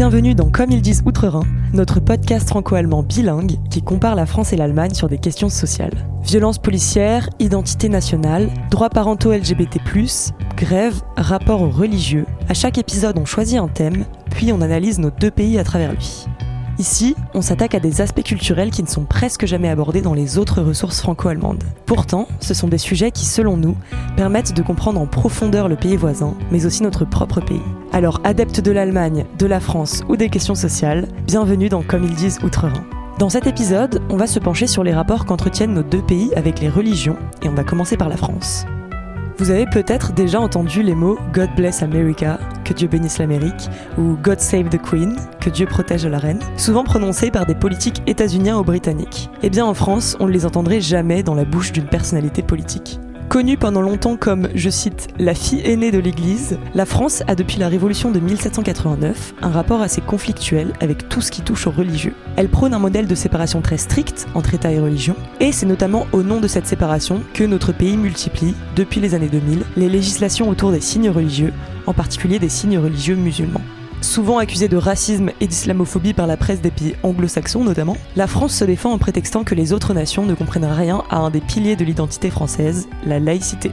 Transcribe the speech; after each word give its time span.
Bienvenue 0.00 0.34
dans 0.34 0.48
Comme 0.48 0.70
ils 0.70 0.80
disent 0.80 1.02
Outre-Rhin, 1.04 1.44
notre 1.74 2.00
podcast 2.00 2.48
franco-allemand 2.48 3.02
bilingue 3.02 3.58
qui 3.68 3.82
compare 3.82 4.14
la 4.14 4.24
France 4.24 4.54
et 4.54 4.56
l'Allemagne 4.56 4.94
sur 4.94 5.10
des 5.10 5.18
questions 5.18 5.50
sociales. 5.50 5.92
Violence 6.22 6.56
policière, 6.56 7.28
identité 7.38 7.90
nationale, 7.90 8.48
droits 8.70 8.88
parentaux 8.88 9.30
LGBT+, 9.30 9.78
grève, 10.56 11.02
rapport 11.18 11.60
aux 11.60 11.68
religieux. 11.68 12.24
À 12.48 12.54
chaque 12.54 12.78
épisode, 12.78 13.18
on 13.18 13.26
choisit 13.26 13.58
un 13.58 13.68
thème, 13.68 14.06
puis 14.30 14.54
on 14.54 14.62
analyse 14.62 14.98
nos 14.98 15.10
deux 15.10 15.30
pays 15.30 15.58
à 15.58 15.64
travers 15.64 15.92
lui. 15.92 16.24
Ici, 16.80 17.14
on 17.34 17.42
s'attaque 17.42 17.74
à 17.74 17.78
des 17.78 18.00
aspects 18.00 18.22
culturels 18.22 18.70
qui 18.70 18.82
ne 18.82 18.88
sont 18.88 19.04
presque 19.04 19.44
jamais 19.44 19.68
abordés 19.68 20.00
dans 20.00 20.14
les 20.14 20.38
autres 20.38 20.62
ressources 20.62 21.02
franco-allemandes. 21.02 21.62
Pourtant, 21.84 22.26
ce 22.40 22.54
sont 22.54 22.68
des 22.68 22.78
sujets 22.78 23.10
qui, 23.10 23.26
selon 23.26 23.58
nous, 23.58 23.76
permettent 24.16 24.56
de 24.56 24.62
comprendre 24.62 24.98
en 24.98 25.06
profondeur 25.06 25.68
le 25.68 25.76
pays 25.76 25.98
voisin, 25.98 26.34
mais 26.50 26.64
aussi 26.64 26.82
notre 26.82 27.04
propre 27.04 27.42
pays. 27.42 27.60
Alors, 27.92 28.22
adeptes 28.24 28.62
de 28.62 28.72
l'Allemagne, 28.72 29.26
de 29.38 29.44
la 29.44 29.60
France 29.60 30.00
ou 30.08 30.16
des 30.16 30.30
questions 30.30 30.54
sociales, 30.54 31.06
bienvenue 31.26 31.68
dans 31.68 31.82
Comme 31.82 32.04
ils 32.04 32.14
disent 32.14 32.38
Outre-Rhin. 32.42 32.82
Dans 33.18 33.28
cet 33.28 33.46
épisode, 33.46 34.00
on 34.08 34.16
va 34.16 34.26
se 34.26 34.38
pencher 34.38 34.66
sur 34.66 34.82
les 34.82 34.94
rapports 34.94 35.26
qu'entretiennent 35.26 35.74
nos 35.74 35.82
deux 35.82 36.00
pays 36.00 36.32
avec 36.34 36.60
les 36.60 36.70
religions, 36.70 37.18
et 37.42 37.50
on 37.50 37.54
va 37.54 37.62
commencer 37.62 37.98
par 37.98 38.08
la 38.08 38.16
France. 38.16 38.64
Vous 39.40 39.50
avez 39.50 39.64
peut-être 39.64 40.12
déjà 40.12 40.38
entendu 40.38 40.82
les 40.82 40.94
mots 40.94 41.18
God 41.32 41.48
bless 41.56 41.82
America, 41.82 42.38
que 42.62 42.74
Dieu 42.74 42.88
bénisse 42.88 43.16
l'Amérique, 43.16 43.70
ou 43.96 44.18
God 44.22 44.38
save 44.38 44.68
the 44.68 44.78
Queen, 44.78 45.16
que 45.40 45.48
Dieu 45.48 45.64
protège 45.64 46.04
la 46.04 46.18
reine, 46.18 46.40
souvent 46.58 46.84
prononcés 46.84 47.30
par 47.30 47.46
des 47.46 47.54
politiques 47.54 48.02
états-uniens 48.06 48.58
ou 48.58 48.64
britanniques. 48.64 49.30
Eh 49.42 49.48
bien 49.48 49.64
en 49.64 49.72
France, 49.72 50.14
on 50.20 50.26
ne 50.26 50.32
les 50.32 50.44
entendrait 50.44 50.82
jamais 50.82 51.22
dans 51.22 51.34
la 51.34 51.46
bouche 51.46 51.72
d'une 51.72 51.86
personnalité 51.86 52.42
politique. 52.42 53.00
Connue 53.30 53.56
pendant 53.56 53.80
longtemps 53.80 54.16
comme, 54.16 54.48
je 54.56 54.68
cite, 54.70 55.06
la 55.20 55.36
fille 55.36 55.62
aînée 55.64 55.92
de 55.92 56.00
l'Église, 56.00 56.58
la 56.74 56.84
France 56.84 57.22
a 57.28 57.36
depuis 57.36 57.60
la 57.60 57.68
Révolution 57.68 58.10
de 58.10 58.18
1789 58.18 59.34
un 59.40 59.50
rapport 59.50 59.82
assez 59.82 60.00
conflictuel 60.00 60.72
avec 60.80 61.08
tout 61.08 61.20
ce 61.20 61.30
qui 61.30 61.42
touche 61.42 61.68
aux 61.68 61.70
religieux. 61.70 62.12
Elle 62.34 62.48
prône 62.48 62.74
un 62.74 62.80
modèle 62.80 63.06
de 63.06 63.14
séparation 63.14 63.60
très 63.60 63.76
strict 63.76 64.26
entre 64.34 64.54
État 64.54 64.72
et 64.72 64.80
religion, 64.80 65.14
et 65.38 65.52
c'est 65.52 65.64
notamment 65.64 66.08
au 66.10 66.24
nom 66.24 66.40
de 66.40 66.48
cette 66.48 66.66
séparation 66.66 67.22
que 67.32 67.44
notre 67.44 67.70
pays 67.70 67.96
multiplie, 67.96 68.56
depuis 68.74 69.00
les 69.00 69.14
années 69.14 69.28
2000, 69.28 69.62
les 69.76 69.88
législations 69.88 70.48
autour 70.48 70.72
des 70.72 70.80
signes 70.80 71.10
religieux, 71.10 71.52
en 71.86 71.94
particulier 71.94 72.40
des 72.40 72.48
signes 72.48 72.78
religieux 72.78 73.14
musulmans. 73.14 73.62
Souvent 74.02 74.38
accusée 74.38 74.68
de 74.68 74.76
racisme 74.76 75.30
et 75.40 75.46
d'islamophobie 75.46 76.14
par 76.14 76.26
la 76.26 76.36
presse 76.36 76.60
des 76.60 76.70
pays 76.70 76.94
anglo-saxons 77.02 77.64
notamment, 77.64 77.96
la 78.16 78.26
France 78.26 78.54
se 78.54 78.64
défend 78.64 78.92
en 78.92 78.98
prétextant 78.98 79.44
que 79.44 79.54
les 79.54 79.72
autres 79.72 79.92
nations 79.92 80.24
ne 80.24 80.34
comprennent 80.34 80.64
rien 80.64 81.04
à 81.10 81.18
un 81.18 81.30
des 81.30 81.40
piliers 81.40 81.76
de 81.76 81.84
l'identité 81.84 82.30
française, 82.30 82.88
la 83.04 83.20
laïcité. 83.20 83.70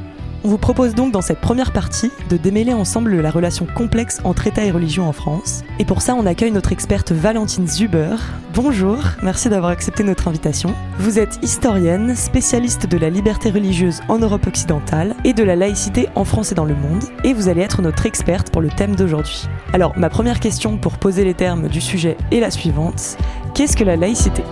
On 0.48 0.50
vous 0.50 0.58
propose 0.58 0.95
donc 0.95 1.12
dans 1.12 1.20
cette 1.20 1.42
première 1.42 1.73
partie 1.73 2.09
de 2.30 2.38
démêler 2.38 2.72
ensemble 2.72 3.20
la 3.20 3.31
relation 3.31 3.66
complexe 3.66 4.22
entre 4.23 4.48
État 4.48 4.64
et 4.64 4.72
religion 4.72 5.06
en 5.06 5.12
France. 5.12 5.66
Et 5.78 5.84
pour 5.84 6.02
ça, 6.02 6.16
on 6.16 6.26
accueille 6.26 6.54
notre 6.54 6.72
experte 6.72 7.12
Valentine 7.12 7.67
Zuber. 7.67 8.16
Bonjour, 8.54 8.98
merci 9.22 9.50
d'avoir 9.50 9.72
accepté 9.72 10.06
notre 10.06 10.30
invitation. 10.30 10.73
Vous 11.00 11.20
êtes 11.20 11.38
historienne, 11.42 12.16
spécialiste 12.16 12.88
de 12.88 12.98
la 12.98 13.09
liberté 13.09 13.50
religieuse 13.50 14.00
en 14.08 14.20
Europe 14.20 14.48
occidentale 14.48 15.17
et 15.26 15.34
de 15.34 15.44
la 15.44 15.58
laïcité 15.58 16.08
en 16.16 16.23
France 16.23 16.54
et 16.54 16.56
dans 16.56 16.64
le 16.64 16.76
monde, 16.76 17.04
et 17.26 17.34
vous 17.34 17.50
allez 17.50 17.59
être 17.59 17.82
notre 17.82 18.06
experte 18.06 18.50
pour 18.50 18.61
le 18.61 18.70
thème 18.70 18.95
d'aujourd'hui. 18.95 19.50
Alors, 19.73 19.98
ma 19.98 20.09
première 20.09 20.39
question 20.39 20.78
pour 20.78 20.98
poser 20.98 21.26
les 21.26 21.34
termes 21.34 21.67
du 21.67 21.82
sujet 21.82 22.16
est 22.32 22.39
la 22.39 22.52
suivante. 22.52 23.17
Qu'est-ce 23.54 23.76
que 23.76 23.84
la 23.84 23.98
laïcité? 23.98 24.44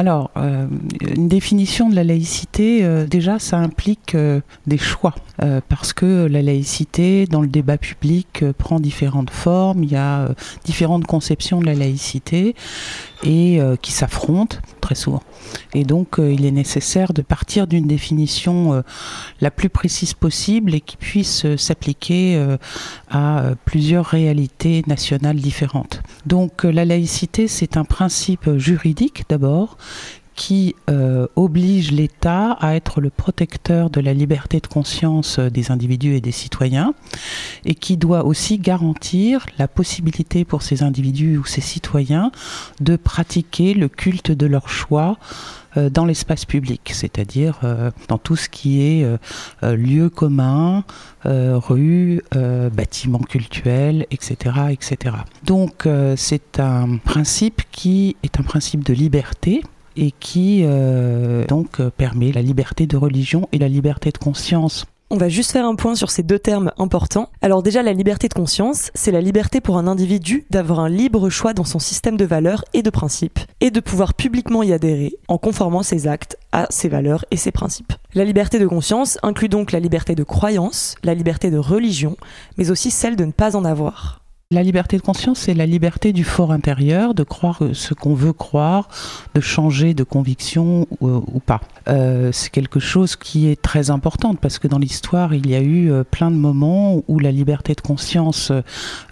Alors, 0.00 0.30
euh, 0.38 0.66
une 1.14 1.28
définition 1.28 1.90
de 1.90 1.94
la 1.94 2.04
laïcité, 2.04 2.82
euh, 2.84 3.06
déjà, 3.06 3.38
ça 3.38 3.58
implique 3.58 4.14
euh, 4.14 4.40
des 4.66 4.78
choix, 4.78 5.14
parce 5.68 5.94
que 5.94 6.26
la 6.26 6.42
laïcité, 6.42 7.24
dans 7.24 7.40
le 7.40 7.48
débat 7.48 7.78
public, 7.78 8.44
prend 8.58 8.78
différentes 8.78 9.30
formes, 9.30 9.84
il 9.84 9.90
y 9.90 9.96
a 9.96 10.28
différentes 10.64 11.06
conceptions 11.06 11.60
de 11.60 11.66
la 11.66 11.72
laïcité, 11.72 12.54
et 13.24 13.58
qui 13.80 13.92
s'affrontent 13.92 14.58
très 14.82 14.94
souvent. 14.94 15.22
Et 15.72 15.84
donc, 15.84 16.16
il 16.18 16.44
est 16.44 16.50
nécessaire 16.50 17.14
de 17.14 17.22
partir 17.22 17.66
d'une 17.66 17.86
définition 17.86 18.82
la 19.40 19.50
plus 19.50 19.70
précise 19.70 20.12
possible 20.12 20.74
et 20.74 20.82
qui 20.82 20.98
puisse 20.98 21.46
s'appliquer 21.56 22.56
à 23.10 23.52
plusieurs 23.64 24.04
réalités 24.04 24.84
nationales 24.86 25.36
différentes. 25.36 26.02
Donc, 26.26 26.64
la 26.64 26.84
laïcité, 26.84 27.48
c'est 27.48 27.78
un 27.78 27.84
principe 27.84 28.58
juridique 28.58 29.24
d'abord, 29.30 29.78
qui 30.40 30.74
euh, 30.88 31.26
oblige 31.36 31.92
l'État 31.92 32.52
à 32.60 32.74
être 32.74 33.02
le 33.02 33.10
protecteur 33.10 33.90
de 33.90 34.00
la 34.00 34.14
liberté 34.14 34.58
de 34.58 34.66
conscience 34.66 35.38
des 35.38 35.70
individus 35.70 36.14
et 36.16 36.22
des 36.22 36.32
citoyens, 36.32 36.94
et 37.66 37.74
qui 37.74 37.98
doit 37.98 38.24
aussi 38.24 38.58
garantir 38.58 39.44
la 39.58 39.68
possibilité 39.68 40.46
pour 40.46 40.62
ces 40.62 40.82
individus 40.82 41.36
ou 41.36 41.44
ces 41.44 41.60
citoyens 41.60 42.32
de 42.80 42.96
pratiquer 42.96 43.74
le 43.74 43.88
culte 43.88 44.30
de 44.32 44.46
leur 44.46 44.70
choix 44.70 45.18
euh, 45.76 45.90
dans 45.90 46.06
l'espace 46.06 46.46
public, 46.46 46.90
c'est-à-dire 46.94 47.60
euh, 47.62 47.90
dans 48.08 48.16
tout 48.16 48.36
ce 48.36 48.48
qui 48.48 48.80
est 48.80 49.06
lieu 49.62 50.08
commun, 50.08 50.84
rue, 51.26 52.22
bâtiments 52.72 53.18
cultuels, 53.18 54.06
etc., 54.10 54.36
etc. 54.70 55.16
Donc 55.44 55.86
c'est 56.16 56.60
un 56.60 56.96
principe 56.96 57.60
qui 57.72 58.16
est 58.22 58.40
un 58.40 58.42
principe 58.42 58.84
de 58.84 58.94
liberté 58.94 59.62
et 59.96 60.12
qui 60.12 60.62
euh, 60.64 61.44
donc 61.46 61.80
euh, 61.80 61.90
permet 61.90 62.32
la 62.32 62.42
liberté 62.42 62.86
de 62.86 62.96
religion 62.96 63.48
et 63.52 63.58
la 63.58 63.68
liberté 63.68 64.10
de 64.10 64.18
conscience. 64.18 64.86
On 65.12 65.16
va 65.16 65.28
juste 65.28 65.50
faire 65.50 65.66
un 65.66 65.74
point 65.74 65.96
sur 65.96 66.08
ces 66.08 66.22
deux 66.22 66.38
termes 66.38 66.70
importants. 66.78 67.30
Alors 67.42 67.64
déjà, 67.64 67.82
la 67.82 67.92
liberté 67.92 68.28
de 68.28 68.34
conscience, 68.34 68.92
c'est 68.94 69.10
la 69.10 69.20
liberté 69.20 69.60
pour 69.60 69.76
un 69.76 69.88
individu 69.88 70.44
d'avoir 70.50 70.78
un 70.78 70.88
libre 70.88 71.28
choix 71.30 71.52
dans 71.52 71.64
son 71.64 71.80
système 71.80 72.16
de 72.16 72.24
valeurs 72.24 72.64
et 72.74 72.82
de 72.82 72.90
principes, 72.90 73.40
et 73.60 73.72
de 73.72 73.80
pouvoir 73.80 74.14
publiquement 74.14 74.62
y 74.62 74.72
adhérer 74.72 75.14
en 75.26 75.36
conformant 75.36 75.82
ses 75.82 76.06
actes 76.06 76.38
à 76.52 76.68
ses 76.70 76.88
valeurs 76.88 77.24
et 77.32 77.36
ses 77.36 77.50
principes. 77.50 77.92
La 78.14 78.24
liberté 78.24 78.60
de 78.60 78.68
conscience 78.68 79.18
inclut 79.24 79.48
donc 79.48 79.72
la 79.72 79.80
liberté 79.80 80.14
de 80.14 80.22
croyance, 80.22 80.94
la 81.02 81.14
liberté 81.14 81.50
de 81.50 81.58
religion, 81.58 82.16
mais 82.56 82.70
aussi 82.70 82.92
celle 82.92 83.16
de 83.16 83.24
ne 83.24 83.32
pas 83.32 83.56
en 83.56 83.64
avoir. 83.64 84.20
La 84.52 84.64
liberté 84.64 84.96
de 84.96 85.02
conscience, 85.02 85.38
c'est 85.38 85.54
la 85.54 85.64
liberté 85.64 86.12
du 86.12 86.24
fort 86.24 86.50
intérieur, 86.50 87.14
de 87.14 87.22
croire 87.22 87.62
ce 87.72 87.94
qu'on 87.94 88.14
veut 88.14 88.32
croire, 88.32 88.88
de 89.36 89.40
changer 89.40 89.94
de 89.94 90.02
conviction 90.02 90.88
ou, 91.00 91.38
pas. 91.38 91.60
Euh, 91.86 92.32
c'est 92.32 92.50
quelque 92.50 92.80
chose 92.80 93.14
qui 93.14 93.46
est 93.46 93.62
très 93.62 93.90
important 93.90 94.34
parce 94.34 94.58
que 94.58 94.66
dans 94.66 94.80
l'histoire, 94.80 95.34
il 95.34 95.48
y 95.48 95.54
a 95.54 95.60
eu 95.60 95.92
euh, 95.92 96.02
plein 96.02 96.32
de 96.32 96.36
moments 96.36 97.00
où 97.06 97.20
la 97.20 97.30
liberté 97.30 97.76
de 97.76 97.80
conscience 97.80 98.50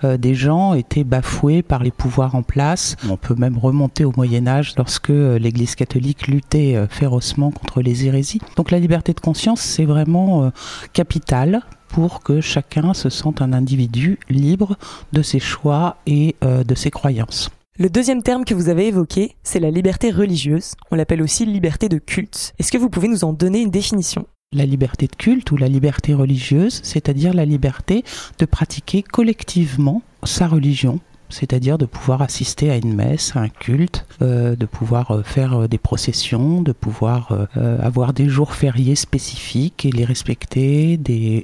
euh, 0.02 0.16
des 0.16 0.34
gens 0.34 0.74
était 0.74 1.04
bafouée 1.04 1.62
par 1.62 1.84
les 1.84 1.92
pouvoirs 1.92 2.34
en 2.34 2.42
place. 2.42 2.96
On 3.08 3.16
peut 3.16 3.36
même 3.36 3.58
remonter 3.58 4.04
au 4.04 4.12
Moyen 4.16 4.48
Âge 4.48 4.74
lorsque 4.76 5.10
l'Église 5.10 5.76
catholique 5.76 6.26
luttait 6.26 6.84
férocement 6.90 7.52
contre 7.52 7.80
les 7.80 8.06
hérésies. 8.06 8.40
Donc 8.56 8.72
la 8.72 8.80
liberté 8.80 9.12
de 9.12 9.20
conscience, 9.20 9.60
c'est 9.60 9.84
vraiment 9.84 10.50
capital 10.92 11.62
pour 11.88 12.22
que 12.22 12.40
chacun 12.40 12.94
se 12.94 13.08
sente 13.08 13.42
un 13.42 13.52
individu 13.52 14.18
libre 14.28 14.76
de 15.12 15.22
ses 15.22 15.40
choix 15.40 15.96
et 16.06 16.36
euh, 16.44 16.64
de 16.64 16.74
ses 16.74 16.90
croyances. 16.90 17.50
Le 17.78 17.88
deuxième 17.88 18.22
terme 18.22 18.44
que 18.44 18.54
vous 18.54 18.68
avez 18.68 18.88
évoqué, 18.88 19.36
c'est 19.44 19.60
la 19.60 19.70
liberté 19.70 20.10
religieuse. 20.10 20.74
On 20.90 20.96
l'appelle 20.96 21.22
aussi 21.22 21.46
liberté 21.46 21.88
de 21.88 21.98
culte. 21.98 22.52
Est-ce 22.58 22.72
que 22.72 22.78
vous 22.78 22.90
pouvez 22.90 23.06
nous 23.06 23.22
en 23.22 23.32
donner 23.32 23.60
une 23.60 23.70
définition? 23.70 24.26
La 24.52 24.66
liberté 24.66 25.06
de 25.06 25.14
culte 25.14 25.52
ou 25.52 25.56
la 25.56 25.68
liberté 25.68 26.12
religieuse, 26.14 26.80
c'est-à-dire 26.82 27.34
la 27.34 27.44
liberté 27.44 28.02
de 28.38 28.46
pratiquer 28.46 29.02
collectivement 29.02 30.02
sa 30.24 30.48
religion 30.48 30.98
c'est-à-dire 31.28 31.78
de 31.78 31.86
pouvoir 31.86 32.22
assister 32.22 32.70
à 32.70 32.76
une 32.76 32.94
messe, 32.94 33.36
à 33.36 33.40
un 33.40 33.48
culte, 33.48 34.06
euh, 34.22 34.56
de 34.56 34.66
pouvoir 34.66 35.10
euh, 35.10 35.22
faire 35.22 35.54
euh, 35.54 35.68
des 35.68 35.78
processions, 35.78 36.62
de 36.62 36.72
pouvoir 36.72 37.48
avoir 37.80 38.12
des 38.12 38.28
jours 38.28 38.54
fériés 38.54 38.94
spécifiques 38.94 39.84
et 39.84 39.90
les 39.90 40.04
respecter, 40.04 40.98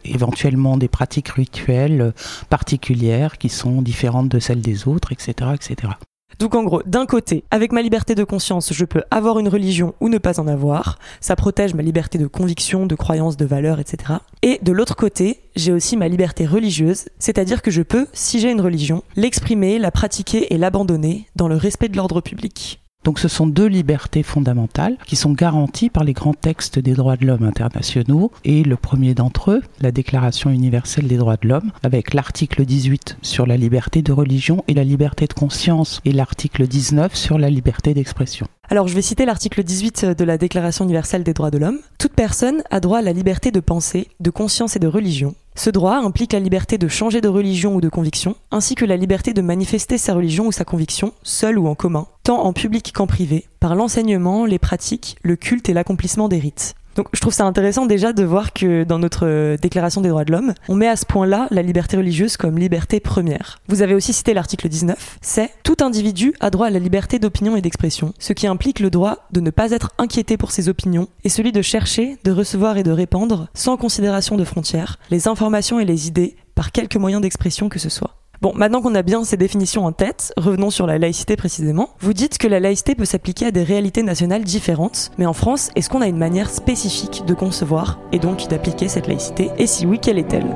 éventuellement 0.04 0.76
des 0.76 0.88
pratiques 0.88 1.28
rituelles 1.28 2.12
particulières 2.48 3.38
qui 3.38 3.48
sont 3.48 3.82
différentes 3.82 4.28
de 4.28 4.38
celles 4.38 4.60
des 4.60 4.88
autres, 4.88 5.12
etc. 5.12 5.50
etc. 5.54 5.92
Donc 6.38 6.54
en 6.54 6.64
gros, 6.64 6.82
d'un 6.84 7.06
côté, 7.06 7.44
avec 7.50 7.72
ma 7.72 7.82
liberté 7.82 8.14
de 8.14 8.24
conscience, 8.24 8.72
je 8.72 8.84
peux 8.84 9.02
avoir 9.10 9.38
une 9.38 9.48
religion 9.48 9.94
ou 10.00 10.08
ne 10.08 10.18
pas 10.18 10.40
en 10.40 10.48
avoir. 10.48 10.98
Ça 11.20 11.36
protège 11.36 11.74
ma 11.74 11.82
liberté 11.82 12.18
de 12.18 12.26
conviction, 12.26 12.86
de 12.86 12.94
croyance, 12.94 13.36
de 13.36 13.44
valeur, 13.44 13.80
etc. 13.80 14.14
Et 14.42 14.58
de 14.62 14.72
l'autre 14.72 14.96
côté, 14.96 15.40
j'ai 15.56 15.72
aussi 15.72 15.96
ma 15.96 16.08
liberté 16.08 16.46
religieuse, 16.46 17.06
c'est-à-dire 17.18 17.62
que 17.62 17.70
je 17.70 17.82
peux, 17.82 18.06
si 18.12 18.40
j'ai 18.40 18.50
une 18.50 18.60
religion, 18.60 19.02
l'exprimer, 19.16 19.78
la 19.78 19.90
pratiquer 19.90 20.52
et 20.52 20.58
l'abandonner 20.58 21.28
dans 21.36 21.48
le 21.48 21.56
respect 21.56 21.88
de 21.88 21.96
l'ordre 21.96 22.20
public. 22.20 22.83
Donc 23.04 23.18
ce 23.18 23.28
sont 23.28 23.46
deux 23.46 23.66
libertés 23.66 24.22
fondamentales 24.22 24.96
qui 25.06 25.14
sont 25.14 25.32
garanties 25.32 25.90
par 25.90 26.04
les 26.04 26.14
grands 26.14 26.34
textes 26.34 26.78
des 26.78 26.94
droits 26.94 27.16
de 27.16 27.26
l'homme 27.26 27.44
internationaux 27.44 28.32
et 28.44 28.64
le 28.64 28.76
premier 28.76 29.14
d'entre 29.14 29.50
eux, 29.50 29.62
la 29.80 29.92
Déclaration 29.92 30.50
universelle 30.50 31.06
des 31.06 31.18
droits 31.18 31.36
de 31.36 31.48
l'homme, 31.48 31.70
avec 31.82 32.14
l'article 32.14 32.64
18 32.64 33.18
sur 33.20 33.46
la 33.46 33.58
liberté 33.58 34.00
de 34.00 34.12
religion 34.12 34.64
et 34.68 34.74
la 34.74 34.84
liberté 34.84 35.26
de 35.26 35.34
conscience 35.34 36.00
et 36.06 36.12
l'article 36.12 36.66
19 36.66 37.14
sur 37.14 37.38
la 37.38 37.50
liberté 37.50 37.92
d'expression. 37.92 38.46
Alors 38.70 38.88
je 38.88 38.94
vais 38.94 39.02
citer 39.02 39.26
l'article 39.26 39.62
18 39.62 40.06
de 40.06 40.24
la 40.24 40.38
Déclaration 40.38 40.84
universelle 40.84 41.24
des 41.24 41.34
droits 41.34 41.50
de 41.50 41.58
l'homme. 41.58 41.78
Toute 41.98 42.14
personne 42.14 42.62
a 42.70 42.80
droit 42.80 42.98
à 42.98 43.02
la 43.02 43.12
liberté 43.12 43.50
de 43.50 43.60
pensée, 43.60 44.08
de 44.20 44.30
conscience 44.30 44.76
et 44.76 44.78
de 44.78 44.86
religion. 44.88 45.34
Ce 45.56 45.70
droit 45.70 45.96
implique 45.98 46.32
la 46.32 46.40
liberté 46.40 46.78
de 46.78 46.88
changer 46.88 47.20
de 47.20 47.28
religion 47.28 47.76
ou 47.76 47.80
de 47.80 47.88
conviction, 47.88 48.34
ainsi 48.50 48.74
que 48.74 48.84
la 48.84 48.96
liberté 48.96 49.32
de 49.32 49.40
manifester 49.40 49.98
sa 49.98 50.12
religion 50.12 50.46
ou 50.46 50.52
sa 50.52 50.64
conviction, 50.64 51.12
seule 51.22 51.58
ou 51.58 51.68
en 51.68 51.76
commun, 51.76 52.08
tant 52.24 52.42
en 52.42 52.52
public 52.52 52.92
qu'en 52.92 53.06
privé, 53.06 53.46
par 53.60 53.76
l'enseignement, 53.76 54.46
les 54.46 54.58
pratiques, 54.58 55.16
le 55.22 55.36
culte 55.36 55.68
et 55.68 55.72
l'accomplissement 55.72 56.28
des 56.28 56.40
rites. 56.40 56.74
Donc 56.94 57.08
je 57.12 57.20
trouve 57.20 57.32
ça 57.32 57.44
intéressant 57.44 57.86
déjà 57.86 58.12
de 58.12 58.24
voir 58.24 58.52
que 58.52 58.84
dans 58.84 58.98
notre 58.98 59.26
euh, 59.26 59.56
déclaration 59.56 60.00
des 60.00 60.08
droits 60.08 60.24
de 60.24 60.32
l'homme, 60.32 60.54
on 60.68 60.74
met 60.74 60.88
à 60.88 60.96
ce 60.96 61.06
point-là 61.06 61.48
la 61.50 61.62
liberté 61.62 61.96
religieuse 61.96 62.36
comme 62.36 62.58
liberté 62.58 63.00
première. 63.00 63.58
Vous 63.68 63.82
avez 63.82 63.94
aussi 63.94 64.12
cité 64.12 64.34
l'article 64.34 64.68
19, 64.68 65.18
c'est 65.20 65.50
tout 65.62 65.76
individu 65.80 66.34
a 66.40 66.50
droit 66.50 66.68
à 66.68 66.70
la 66.70 66.78
liberté 66.78 67.18
d'opinion 67.18 67.56
et 67.56 67.62
d'expression, 67.62 68.12
ce 68.18 68.32
qui 68.32 68.46
implique 68.46 68.80
le 68.80 68.90
droit 68.90 69.26
de 69.32 69.40
ne 69.40 69.50
pas 69.50 69.70
être 69.70 69.90
inquiété 69.98 70.36
pour 70.36 70.52
ses 70.52 70.68
opinions 70.68 71.08
et 71.24 71.28
celui 71.28 71.52
de 71.52 71.62
chercher, 71.62 72.16
de 72.24 72.30
recevoir 72.30 72.76
et 72.76 72.82
de 72.82 72.90
répandre, 72.90 73.48
sans 73.54 73.76
considération 73.76 74.36
de 74.36 74.44
frontières, 74.44 74.98
les 75.10 75.28
informations 75.28 75.80
et 75.80 75.84
les 75.84 76.08
idées 76.08 76.36
par 76.54 76.72
quelque 76.72 76.98
moyen 76.98 77.20
d'expression 77.20 77.68
que 77.68 77.78
ce 77.78 77.88
soit. 77.88 78.23
Bon, 78.42 78.52
maintenant 78.54 78.82
qu'on 78.82 78.94
a 78.94 79.02
bien 79.02 79.24
ces 79.24 79.36
définitions 79.36 79.86
en 79.86 79.92
tête, 79.92 80.32
revenons 80.36 80.70
sur 80.70 80.86
la 80.86 80.98
laïcité 80.98 81.36
précisément. 81.36 81.90
Vous 82.00 82.12
dites 82.12 82.36
que 82.36 82.48
la 82.48 82.60
laïcité 82.60 82.94
peut 82.94 83.04
s'appliquer 83.04 83.46
à 83.46 83.50
des 83.50 83.62
réalités 83.62 84.02
nationales 84.02 84.44
différentes, 84.44 85.12
mais 85.18 85.26
en 85.26 85.32
France, 85.32 85.70
est-ce 85.76 85.88
qu'on 85.88 86.02
a 86.02 86.08
une 86.08 86.18
manière 86.18 86.50
spécifique 86.50 87.24
de 87.26 87.34
concevoir 87.34 87.98
et 88.12 88.18
donc 88.18 88.48
d'appliquer 88.48 88.88
cette 88.88 89.06
laïcité? 89.06 89.50
Et 89.58 89.66
si 89.66 89.86
oui, 89.86 89.98
quelle 90.00 90.18
est-elle? 90.18 90.46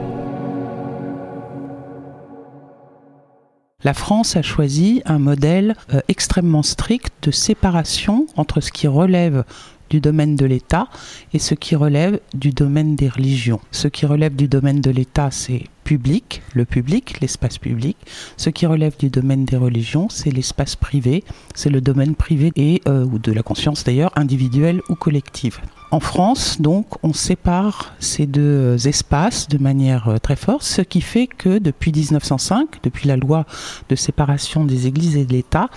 La 3.85 3.95
France 3.95 4.37
a 4.37 4.43
choisi 4.43 5.03
un 5.07 5.21
modèle 5.21 5.77
euh, 5.95 6.01
extrêmement 6.09 6.65
strict 6.65 7.13
de 7.23 7.31
séparation 7.31 8.27
entre 8.37 8.61
ce 8.61 8.73
qui 8.73 8.89
relève 8.89 9.45
du 9.91 10.01
domaine 10.01 10.37
de 10.37 10.47
l'État 10.47 10.89
et 11.33 11.39
ce 11.39 11.55
qui 11.55 11.77
relève 11.77 12.21
du 12.35 12.51
domaine 12.51 12.97
des 12.97 13.09
religions. 13.09 13.61
Ce 13.71 13.89
qui 13.89 14.07
relève 14.07 14.35
du 14.35 14.49
domaine 14.49 14.81
de 14.81 14.91
l'État, 14.91 15.31
c'est 15.31 15.65
public, 15.89 16.43
le 16.53 16.67
public, 16.67 17.19
l'espace 17.21 17.57
public. 17.57 17.97
Ce 18.37 18.51
qui 18.51 18.67
relève 18.67 18.95
du 18.99 19.09
domaine 19.09 19.47
des 19.47 19.57
religions, 19.57 20.09
c'est 20.11 20.31
l'espace 20.31 20.77
privé, 20.77 21.25
c'est 21.55 21.71
le 21.71 21.81
domaine 21.81 22.15
privé 22.15 22.53
et 22.57 22.83
euh, 22.87 23.07
ou 23.07 23.19
de 23.19 23.33
la 23.33 23.43
conscience 23.43 23.85
d'ailleurs, 23.85 24.13
individuelle 24.15 24.83
ou 24.91 24.95
collective. 24.95 25.61
En 25.91 26.01
France, 26.01 26.61
donc, 26.61 27.03
on 27.03 27.15
sépare 27.15 27.95
ces 27.99 28.27
deux 28.27 28.87
espaces 28.87 29.49
de 29.49 29.57
manière 29.57 30.09
euh, 30.09 30.19
très 30.19 30.37
forte, 30.37 30.63
ce 30.63 30.83
qui 30.83 31.01
fait 31.01 31.27
que 31.27 31.59
depuis 31.59 31.91
1905, 31.93 32.83
depuis 32.83 33.09
la 33.09 33.17
loi 33.17 33.47
de 33.89 33.97
séparation 33.97 34.67
des 34.67 34.87
églises 34.87 35.17
et 35.17 35.25
de 35.25 35.33
l'État, 35.33 35.71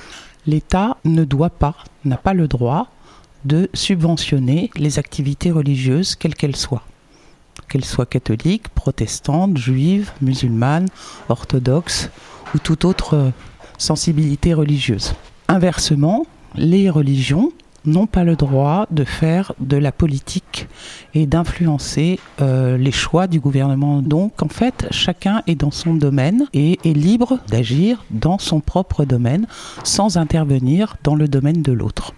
l'État 0.45 0.97
ne 1.05 1.23
doit 1.23 1.49
pas, 1.49 1.75
n'a 2.03 2.17
pas 2.17 2.33
le 2.33 2.49
droit 2.49 2.89
de 3.45 3.69
subventionner 3.73 4.69
les 4.75 4.99
activités 4.99 5.51
religieuses, 5.51 6.15
quelles 6.15 6.35
qu'elles 6.35 6.55
soient 6.55 6.83
qu'elles 7.71 7.85
soient 7.85 8.05
catholiques, 8.05 8.67
protestantes, 8.69 9.57
juives, 9.57 10.11
musulmanes, 10.21 10.89
orthodoxes 11.29 12.09
ou 12.53 12.59
toute 12.59 12.83
autre 12.83 13.31
sensibilité 13.77 14.53
religieuse. 14.53 15.13
Inversement, 15.47 16.25
les 16.55 16.89
religions 16.89 17.51
n'ont 17.85 18.07
pas 18.07 18.23
le 18.23 18.35
droit 18.35 18.85
de 18.91 19.03
faire 19.03 19.53
de 19.59 19.77
la 19.77 19.91
politique 19.91 20.67
et 21.15 21.25
d'influencer 21.25 22.19
euh, 22.41 22.77
les 22.77 22.91
choix 22.91 23.27
du 23.27 23.39
gouvernement. 23.39 24.01
Donc 24.01 24.43
en 24.43 24.49
fait, 24.49 24.85
chacun 24.91 25.41
est 25.47 25.55
dans 25.55 25.71
son 25.71 25.95
domaine 25.95 26.45
et 26.53 26.77
est 26.83 26.93
libre 26.93 27.39
d'agir 27.47 28.03
dans 28.11 28.37
son 28.37 28.59
propre 28.59 29.05
domaine 29.05 29.47
sans 29.83 30.17
intervenir 30.17 30.97
dans 31.03 31.15
le 31.15 31.27
domaine 31.27 31.61
de 31.61 31.71
l'autre. 31.71 32.13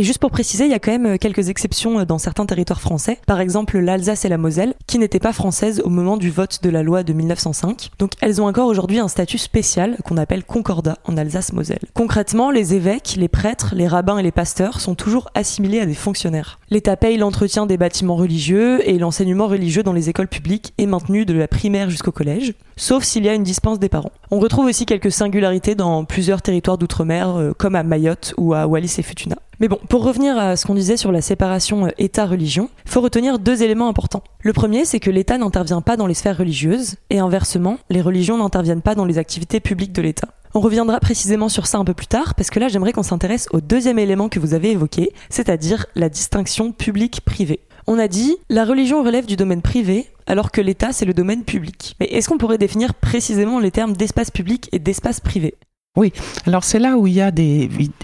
Et 0.00 0.02
juste 0.02 0.18
pour 0.18 0.30
préciser, 0.30 0.64
il 0.64 0.70
y 0.70 0.74
a 0.74 0.78
quand 0.78 0.92
même 0.92 1.04
euh, 1.04 1.16
quelques 1.18 1.50
exceptions 1.50 1.98
euh, 1.98 2.04
dans 2.06 2.16
certains 2.16 2.46
territoires 2.46 2.80
français. 2.80 3.18
Par 3.26 3.38
exemple, 3.38 3.78
l'Alsace 3.78 4.24
et 4.24 4.30
la 4.30 4.38
Moselle, 4.38 4.72
qui 4.86 4.98
n'étaient 4.98 5.18
pas 5.18 5.34
françaises 5.34 5.82
au 5.84 5.90
moment 5.90 6.16
du 6.16 6.30
vote 6.30 6.60
de 6.62 6.70
la 6.70 6.82
loi 6.82 7.02
de 7.02 7.12
1905. 7.12 7.90
Donc 7.98 8.12
elles 8.22 8.40
ont 8.40 8.46
encore 8.46 8.66
aujourd'hui 8.68 8.98
un 8.98 9.08
statut 9.08 9.36
spécial 9.36 9.98
qu'on 10.02 10.16
appelle 10.16 10.42
concordat 10.42 10.96
en 11.04 11.18
Alsace-Moselle. 11.18 11.82
Concrètement, 11.92 12.50
les 12.50 12.72
évêques, 12.72 13.16
les 13.18 13.28
prêtres, 13.28 13.74
les 13.76 13.86
rabbins 13.86 14.16
et 14.16 14.22
les 14.22 14.30
pasteurs 14.30 14.80
sont 14.80 14.94
toujours 14.94 15.28
assimilés 15.34 15.80
à 15.80 15.84
des 15.84 15.92
fonctionnaires. 15.92 16.58
L'État 16.70 16.96
paye 16.96 17.18
l'entretien 17.18 17.66
des 17.66 17.76
bâtiments 17.76 18.16
religieux 18.16 18.80
et 18.88 18.96
l'enseignement 18.96 19.48
religieux 19.48 19.82
dans 19.82 19.92
les 19.92 20.08
écoles 20.08 20.28
publiques 20.28 20.72
est 20.78 20.86
maintenu 20.86 21.26
de 21.26 21.34
la 21.34 21.46
primaire 21.46 21.90
jusqu'au 21.90 22.10
collège, 22.10 22.54
sauf 22.78 23.04
s'il 23.04 23.26
y 23.26 23.28
a 23.28 23.34
une 23.34 23.42
dispense 23.42 23.78
des 23.78 23.90
parents. 23.90 24.12
On 24.30 24.38
retrouve 24.38 24.64
aussi 24.64 24.86
quelques 24.86 25.12
singularités 25.12 25.74
dans 25.74 26.06
plusieurs 26.06 26.40
territoires 26.40 26.78
d'outre-mer, 26.78 27.36
euh, 27.36 27.52
comme 27.52 27.74
à 27.74 27.82
Mayotte 27.82 28.32
ou 28.38 28.54
à 28.54 28.66
Wallis 28.66 28.94
et 28.96 29.02
Futuna. 29.02 29.36
Mais 29.60 29.68
bon, 29.68 29.78
pour 29.90 30.02
revenir 30.04 30.38
à 30.38 30.56
ce 30.56 30.64
qu'on 30.64 30.74
disait 30.74 30.96
sur 30.96 31.12
la 31.12 31.20
séparation 31.20 31.84
euh, 31.84 31.90
État-religion, 31.98 32.70
faut 32.86 33.02
retenir 33.02 33.38
deux 33.38 33.62
éléments 33.62 33.88
importants. 33.88 34.24
Le 34.40 34.54
premier, 34.54 34.86
c'est 34.86 35.00
que 35.00 35.10
l'État 35.10 35.36
n'intervient 35.36 35.82
pas 35.82 35.98
dans 35.98 36.06
les 36.06 36.14
sphères 36.14 36.38
religieuses, 36.38 36.96
et 37.10 37.18
inversement, 37.18 37.76
les 37.90 38.00
religions 38.00 38.38
n'interviennent 38.38 38.80
pas 38.80 38.94
dans 38.94 39.04
les 39.04 39.18
activités 39.18 39.60
publiques 39.60 39.92
de 39.92 40.00
l'État. 40.00 40.28
On 40.54 40.60
reviendra 40.60 40.98
précisément 40.98 41.50
sur 41.50 41.66
ça 41.66 41.76
un 41.76 41.84
peu 41.84 41.92
plus 41.92 42.06
tard, 42.06 42.34
parce 42.34 42.48
que 42.48 42.58
là 42.58 42.68
j'aimerais 42.68 42.92
qu'on 42.92 43.02
s'intéresse 43.02 43.48
au 43.52 43.60
deuxième 43.60 43.98
élément 43.98 44.30
que 44.30 44.40
vous 44.40 44.54
avez 44.54 44.70
évoqué, 44.70 45.10
c'est-à-dire 45.28 45.84
la 45.94 46.08
distinction 46.08 46.72
public-privé. 46.72 47.60
On 47.86 47.98
a 47.98 48.08
dit, 48.08 48.36
la 48.48 48.64
religion 48.64 49.02
relève 49.02 49.26
du 49.26 49.36
domaine 49.36 49.62
privé, 49.62 50.08
alors 50.26 50.50
que 50.50 50.62
l'État 50.62 50.92
c'est 50.92 51.04
le 51.04 51.14
domaine 51.14 51.44
public. 51.44 51.96
Mais 52.00 52.06
est-ce 52.06 52.30
qu'on 52.30 52.38
pourrait 52.38 52.58
définir 52.58 52.94
précisément 52.94 53.60
les 53.60 53.70
termes 53.70 53.92
d'espace 53.92 54.30
public 54.30 54.70
et 54.72 54.78
d'espace 54.78 55.20
privé? 55.20 55.54
Oui, 55.96 56.12
alors 56.46 56.62
c'est 56.62 56.78
là 56.78 56.96
où 56.96 57.08
il 57.08 57.14
y 57.14 57.20
a 57.20 57.32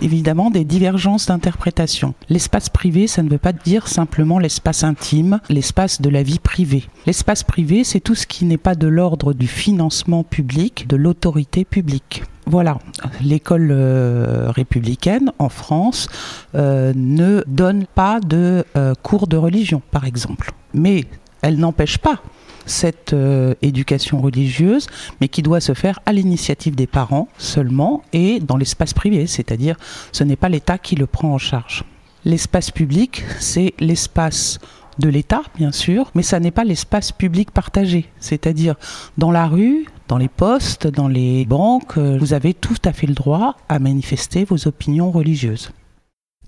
évidemment 0.02 0.50
des 0.50 0.64
divergences 0.64 1.26
d'interprétation. 1.26 2.14
L'espace 2.28 2.68
privé, 2.68 3.06
ça 3.06 3.22
ne 3.22 3.30
veut 3.30 3.38
pas 3.38 3.52
dire 3.52 3.86
simplement 3.86 4.40
l'espace 4.40 4.82
intime, 4.82 5.38
l'espace 5.48 6.00
de 6.00 6.10
la 6.10 6.24
vie 6.24 6.40
privée. 6.40 6.82
L'espace 7.06 7.44
privé, 7.44 7.84
c'est 7.84 8.00
tout 8.00 8.16
ce 8.16 8.26
qui 8.26 8.44
n'est 8.44 8.56
pas 8.56 8.74
de 8.74 8.88
l'ordre 8.88 9.34
du 9.34 9.46
financement 9.46 10.24
public, 10.24 10.88
de 10.88 10.96
l'autorité 10.96 11.64
publique. 11.64 12.24
Voilà, 12.46 12.78
l'école 13.22 13.68
euh, 13.70 14.50
républicaine 14.50 15.30
en 15.38 15.48
France 15.48 16.08
euh, 16.56 16.92
ne 16.96 17.44
donne 17.46 17.86
pas 17.86 18.18
de 18.18 18.64
euh, 18.76 18.94
cours 19.00 19.28
de 19.28 19.36
religion, 19.36 19.80
par 19.92 20.06
exemple. 20.06 20.50
Mais 20.74 21.04
elle 21.40 21.60
n'empêche 21.60 21.98
pas 21.98 22.20
cette 22.66 23.12
euh, 23.12 23.54
éducation 23.62 24.20
religieuse, 24.20 24.88
mais 25.20 25.28
qui 25.28 25.42
doit 25.42 25.60
se 25.60 25.72
faire 25.72 26.00
à 26.04 26.12
l'initiative 26.12 26.74
des 26.74 26.86
parents 26.86 27.28
seulement 27.38 28.02
et 28.12 28.40
dans 28.40 28.56
l'espace 28.56 28.92
privé, 28.92 29.26
c'est-à-dire 29.26 29.76
ce 30.12 30.24
n'est 30.24 30.36
pas 30.36 30.48
l'État 30.48 30.78
qui 30.78 30.96
le 30.96 31.06
prend 31.06 31.32
en 31.32 31.38
charge. 31.38 31.84
L'espace 32.24 32.70
public, 32.70 33.24
c'est 33.38 33.72
l'espace 33.78 34.58
de 34.98 35.08
l'État, 35.08 35.42
bien 35.56 35.72
sûr, 35.72 36.10
mais 36.14 36.22
ça 36.22 36.40
n'est 36.40 36.50
pas 36.50 36.64
l'espace 36.64 37.12
public 37.12 37.50
partagé, 37.50 38.06
c'est-à-dire 38.18 38.74
dans 39.18 39.30
la 39.30 39.46
rue, 39.46 39.86
dans 40.08 40.18
les 40.18 40.28
postes, 40.28 40.86
dans 40.86 41.08
les 41.08 41.44
banques, 41.44 41.98
euh, 41.98 42.16
vous 42.18 42.32
avez 42.32 42.54
tout 42.54 42.76
à 42.84 42.92
fait 42.92 43.06
le 43.06 43.14
droit 43.14 43.56
à 43.68 43.78
manifester 43.78 44.44
vos 44.44 44.66
opinions 44.66 45.10
religieuses. 45.10 45.70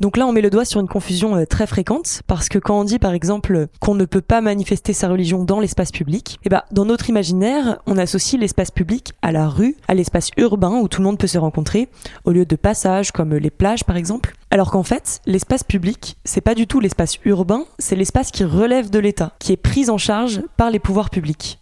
Donc 0.01 0.17
là, 0.17 0.27
on 0.29 0.33
met 0.33 0.43
le 0.43 0.51
doigt 0.51 0.65
sur 0.65 0.81
une 0.81 0.87
confusion 0.87 1.35
euh, 1.37 1.45
très 1.45 1.67
fréquente 1.67 2.23
parce 2.29 2.49
que 2.49 2.59
quand 2.59 2.79
on 2.79 2.85
dit 2.85 3.01
par 3.01 3.15
exemple 3.15 3.67
qu'on 3.81 3.97
ne 3.97 4.05
peut 4.05 4.21
pas 4.21 4.41
manifester 4.41 4.93
sa 4.93 5.09
religion 5.09 5.43
dans 5.43 5.59
l'espace 5.59 5.91
public, 5.91 6.39
eh 6.45 6.49
ben 6.49 6.63
dans 6.71 6.85
notre 6.85 7.09
imaginaire, 7.11 7.81
on 7.87 7.99
associe 7.99 8.41
l'espace 8.41 8.71
public 8.71 9.13
à 9.23 9.33
la 9.33 9.49
rue, 9.49 9.77
à 9.89 9.95
l'espace 9.95 10.31
urbain 10.37 10.79
où 10.81 10.87
tout 10.87 11.01
le 11.01 11.07
monde 11.07 11.19
peut 11.19 11.27
se 11.27 11.39
rencontrer, 11.39 11.89
au 12.25 12.31
lieu 12.31 12.47
de 12.47 12.57
passages 12.57 13.11
comme 13.11 13.35
les 13.35 13.51
plages 13.51 13.85
par 13.85 13.97
exemple. 13.97 14.35
Alors 14.51 14.71
qu'en 14.71 14.85
fait, 14.85 15.21
l'espace 15.27 15.65
public, 15.65 16.17
c'est 16.25 16.41
pas 16.41 16.55
du 16.55 16.67
tout 16.67 16.79
l'espace 16.79 17.19
urbain, 17.25 17.65
c'est 17.79 17.97
l'espace 17.97 18.31
qui 18.31 18.45
relève 18.45 18.91
de 18.91 19.01
l'État, 19.01 19.33
qui 19.41 19.53
est 19.53 19.57
pris 19.57 19.91
en 19.91 19.99
charge 19.99 20.43
par 20.57 20.71
les 20.71 20.79
pouvoirs 20.79 21.11
publics. 21.11 21.59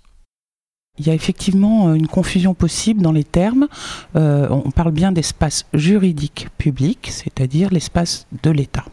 Il 0.99 1.07
y 1.07 1.11
a 1.11 1.15
effectivement 1.15 1.88
euh, 1.88 1.95
une 1.95 2.09
confusion 2.09 2.55
possible 2.55 3.03
dans 3.03 3.12
les 3.12 3.25
termes. 3.25 3.69
Euh, 4.17 4.49
on 4.50 4.71
parle 4.71 4.93
bien 4.93 5.12
d'espace 5.12 5.67
juridique 5.75 6.49
public, 6.59 7.09
c'est-à-dire 7.11 7.71
l'espace 7.71 8.26
de 8.43 8.50
l'État, 8.50 8.85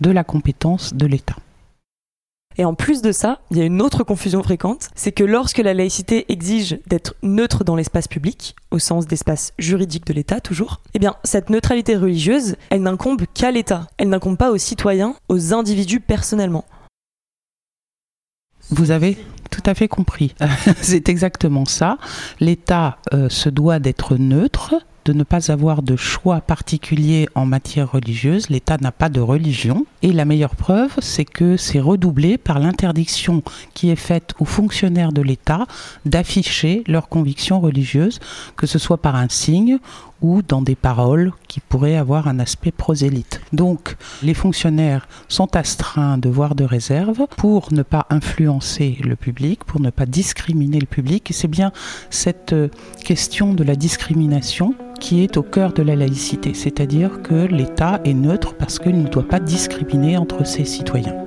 de 0.00 0.10
la 0.10 0.24
compétence 0.24 0.94
de 0.94 1.06
l'État. 1.06 1.36
Et 2.58 2.64
en 2.64 2.74
plus 2.74 3.02
de 3.02 3.12
ça, 3.12 3.40
il 3.50 3.58
y 3.58 3.60
a 3.60 3.64
une 3.64 3.82
autre 3.82 4.02
confusion 4.02 4.42
fréquente, 4.42 4.88
c'est 4.94 5.12
que 5.12 5.24
lorsque 5.24 5.58
la 5.58 5.74
laïcité 5.74 6.24
exige 6.32 6.78
d'être 6.86 7.14
neutre 7.22 7.64
dans 7.64 7.76
l'espace 7.76 8.08
public, 8.08 8.56
au 8.70 8.78
sens 8.78 9.06
d'espace 9.06 9.52
juridique 9.58 10.06
de 10.06 10.14
l'État 10.14 10.40
toujours, 10.40 10.80
eh 10.94 10.98
bien 10.98 11.16
cette 11.22 11.50
neutralité 11.50 11.96
religieuse, 11.96 12.56
elle 12.70 12.82
n'incombe 12.82 13.24
qu'à 13.34 13.50
l'État, 13.50 13.86
elle 13.98 14.08
n'incombe 14.08 14.38
pas 14.38 14.50
aux 14.50 14.58
citoyens, 14.58 15.16
aux 15.28 15.52
individus 15.52 16.00
personnellement. 16.00 16.64
Vous 18.70 18.90
avez 18.90 19.18
tout 19.50 19.62
à 19.66 19.74
fait 19.74 19.88
compris. 19.88 20.34
C'est 20.80 21.08
exactement 21.08 21.64
ça. 21.64 21.98
L'État 22.40 22.98
euh, 23.12 23.28
se 23.28 23.48
doit 23.48 23.78
d'être 23.78 24.16
neutre 24.16 24.76
de 25.06 25.12
ne 25.12 25.22
pas 25.22 25.52
avoir 25.52 25.82
de 25.82 25.94
choix 25.94 26.40
particulier 26.40 27.28
en 27.36 27.46
matière 27.46 27.92
religieuse. 27.92 28.50
L'État 28.50 28.76
n'a 28.80 28.90
pas 28.90 29.08
de 29.08 29.20
religion. 29.20 29.86
Et 30.02 30.12
la 30.12 30.24
meilleure 30.24 30.56
preuve, 30.56 30.90
c'est 30.98 31.24
que 31.24 31.56
c'est 31.56 31.78
redoublé 31.78 32.38
par 32.38 32.58
l'interdiction 32.58 33.42
qui 33.72 33.90
est 33.90 33.96
faite 33.96 34.34
aux 34.40 34.44
fonctionnaires 34.44 35.12
de 35.12 35.22
l'État 35.22 35.66
d'afficher 36.04 36.82
leurs 36.88 37.08
convictions 37.08 37.60
religieuses, 37.60 38.18
que 38.56 38.66
ce 38.66 38.80
soit 38.80 39.00
par 39.00 39.14
un 39.14 39.28
signe 39.28 39.78
ou 40.22 40.42
dans 40.42 40.62
des 40.62 40.74
paroles 40.74 41.32
qui 41.48 41.60
pourraient 41.60 41.96
avoir 41.96 42.28
un 42.28 42.38
aspect 42.38 42.70
prosélyte. 42.70 43.40
Donc 43.52 43.96
les 44.22 44.34
fonctionnaires 44.34 45.08
sont 45.28 45.56
astreints 45.56 46.18
de 46.18 46.28
voir 46.28 46.54
de 46.54 46.64
réserve 46.64 47.26
pour 47.36 47.72
ne 47.72 47.82
pas 47.82 48.06
influencer 48.10 48.98
le 49.04 49.16
public, 49.16 49.64
pour 49.64 49.80
ne 49.80 49.90
pas 49.90 50.06
discriminer 50.06 50.80
le 50.80 50.86
public. 50.86 51.30
Et 51.30 51.34
c'est 51.34 51.48
bien 51.48 51.72
cette 52.10 52.52
euh, 52.52 52.68
question 53.04 53.54
de 53.54 53.64
la 53.64 53.76
discrimination 53.76 54.74
qui 55.00 55.22
est 55.22 55.36
au 55.36 55.42
cœur 55.42 55.72
de 55.72 55.82
la 55.82 55.94
laïcité, 55.94 56.54
c'est-à-dire 56.54 57.22
que 57.22 57.34
l'État 57.34 58.00
est 58.04 58.14
neutre 58.14 58.54
parce 58.54 58.78
qu'il 58.78 59.02
ne 59.02 59.08
doit 59.08 59.28
pas 59.28 59.40
discriminer 59.40 60.16
entre 60.16 60.46
ses 60.46 60.64
citoyens. 60.64 61.26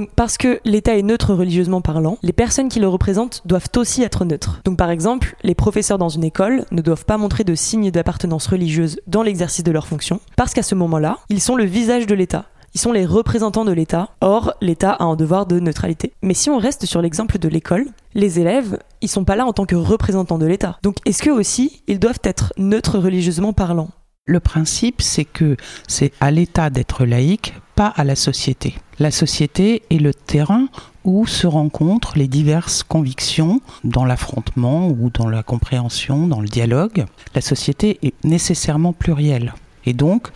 Donc 0.00 0.12
parce 0.16 0.38
que 0.38 0.60
l'État 0.64 0.96
est 0.96 1.02
neutre 1.02 1.34
religieusement 1.34 1.82
parlant, 1.82 2.16
les 2.22 2.32
personnes 2.32 2.70
qui 2.70 2.80
le 2.80 2.88
représentent 2.88 3.42
doivent 3.44 3.68
aussi 3.76 4.02
être 4.02 4.24
neutres. 4.24 4.62
Donc 4.64 4.78
par 4.78 4.88
exemple, 4.88 5.36
les 5.42 5.54
professeurs 5.54 5.98
dans 5.98 6.08
une 6.08 6.24
école 6.24 6.64
ne 6.70 6.80
doivent 6.80 7.04
pas 7.04 7.18
montrer 7.18 7.44
de 7.44 7.54
signes 7.54 7.90
d'appartenance 7.90 8.46
religieuse 8.46 8.98
dans 9.06 9.22
l'exercice 9.22 9.62
de 9.62 9.70
leur 9.70 9.86
fonction, 9.86 10.18
parce 10.36 10.54
qu'à 10.54 10.62
ce 10.62 10.74
moment-là, 10.74 11.18
ils 11.28 11.42
sont 11.42 11.54
le 11.54 11.64
visage 11.64 12.06
de 12.06 12.14
l'État. 12.14 12.46
Ils 12.72 12.80
sont 12.80 12.92
les 12.92 13.04
représentants 13.04 13.66
de 13.66 13.72
l'État. 13.72 14.08
Or, 14.22 14.54
l'État 14.62 14.92
a 14.92 15.04
un 15.04 15.16
devoir 15.16 15.44
de 15.44 15.60
neutralité. 15.60 16.14
Mais 16.22 16.32
si 16.32 16.48
on 16.48 16.56
reste 16.56 16.86
sur 16.86 17.02
l'exemple 17.02 17.38
de 17.38 17.48
l'école, 17.50 17.84
les 18.14 18.40
élèves, 18.40 18.78
ils 19.02 19.10
sont 19.10 19.24
pas 19.24 19.36
là 19.36 19.44
en 19.44 19.52
tant 19.52 19.66
que 19.66 19.76
représentants 19.76 20.38
de 20.38 20.46
l'État. 20.46 20.78
Donc 20.82 20.96
est-ce 21.04 21.22
que 21.22 21.28
aussi, 21.28 21.82
ils 21.88 22.00
doivent 22.00 22.20
être 22.24 22.54
neutres 22.56 22.98
religieusement 22.98 23.52
parlant? 23.52 23.90
Le 24.24 24.40
principe, 24.40 25.02
c'est 25.02 25.24
que 25.24 25.56
c'est 25.88 26.12
à 26.20 26.30
l'État 26.30 26.70
d'être 26.70 27.04
laïque, 27.04 27.54
à 27.86 28.04
la 28.04 28.16
société. 28.16 28.74
La 28.98 29.10
société 29.10 29.82
est 29.90 29.98
le 29.98 30.12
terrain 30.12 30.68
où 31.04 31.26
se 31.26 31.46
rencontrent 31.46 32.16
les 32.16 32.28
diverses 32.28 32.82
convictions 32.82 33.60
dans 33.84 34.04
l'affrontement 34.04 34.88
ou 34.88 35.10
dans 35.10 35.28
la 35.28 35.42
compréhension, 35.42 36.26
dans 36.26 36.40
le 36.40 36.48
dialogue. 36.48 37.06
La 37.34 37.40
société 37.40 37.98
est 38.02 38.14
nécessairement 38.24 38.92
plurielle. 38.92 39.54
Et 39.86 39.94
donc, 39.94 40.28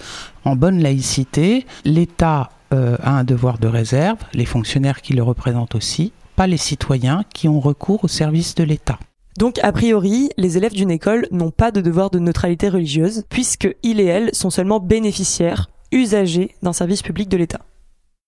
en 0.44 0.56
bonne 0.56 0.80
laïcité, 0.82 1.66
l'État 1.84 2.50
euh, 2.72 2.96
a 3.02 3.10
un 3.10 3.24
devoir 3.24 3.58
de 3.58 3.68
réserve, 3.68 4.18
les 4.32 4.46
fonctionnaires 4.46 5.02
qui 5.02 5.12
le 5.12 5.22
représentent 5.22 5.74
aussi, 5.74 6.12
pas 6.36 6.46
les 6.46 6.56
citoyens 6.56 7.24
qui 7.34 7.48
ont 7.48 7.60
recours 7.60 8.04
au 8.04 8.08
service 8.08 8.54
de 8.54 8.64
l'État. 8.64 8.98
Donc, 9.36 9.58
a 9.62 9.72
priori, 9.72 10.30
les 10.38 10.56
élèves 10.56 10.74
d'une 10.74 10.92
école 10.92 11.26
n'ont 11.32 11.50
pas 11.50 11.72
de 11.72 11.80
devoir 11.80 12.10
de 12.10 12.20
neutralité 12.20 12.68
religieuse, 12.68 13.24
puisque 13.28 13.68
ils 13.82 14.00
et 14.00 14.04
elles 14.04 14.34
sont 14.34 14.50
seulement 14.50 14.78
bénéficiaires, 14.78 15.68
usagers 15.94 16.54
d'un 16.62 16.74
service 16.74 17.02
public 17.02 17.28
de 17.30 17.38
l'État. 17.38 17.60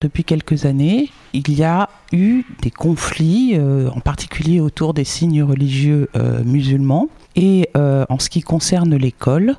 Depuis 0.03 0.25
quelques 0.25 0.67
années, 0.67 1.09
il 1.33 1.51
y 1.55 1.65
a 1.65 1.89
eu 2.13 2.45
des 2.61 2.71
conflits, 2.71 3.55
euh, 3.55 3.89
en 3.91 4.01
particulier 4.01 4.61
autour 4.61 4.93
des 4.93 5.05
signes 5.05 5.43
religieux 5.43 6.11
euh, 6.17 6.45
musulmans. 6.45 7.09
Et 7.35 7.71
euh, 7.77 8.05
en 8.11 8.19
ce 8.19 8.29
qui 8.29 8.43
concerne 8.43 8.95
l'école, 8.95 9.57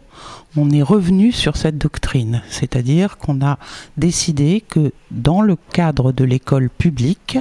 on 0.55 0.69
est 0.69 0.83
revenu 0.83 1.31
sur 1.31 1.57
cette 1.57 1.79
doctrine, 1.79 2.43
c'est-à-dire 2.49 3.17
qu'on 3.17 3.41
a 3.43 3.57
décidé 3.97 4.63
que 4.67 4.91
dans 5.09 5.41
le 5.41 5.55
cadre 5.73 6.11
de 6.11 6.23
l'école 6.23 6.69
publique, 6.69 7.39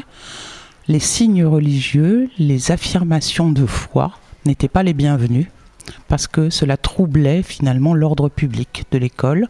les 0.88 1.00
signes 1.00 1.44
religieux, 1.44 2.30
les 2.38 2.70
affirmations 2.72 3.50
de 3.50 3.66
foi 3.66 4.12
n'étaient 4.46 4.68
pas 4.68 4.82
les 4.82 4.94
bienvenus 4.94 5.48
parce 6.08 6.26
que 6.26 6.50
cela 6.50 6.76
troublait 6.76 7.42
finalement 7.42 7.94
l'ordre 7.94 8.28
public 8.28 8.84
de 8.90 8.98
l'école 8.98 9.48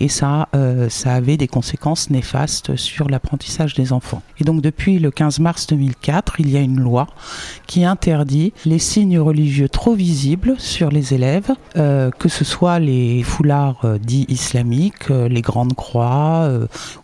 et 0.00 0.08
ça, 0.08 0.48
euh, 0.54 0.88
ça 0.88 1.14
avait 1.14 1.36
des 1.36 1.48
conséquences 1.48 2.10
néfastes 2.10 2.76
sur 2.76 3.08
l'apprentissage 3.08 3.74
des 3.74 3.92
enfants. 3.92 4.22
Et 4.38 4.44
donc 4.44 4.60
depuis 4.60 4.98
le 4.98 5.10
15 5.10 5.40
mars 5.40 5.66
2004, 5.66 6.40
il 6.40 6.50
y 6.50 6.56
a 6.56 6.60
une 6.60 6.80
loi 6.80 7.06
qui 7.66 7.84
interdit 7.84 8.52
les 8.64 8.78
signes 8.78 9.18
religieux 9.18 9.68
trop 9.68 9.94
visibles 9.94 10.54
sur 10.58 10.90
les 10.90 11.14
élèves, 11.14 11.50
euh, 11.76 12.10
que 12.10 12.28
ce 12.28 12.44
soit 12.44 12.78
les 12.78 13.22
foulards 13.22 13.84
euh, 13.84 13.98
dits 13.98 14.26
islamiques, 14.28 15.08
les 15.08 15.42
grandes 15.42 15.74
croix 15.74 16.48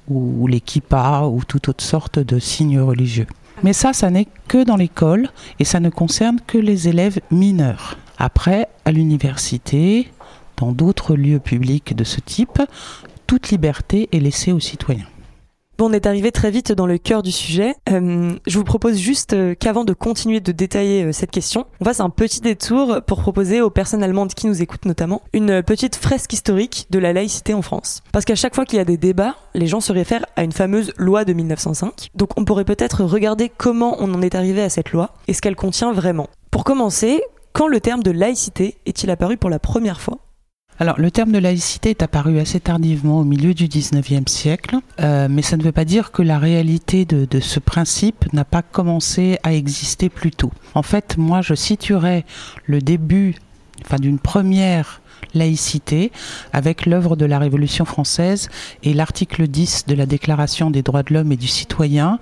ou, 0.09 0.43
ou 0.43 0.47
les 0.47 0.61
kippas 0.61 1.27
ou 1.27 1.43
toute 1.45 1.69
autre 1.69 1.85
sorte 1.85 2.19
de 2.19 2.39
signes 2.39 2.81
religieux. 2.81 3.27
Mais 3.63 3.73
ça, 3.73 3.93
ça 3.93 4.11
n'est 4.11 4.29
que 4.49 4.65
dans 4.65 4.77
l'école 4.77 5.29
et 5.59 5.65
ça 5.65 5.81
ne 5.81 5.91
concerne 5.91 6.39
que 6.47 6.59
les 6.59 6.89
élèves 6.89 7.21
mineurs. 7.31 7.97
Après, 8.21 8.69
à 8.85 8.93
l'université, 8.93 10.09
dans 10.59 10.73
d'autres 10.73 11.15
lieux 11.17 11.41
publics 11.41 11.97
de 11.97 12.05
ce 12.05 12.21
type, 12.21 12.63
toute 13.27 13.49
liberté 13.49 14.11
est 14.13 14.21
laissée 14.21 14.53
aux 14.53 14.61
citoyens 14.61 15.07
on 15.83 15.93
est 15.93 16.07
arrivé 16.07 16.31
très 16.33 16.51
vite 16.51 16.73
dans 16.73 16.87
le 16.87 16.99
cœur 16.99 17.23
du 17.23 17.33
sujet. 17.33 17.75
Euh, 17.91 18.35
je 18.47 18.59
vous 18.59 18.65
propose 18.65 18.99
juste 18.99 19.33
euh, 19.33 19.55
qu'avant 19.55 19.85
de 19.85 19.93
continuer 19.93 20.41
de 20.41 20.53
détailler 20.53 21.05
euh, 21.05 21.13
cette 21.13 21.31
question, 21.31 21.67
on 21.81 21.85
fasse 21.85 22.01
un 22.01 22.11
petit 22.11 22.41
détour 22.41 23.01
pour 23.07 23.21
proposer 23.21 23.61
aux 23.61 23.71
personnes 23.71 24.03
allemandes 24.03 24.35
qui 24.35 24.47
nous 24.47 24.63
écoutent 24.63 24.85
notamment 24.85 25.23
une 25.33 25.63
petite 25.63 25.97
fresque 25.97 26.33
historique 26.33 26.87
de 26.91 26.99
la 26.99 27.13
laïcité 27.13 27.55
en 27.55 27.63
France. 27.63 28.03
Parce 28.13 28.25
qu'à 28.25 28.35
chaque 28.35 28.55
fois 28.55 28.65
qu'il 28.65 28.77
y 28.77 28.81
a 28.81 28.85
des 28.85 28.97
débats, 28.97 29.37
les 29.55 29.67
gens 29.67 29.81
se 29.81 29.93
réfèrent 29.93 30.27
à 30.37 30.45
une 30.45 30.53
fameuse 30.53 30.93
loi 30.97 31.25
de 31.25 31.33
1905. 31.33 32.11
Donc 32.15 32.39
on 32.39 32.45
pourrait 32.45 32.65
peut-être 32.65 33.05
regarder 33.05 33.49
comment 33.49 33.97
on 34.01 34.13
en 34.15 34.23
est 34.23 34.35
arrivé 34.35 34.63
à 34.63 34.69
cette 34.69 34.93
loi 34.93 35.15
et 35.29 35.33
ce 35.33 35.41
qu'elle 35.41 35.57
contient 35.57 35.93
vraiment. 35.93 36.29
Pour 36.51 36.65
commencer, 36.65 37.23
quand 37.53 37.69
le 37.69 37.81
terme 37.81 38.03
de 38.03 38.11
laïcité 38.11 38.79
est-il 38.87 39.11
apparu 39.11 39.37
pour 39.37 39.51
la 39.51 39.59
première 39.59 40.01
fois? 40.01 40.19
Alors, 40.79 40.99
le 40.99 41.11
terme 41.11 41.31
de 41.31 41.39
laïcité 41.39 41.91
est 41.91 42.03
apparu 42.03 42.39
assez 42.39 42.59
tardivement 42.59 43.21
au 43.21 43.25
milieu 43.25 43.53
du 43.53 43.67
19e 43.67 44.27
siècle, 44.27 44.77
euh, 45.01 45.29
mais 45.29 45.43
ça 45.43 45.59
ne 45.59 45.63
veut 45.63 45.73
pas 45.73 45.85
dire 45.85 46.11
que 46.11 46.23
la 46.23 46.39
réalité 46.39 47.05
de, 47.05 47.27
de 47.27 47.39
ce 47.39 47.61
principe 47.61 48.33
n'a 48.33 48.47
pas 48.47 48.63
commencé 48.63 49.39
à 49.43 49.53
exister 49.53 50.09
plus 50.09 50.31
tôt. 50.31 50.51
En 50.75 50.83
fait, 50.83 51.19
moi, 51.19 51.43
je 51.43 51.55
situerais 51.55 52.25
le 52.65 52.81
début 52.81 53.35
enfin, 53.85 53.97
d'une 53.97 54.19
première 54.19 55.03
laïcité 55.35 56.13
avec 56.53 56.87
l'œuvre 56.87 57.17
de 57.17 57.25
la 57.25 57.39
Révolution 57.39 57.85
française 57.85 58.49
et 58.83 58.95
l'article 58.95 59.47
10 59.49 59.87
de 59.87 59.95
la 59.95 60.07
Déclaration 60.07 60.71
des 60.71 60.83
droits 60.83 61.03
de 61.03 61.15
l'homme 61.15 61.33
et 61.33 61.37
du 61.37 61.49
citoyen, 61.49 62.19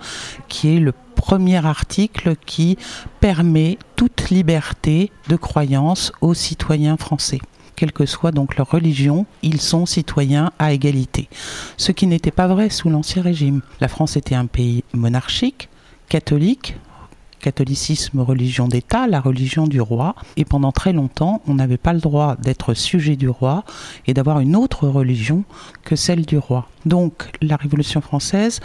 qui 0.47 0.75
est 0.75 0.79
le 0.79 0.93
premier 1.15 1.65
article 1.65 2.35
qui 2.45 2.77
permet 3.19 3.77
toute 3.95 4.29
liberté 4.29 5.11
de 5.27 5.35
croyance 5.35 6.11
aux 6.21 6.33
citoyens 6.33 6.97
français 6.97 7.39
quelle 7.79 7.93
que 7.93 8.05
soit 8.05 8.33
donc 8.33 8.57
leur 8.57 8.69
religion, 8.69 9.25
ils 9.41 9.61
sont 9.61 9.85
citoyens 9.85 10.51
à 10.59 10.73
égalité. 10.73 11.29
Ce 11.77 11.93
qui 11.93 12.07
n'était 12.07 12.29
pas 12.29 12.47
vrai 12.47 12.69
sous 12.69 12.89
l'Ancien 12.89 13.21
Régime. 13.21 13.61
La 13.79 13.87
France 13.87 14.17
était 14.17 14.35
un 14.35 14.47
pays 14.47 14.83
monarchique, 14.93 15.69
catholique, 16.09 16.75
catholicisme, 17.39 18.19
religion 18.19 18.67
d'État, 18.67 19.07
la 19.07 19.21
religion 19.21 19.67
du 19.67 19.81
roi. 19.81 20.15
Et 20.37 20.45
pendant 20.45 20.71
très 20.71 20.93
longtemps, 20.93 21.41
on 21.47 21.55
n'avait 21.55 21.77
pas 21.77 21.93
le 21.93 21.99
droit 21.99 22.35
d'être 22.35 22.73
sujet 22.73 23.15
du 23.15 23.29
roi 23.29 23.63
et 24.07 24.13
d'avoir 24.13 24.39
une 24.39 24.55
autre 24.55 24.87
religion 24.87 25.43
que 25.83 25.95
celle 25.95 26.25
du 26.25 26.37
roi. 26.37 26.67
Donc 26.85 27.31
la 27.41 27.55
Révolution 27.55 28.01
française 28.01 28.59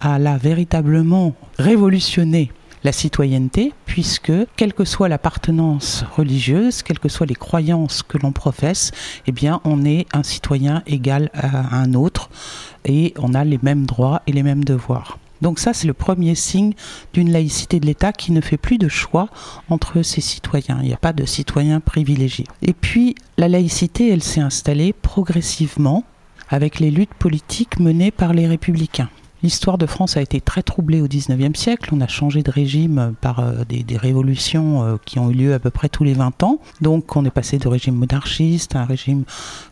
a 0.00 0.18
là 0.18 0.36
véritablement 0.36 1.34
révolutionné 1.58 2.50
la 2.84 2.92
citoyenneté, 2.92 3.72
puisque 3.86 4.32
quelle 4.56 4.74
que 4.74 4.84
soit 4.84 5.08
l'appartenance 5.08 6.04
religieuse, 6.16 6.82
quelles 6.82 6.98
que 6.98 7.08
soient 7.08 7.26
les 7.26 7.34
croyances 7.34 8.02
que 8.02 8.18
l'on 8.18 8.30
professe, 8.30 8.92
eh 9.26 9.32
bien, 9.32 9.60
on 9.64 9.84
est 9.86 10.06
un 10.12 10.22
citoyen 10.22 10.82
égal 10.86 11.30
à 11.32 11.76
un 11.76 11.94
autre 11.94 12.28
et 12.84 13.14
on 13.18 13.32
a 13.32 13.42
les 13.44 13.58
mêmes 13.62 13.86
droits 13.86 14.20
et 14.26 14.32
les 14.32 14.42
mêmes 14.42 14.64
devoirs. 14.64 15.18
Donc 15.42 15.58
ça, 15.58 15.72
c'est 15.72 15.86
le 15.86 15.94
premier 15.94 16.34
signe 16.34 16.74
d'une 17.12 17.30
laïcité 17.30 17.80
de 17.80 17.86
l'État 17.86 18.12
qui 18.12 18.32
ne 18.32 18.40
fait 18.40 18.56
plus 18.56 18.78
de 18.78 18.88
choix 18.88 19.28
entre 19.68 20.02
ses 20.02 20.20
citoyens. 20.20 20.78
Il 20.82 20.88
n'y 20.88 20.94
a 20.94 20.98
pas 20.98 21.12
de 21.12 21.24
citoyens 21.26 21.80
privilégiés. 21.80 22.46
Et 22.62 22.72
puis, 22.72 23.14
la 23.36 23.48
laïcité, 23.48 24.10
elle 24.10 24.22
s'est 24.22 24.40
installée 24.40 24.92
progressivement 24.92 26.04
avec 26.48 26.78
les 26.78 26.90
luttes 26.90 27.14
politiques 27.14 27.80
menées 27.80 28.10
par 28.10 28.32
les 28.32 28.46
républicains 28.46 29.08
L'histoire 29.44 29.76
de 29.76 29.84
France 29.84 30.16
a 30.16 30.22
été 30.22 30.40
très 30.40 30.62
troublée 30.62 31.02
au 31.02 31.06
XIXe 31.06 31.60
siècle. 31.60 31.90
On 31.92 32.00
a 32.00 32.06
changé 32.06 32.42
de 32.42 32.50
régime 32.50 33.14
par 33.20 33.40
euh, 33.40 33.52
des, 33.68 33.84
révolutions 33.98 34.82
euh, 34.82 34.96
qui 35.04 35.18
ont 35.18 35.28
eu 35.28 35.34
lieu 35.34 35.52
à 35.52 35.58
peu 35.58 35.68
près 35.68 35.90
tous 35.90 36.02
les 36.02 36.14
20 36.14 36.42
ans. 36.44 36.60
Donc 36.80 37.14
on 37.14 37.26
est 37.26 37.30
passé 37.30 37.58
de 37.58 37.68
régime 37.68 37.94
monarchiste 37.94 38.74
à 38.74 38.80
un 38.80 38.84
régime 38.86 39.24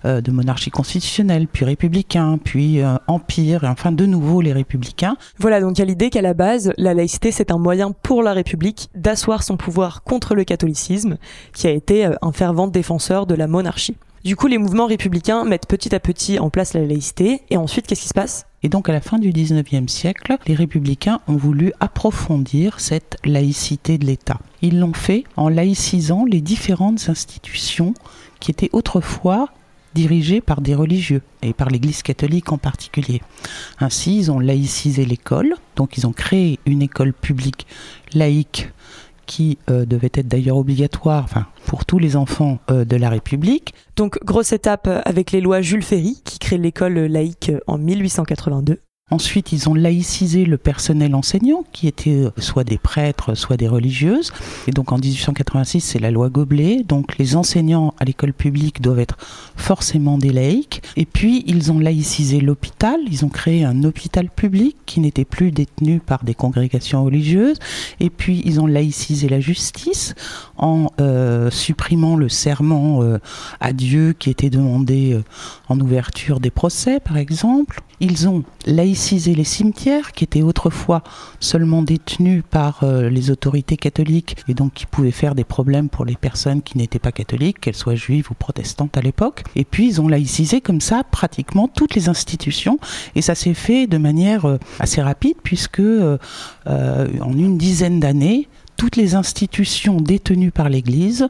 de 0.05 0.31
monarchie 0.31 0.71
constitutionnelle, 0.71 1.47
puis 1.47 1.65
républicain, 1.65 2.39
puis 2.43 2.81
empire, 3.07 3.65
et 3.65 3.69
enfin 3.69 3.93
de 3.93 4.05
nouveau 4.05 4.43
les 4.43 4.53
républicains. 4.53 5.17
Voilà, 5.39 5.59
donc 5.61 5.81
a 5.81 5.87
l'idée 5.87 6.11
qu'à 6.11 6.21
la 6.21 6.35
base, 6.35 6.75
la 6.77 6.93
laïcité, 6.93 7.33
c'est 7.33 7.51
un 7.51 7.59
moyen 7.59 7.93
pour 7.93 8.23
la 8.23 8.35
République 8.35 8.91
d'asseoir 8.95 9.43
son 9.43 9.57
pouvoir 9.57 10.03
contre 10.03 10.35
le 10.35 10.45
catholicisme, 10.45 11.17
qui 11.55 11.67
a 11.67 11.71
été 11.71 12.11
un 12.21 12.33
fervent 12.33 12.69
défenseur 12.69 13.27
de 13.27 13.35
la 13.35 13.47
monarchie. 13.47 13.97
Du 14.25 14.37
coup, 14.37 14.47
les 14.47 14.59
mouvements 14.59 14.87
républicains 14.87 15.45
mettent 15.45 15.67
petit 15.67 15.93
à 15.97 15.99
petit 15.99 16.39
en 16.39 16.49
place 16.49 16.75
la 16.75 16.87
laïcité, 16.87 17.43
et 17.51 17.57
ensuite, 17.57 17.89
qu'est-ce 17.89 18.03
qui 18.03 18.09
se 18.09 18.15
passe? 18.15 18.47
Et 18.63 18.69
donc 18.69 18.89
à 18.89 18.93
la 18.93 19.01
fin 19.01 19.19
du 19.19 19.33
19e 19.33 19.89
siècle, 19.89 20.37
les 20.47 20.55
républicains 20.55 21.21
ont 21.27 21.35
voulu 21.35 21.73
approfondir 21.81 22.79
cette 22.79 23.17
laïcité 23.25 23.99
de 23.99 24.07
l'État. 24.07 24.39
Ils 24.61 24.79
l'ont 24.79 24.93
fait 24.93 25.25
en 25.37 25.49
laïcisant 25.49 26.25
les 26.25 26.41
différentes 26.41 27.09
institutions 27.09 27.95
qui 28.39 28.53
étaient 28.53 28.71
autrefois 28.73 29.49
dirigées 29.95 30.41
par 30.41 30.61
des 30.61 30.77
religieux, 30.77 31.23
et 31.43 31.53
par 31.53 31.69
l'Église 31.69 32.05
catholique 32.05 32.53
en 32.53 32.59
particulier. 32.59 33.21
Ainsi, 33.81 34.17
ils 34.17 34.31
ont 34.31 34.39
laïcisé 34.39 35.05
l'école, 35.05 35.57
donc 35.75 35.97
ils 35.97 36.07
ont 36.07 36.13
créé 36.13 36.61
une 36.65 36.83
école 36.83 37.13
publique 37.13 37.67
laïque 38.15 38.71
qui 39.33 39.57
euh, 39.71 39.87
devait 39.87 40.11
être 40.13 40.29
d'ailleurs 40.29 40.59
obligatoire 40.59 41.25
enfin, 41.25 41.47
pour 41.65 41.87
tous 41.87 41.99
les 41.99 42.17
enfants 42.17 42.59
euh, 42.71 42.85
de 42.85 42.97
la 42.97 43.09
République. 43.09 43.73
Donc 43.97 44.23
grosse 44.23 44.53
étape 44.53 44.87
avec 45.07 45.33
les 45.33 45.41
lois 45.41 45.63
Jules 45.63 45.83
Ferry 45.83 46.21
qui 46.23 46.39
crée 46.39 46.59
l'école 46.59 46.99
laïque 46.99 47.51
en 47.67 47.79
1882. 47.79 48.81
Ensuite, 49.11 49.53
ils 49.53 49.69
ont 49.69 49.75
laïcisé 49.75 50.47
le 50.47 50.57
personnel 50.57 51.15
enseignant, 51.15 51.65
qui 51.73 51.87
était 51.87 52.25
euh, 52.25 52.31
soit 52.39 52.65
des 52.65 52.79
prêtres, 52.79 53.35
soit 53.35 53.59
des 53.59 53.69
religieuses. 53.69 54.33
Et 54.67 54.71
donc 54.71 54.91
en 54.91 54.97
1886, 54.97 55.81
c'est 55.83 55.99
la 55.99 56.11
loi 56.11 56.31
Goblet. 56.31 56.83
Donc 56.83 57.19
les 57.19 57.37
enseignants 57.37 57.93
à 57.99 58.05
l'école 58.05 58.33
publique 58.33 58.81
doivent 58.81 59.01
être 59.01 59.19
forcément 59.55 60.17
des 60.17 60.33
laïcs. 60.33 60.83
Et 60.97 61.05
puis, 61.05 61.45
ils 61.47 61.71
ont 61.71 61.79
laïcisé 61.79 62.41
l'hôpital. 62.41 63.01
Ils 63.11 63.25
ont 63.25 63.29
créé 63.29 63.65
un 63.65 63.85
hôpital 63.85 64.31
public 64.31 64.77
qui 64.87 65.01
n'était 65.01 65.27
plus 65.27 65.51
détenu 65.51 65.99
par 65.99 66.25
des 66.25 66.35
congrégations 66.35 67.05
religieuses. 67.05 67.59
Et 68.01 68.09
puis, 68.09 68.41
ils 68.47 68.61
ont 68.61 68.67
laïcisé 68.67 69.29
la 69.29 69.41
justice 69.41 70.15
en 70.57 70.91
euh, 71.01 71.51
supprimant 71.51 72.17
le 72.17 72.31
serment 72.31 73.03
euh, 73.03 73.19
à 73.61 73.75
Dieu 73.75 74.15
qui 74.19 74.31
était 74.31 74.49
demandé 74.49 75.21
en 75.69 75.79
ouverture 75.81 76.41
des 76.41 76.51
procès, 76.51 76.99
par 76.99 77.19
exemple. 77.19 77.83
Ils 78.05 78.29
ont 78.29 78.43
laïcisé 78.67 79.33
les 79.33 79.45
cimetières 79.45 80.11
qui 80.11 80.25
étaient 80.25 80.43
autrefois 80.43 81.05
seulement 81.39 81.83
détenus 81.83 82.43
par 82.51 82.83
euh, 82.83 83.09
les 83.09 83.31
autorités 83.31 83.77
catholiques 83.77 84.39
et 84.49 84.55
donc 84.55 84.73
qui 84.75 84.87
pouvaient 84.87 85.13
faire 85.13 85.37
des 85.37 85.45
problèmes 85.45 85.89
pour 85.89 86.05
les 86.05 86.17
personnes 86.17 86.63
qui 86.63 86.77
n'étaient 86.79 86.99
pas 86.99 87.13
catholiques, 87.13 87.61
qu'elles 87.61 87.77
soient 87.77 87.95
juives 87.95 88.27
ou 88.33 88.35
protestantes 88.35 88.97
à 88.97 89.03
l'époque. 89.03 89.45
Et 89.55 89.65
puis 89.65 89.87
ils 89.87 90.01
ont 90.01 90.09
laïcisé 90.09 90.61
comme 90.61 90.81
ça 90.81 91.05
pratiquement 91.05 91.69
toutes 91.69 91.95
les 91.95 92.09
institutions 92.09 92.81
et 93.15 93.23
ça 93.23 93.37
s'est 93.37 93.55
fait 93.55 93.87
de 93.87 93.99
manière 93.99 94.47
euh, 94.47 94.59
assez 94.81 95.01
rapide 95.01 95.37
puisque 95.45 95.79
euh, 95.79 96.19
en 96.67 97.39
une 97.39 97.57
dizaine 97.57 98.01
d'années, 98.01 98.49
toutes 98.83 98.97
les 98.97 99.15
institutions 99.15 100.01
détenues 100.01 100.51
par 100.51 100.69
l'Église 100.69 101.29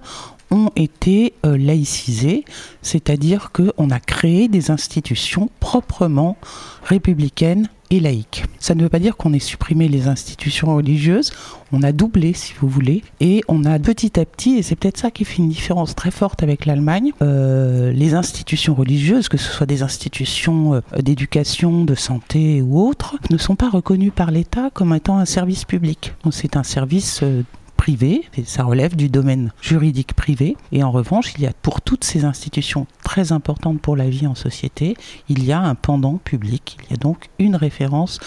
ont 0.50 0.70
été 0.74 1.34
euh, 1.44 1.58
laïcisées, 1.58 2.46
c'est-à-dire 2.80 3.52
qu'on 3.52 3.90
a 3.90 4.00
créé 4.00 4.48
des 4.48 4.70
institutions 4.70 5.50
proprement 5.60 6.38
républicaines 6.82 7.68
et 7.92 8.00
laïques. 8.00 8.44
Ça 8.58 8.74
ne 8.74 8.82
veut 8.82 8.88
pas 8.88 8.98
dire 8.98 9.16
qu'on 9.16 9.32
ait 9.32 9.38
supprimé 9.38 9.86
les 9.88 10.08
institutions 10.08 10.74
religieuses, 10.74 11.32
on 11.72 11.82
a 11.82 11.92
doublé 11.92 12.32
si 12.32 12.54
vous 12.58 12.68
voulez, 12.68 13.02
et 13.20 13.42
on 13.48 13.64
a 13.64 13.78
petit 13.78 14.18
à 14.18 14.24
petit, 14.24 14.56
et 14.56 14.62
c'est 14.62 14.76
peut-être 14.76 14.98
ça 14.98 15.10
qui 15.10 15.24
fait 15.24 15.36
une 15.36 15.48
différence 15.48 15.94
très 15.94 16.10
forte 16.10 16.42
avec 16.42 16.64
l'Allemagne, 16.64 17.12
euh, 17.20 17.92
les 17.92 18.14
institutions 18.14 18.74
religieuses, 18.74 19.28
que 19.28 19.36
ce 19.36 19.50
soit 19.50 19.66
des 19.66 19.82
institutions 19.82 20.74
euh, 20.74 20.80
d'éducation, 21.00 21.84
de 21.84 21.94
santé 21.94 22.62
ou 22.62 22.80
autres, 22.80 23.16
ne 23.30 23.36
sont 23.36 23.56
pas 23.56 23.68
reconnues 23.68 24.10
par 24.10 24.30
l'État 24.30 24.70
comme 24.72 24.94
étant 24.94 25.18
un 25.18 25.26
service 25.26 25.64
public. 25.64 26.14
C'est 26.30 26.56
un 26.56 26.62
service 26.62 27.22
privé, 27.82 28.22
et 28.36 28.44
ça 28.44 28.62
relève 28.62 28.94
du 28.94 29.08
domaine 29.08 29.52
juridique 29.60 30.14
privé. 30.14 30.56
Et 30.70 30.84
en 30.84 30.92
revanche, 30.92 31.34
il 31.36 31.42
y 31.42 31.48
a 31.48 31.52
pour 31.62 31.80
toutes 31.80 32.04
ces 32.04 32.24
institutions 32.24 32.86
très 33.02 33.32
importantes 33.32 33.80
pour 33.80 33.96
la 33.96 34.08
vie 34.08 34.28
en 34.28 34.36
société, 34.36 34.96
il 35.28 35.42
y 35.42 35.50
a 35.50 35.58
un 35.58 35.74
pendant 35.74 36.18
public. 36.18 36.76
Il 36.84 36.92
y 36.92 36.94
a 36.94 36.96
donc 36.96 37.28
une 37.40 37.56
référence 37.56 38.20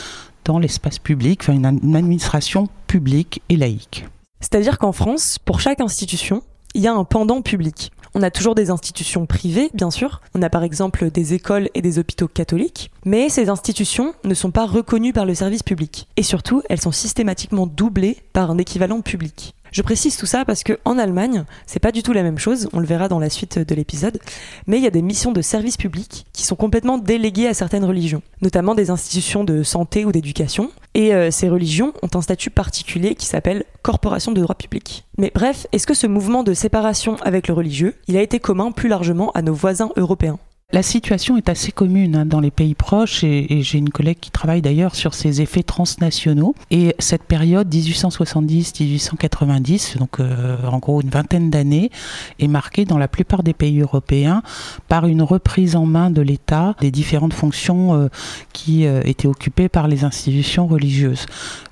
dans 0.43 0.59
l'espace 0.59 0.99
public, 0.99 1.47
une 1.47 1.65
administration 1.95 2.67
publique 2.87 3.41
et 3.47 3.55
laïque. 3.55 4.05
C'est-à-dire 4.41 4.77
qu'en 4.77 4.91
France, 4.91 5.39
pour 5.39 5.61
chaque 5.61 5.79
institution, 5.79 6.43
il 6.73 6.81
y 6.81 6.87
a 6.87 6.93
un 6.93 7.05
pendant 7.05 7.41
public. 7.41 7.93
On 8.17 8.23
a 8.23 8.31
toujours 8.31 8.55
des 8.55 8.69
institutions 8.69 9.25
privées, 9.25 9.69
bien 9.73 9.91
sûr. 9.91 10.21
On 10.33 10.41
a 10.41 10.49
par 10.49 10.63
exemple 10.63 11.11
des 11.11 11.33
écoles 11.33 11.69
et 11.73 11.81
des 11.81 11.99
hôpitaux 11.99 12.29
catholiques. 12.29 12.89
Mais 13.03 13.27
ces 13.27 13.49
institutions 13.49 14.13
ne 14.23 14.33
sont 14.33 14.51
pas 14.51 14.65
reconnues 14.65 15.11
par 15.11 15.25
le 15.25 15.35
service 15.35 15.63
public. 15.63 16.07
Et 16.15 16.23
surtout, 16.23 16.63
elles 16.69 16.79
sont 16.79 16.93
systématiquement 16.93 17.67
doublées 17.67 18.19
par 18.31 18.51
un 18.51 18.57
équivalent 18.57 19.01
public. 19.01 19.53
Je 19.75 19.81
précise 19.81 20.15
tout 20.15 20.25
ça 20.25 20.45
parce 20.45 20.63
que 20.63 20.79
en 20.85 20.97
Allemagne, 20.97 21.43
c'est 21.65 21.81
pas 21.81 21.91
du 21.91 22.01
tout 22.01 22.13
la 22.13 22.23
même 22.23 22.37
chose, 22.37 22.69
on 22.71 22.79
le 22.79 22.85
verra 22.85 23.09
dans 23.09 23.19
la 23.19 23.29
suite 23.29 23.59
de 23.59 23.75
l'épisode, 23.75 24.19
mais 24.67 24.77
il 24.77 24.83
y 24.85 24.87
a 24.87 24.89
des 24.89 25.01
missions 25.01 25.33
de 25.33 25.41
service 25.41 25.75
public 25.75 26.25
qui 26.31 26.43
sont 26.43 26.55
complètement 26.55 26.97
déléguées 26.97 27.49
à 27.49 27.53
certaines 27.53 27.83
religions, 27.83 28.21
notamment 28.41 28.73
des 28.73 28.89
institutions 28.89 29.43
de 29.43 29.63
santé 29.63 30.05
ou 30.05 30.13
d'éducation, 30.13 30.71
et 30.93 31.13
euh, 31.13 31.29
ces 31.29 31.49
religions 31.49 31.91
ont 32.03 32.09
un 32.17 32.21
statut 32.21 32.51
particulier 32.51 33.15
qui 33.15 33.25
s'appelle 33.25 33.65
corporation 33.81 34.31
de 34.31 34.39
droit 34.39 34.55
public. 34.55 35.03
Mais 35.17 35.29
bref, 35.35 35.67
est-ce 35.73 35.87
que 35.87 35.93
ce 35.93 36.07
mouvement 36.07 36.43
de 36.43 36.53
séparation 36.53 37.17
avec 37.17 37.49
le 37.49 37.53
religieux, 37.53 37.95
il 38.07 38.15
a 38.15 38.21
été 38.21 38.39
commun 38.39 38.71
plus 38.71 38.87
largement 38.87 39.33
à 39.33 39.41
nos 39.41 39.53
voisins 39.53 39.91
européens? 39.97 40.39
La 40.71 40.81
situation 40.81 41.37
est 41.37 41.47
assez 41.47 41.71
commune 41.71 42.15
hein, 42.15 42.25
dans 42.25 42.39
les 42.39 42.49
pays 42.49 42.73
proches 42.73 43.23
et, 43.23 43.61
j'ai 43.61 43.77
une 43.77 43.91
collègue 43.91 44.17
qui 44.19 44.31
travaille 44.31 44.63
d'ailleurs 44.63 44.95
sur 44.95 45.13
ces 45.13 45.39
effets 45.41 45.61
transnationaux. 45.61 46.55
Et 46.71 46.95
cette 46.97 47.21
période 47.23 47.71
1870-1890, 47.73 49.99
donc 49.99 50.19
euh, 50.19 50.57
en 50.65 50.79
gros 50.79 51.01
une 51.01 51.09
vingtaine 51.09 51.51
d'années, 51.51 51.91
est 52.39 52.47
marquée 52.47 52.83
dans 52.83 52.97
la 52.97 53.07
plupart 53.07 53.43
des 53.43 53.53
pays 53.53 53.79
européens 53.79 54.41
par 54.87 55.05
une 55.05 55.21
reprise 55.21 55.75
en 55.75 55.85
main 55.85 56.09
de 56.09 56.21
l'État 56.21 56.75
des 56.81 56.89
différentes 56.89 57.33
fonctions 57.33 57.93
euh, 57.93 58.07
qui 58.51 58.87
euh, 58.87 59.01
étaient 59.05 59.27
occupées 59.27 59.69
par 59.69 59.87
les 59.87 60.03
institutions 60.03 60.65
religieuses. 60.67 61.27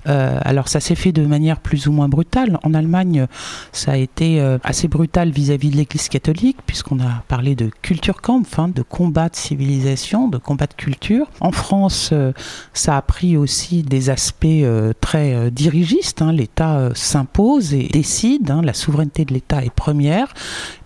alors 0.06 0.68
ça 0.68 0.80
s'est 0.80 0.94
fait 0.94 1.12
de 1.12 1.26
manière 1.26 1.60
plus 1.60 1.88
ou 1.88 1.92
moins 1.92 2.08
brutale. 2.08 2.58
En 2.62 2.74
Allemagne, 2.74 3.26
ça 3.72 3.92
a 3.92 3.96
été 3.96 4.40
assez 4.62 4.86
brutal 4.86 5.30
vis-à-vis 5.30 5.70
de 5.70 5.76
l'Église 5.76 6.08
catholique 6.08 6.58
puisqu'on 6.66 7.00
a 7.00 7.24
parlé 7.26 7.56
de 7.56 7.70
culture 7.82 8.20
camp, 8.20 8.40
enfin 8.40 8.68
de 8.68 8.83
combat 8.88 9.28
de 9.28 9.36
civilisation, 9.36 10.28
de 10.28 10.38
combat 10.38 10.66
de 10.66 10.74
culture. 10.74 11.26
En 11.40 11.52
France, 11.52 12.10
euh, 12.12 12.32
ça 12.72 12.96
a 12.96 13.02
pris 13.02 13.36
aussi 13.36 13.82
des 13.82 14.10
aspects 14.10 14.44
euh, 14.46 14.92
très 15.00 15.34
euh, 15.34 15.50
dirigistes. 15.50 16.22
Hein. 16.22 16.32
L'État 16.32 16.90
s'impose 16.94 17.74
et 17.74 17.88
décide. 17.88 18.50
Hein. 18.50 18.62
La 18.62 18.74
souveraineté 18.74 19.24
de 19.24 19.34
l'État 19.34 19.64
est 19.64 19.74
première, 19.74 20.32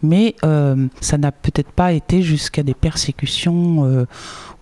mais 0.02 0.34
ça 1.00 1.18
n'a 1.18 1.32
peut-être 1.32 1.70
pas 1.70 1.92
été 1.92 2.22
jusqu'à 2.22 2.62
des 2.62 2.74
persécutions 2.74 4.06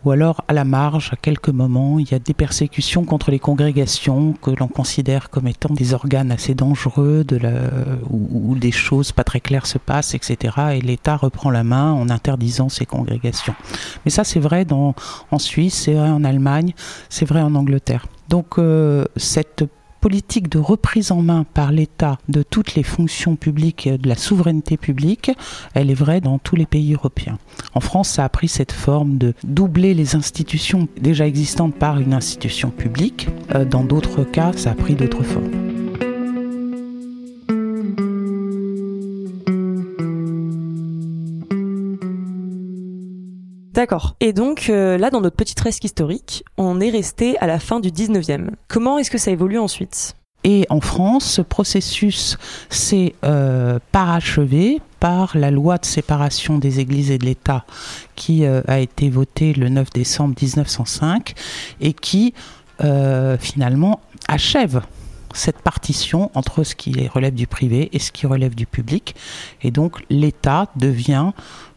ou 0.07 0.13
alors 0.13 0.45
à 0.47 0.53
la 0.53 0.65
marge, 0.65 1.11
à 1.13 1.17
quelques 1.17 1.49
moments, 1.49 1.99
il 1.99 2.09
y 2.09 2.15
a 2.15 2.21
des 2.21 2.33
persécutions 2.33 3.05
contre 3.05 3.33
les 3.33 3.41
congrégations 3.41 4.35
que 4.41 4.53
l'on 4.53 4.69
considère 4.69 5.31
comme 5.31 5.49
étant 5.49 5.75
des 5.75 5.95
organes 5.95 6.31
assez 6.31 6.55
dangereux, 6.55 7.25
de 7.25 7.41
où, 8.09 8.55
des 8.55 8.71
choses 8.71 9.11
pas 9.11 9.25
très 9.25 9.41
claires 9.41 9.67
se 9.67 9.79
passent, 9.79 10.15
etc. 10.15 10.55
Et 10.75 10.81
l'État 10.81 11.17
reprend 11.17 11.51
la 11.51 11.65
main 11.65 11.93
en 11.93 12.09
interdisant 12.09 12.69
ces 12.69 12.87
congrégations. 12.87 13.57
Mais 14.05 14.13
ça, 14.13 14.23
c'est 14.23 14.39
vrai 14.39 14.65
en 14.71 15.39
Suisse, 15.39 15.75
c'est 15.75 15.95
vrai 15.95 16.09
en 16.09 16.23
Allemagne, 16.23 16.73
c'est 17.09 17.27
vrai 17.27 17.43
en 17.43 17.57
Angleterre. 17.57 18.07
Donc 18.29 18.59
euh, 18.59 19.05
cette 19.17 19.65
politique 20.01 20.49
de 20.49 20.59
reprise 20.59 21.11
en 21.13 21.23
main 21.23 21.45
par 21.45 21.73
l'État 21.73 22.19
de 22.29 22.43
toutes 22.43 22.75
les 22.75 22.83
fonctions 22.83 23.37
publiques, 23.37 23.89
de 23.89 24.09
la 24.09 24.17
souveraineté 24.17 24.77
publique, 24.77 25.31
elle 25.75 25.91
est 25.91 25.95
vraie 25.95 26.21
dans 26.21 26.39
tous 26.39 26.57
les 26.57 26.67
pays 26.67 26.95
européens. 26.95 27.39
En 27.75 27.81
France, 27.81 28.09
ça 28.09 28.25
a 28.25 28.29
pris 28.29 28.49
cette 28.49 28.73
forme 28.73 29.19
de 29.19 29.35
doubler 29.45 29.95
les 29.95 30.15
institutions 30.15 30.89
déjà 31.01 31.27
existantes 31.27 31.75
par 31.75 31.99
une 31.99 32.15
institution 32.15 32.71
publique. 32.71 33.29
Euh, 33.55 33.65
dans 33.65 33.85
d'autres 33.85 34.25
cas, 34.25 34.53
ça 34.57 34.71
a 34.71 34.75
pris 34.75 34.95
d'autres 34.95 35.23
formes. 35.23 35.76
D'accord. 43.77 44.17
Et 44.21 44.33
donc 44.33 44.71
euh, 44.71 44.97
là, 44.97 45.11
dans 45.11 45.21
notre 45.21 45.37
petite 45.37 45.61
fresque 45.61 45.85
historique, 45.85 46.45
on 46.57 46.81
est 46.81 46.89
resté 46.89 47.37
à 47.41 47.47
la 47.47 47.59
fin 47.59 47.79
du 47.79 47.91
19e. 47.91 48.49
Comment 48.69 48.97
est-ce 48.97 49.11
que 49.11 49.19
ça 49.19 49.31
évolue 49.31 49.59
ensuite? 49.59 50.17
Et 50.45 50.65
en 50.71 50.81
France, 50.81 51.27
ce 51.27 51.43
processus 51.43 52.39
s'est 52.71 53.15
euh, 53.23 53.79
parachevé 53.93 54.81
par 54.99 55.37
la 55.37 55.51
loi 55.51 55.77
de 55.77 55.85
séparation 55.85 56.57
des 56.57 56.81
églises 56.81 57.11
et 57.11 57.19
de 57.19 57.27
l'État 57.27 57.67
qui 58.15 58.47
euh, 58.47 58.63
a 58.67 58.79
été 58.79 59.11
votée 59.11 59.53
le 59.53 59.69
9 59.69 59.91
décembre 59.91 60.35
1905 60.41 61.35
et 61.83 61.93
qui 61.93 62.33
finalement 63.41 64.01
achève 64.29 64.83
cette 65.33 65.63
partition 65.63 66.31
entre 66.35 66.63
ce 66.63 66.75
qui 66.75 67.09
relève 67.09 67.35
du 67.35 67.47
privé 67.47 67.89
et 67.93 67.99
ce 67.99 68.13
qui 68.13 68.27
relève 68.27 68.55
du 68.55 68.67
public. 68.67 69.15
Et 69.63 69.71
donc 69.71 70.05
l'État 70.11 70.69
devient 70.77 71.33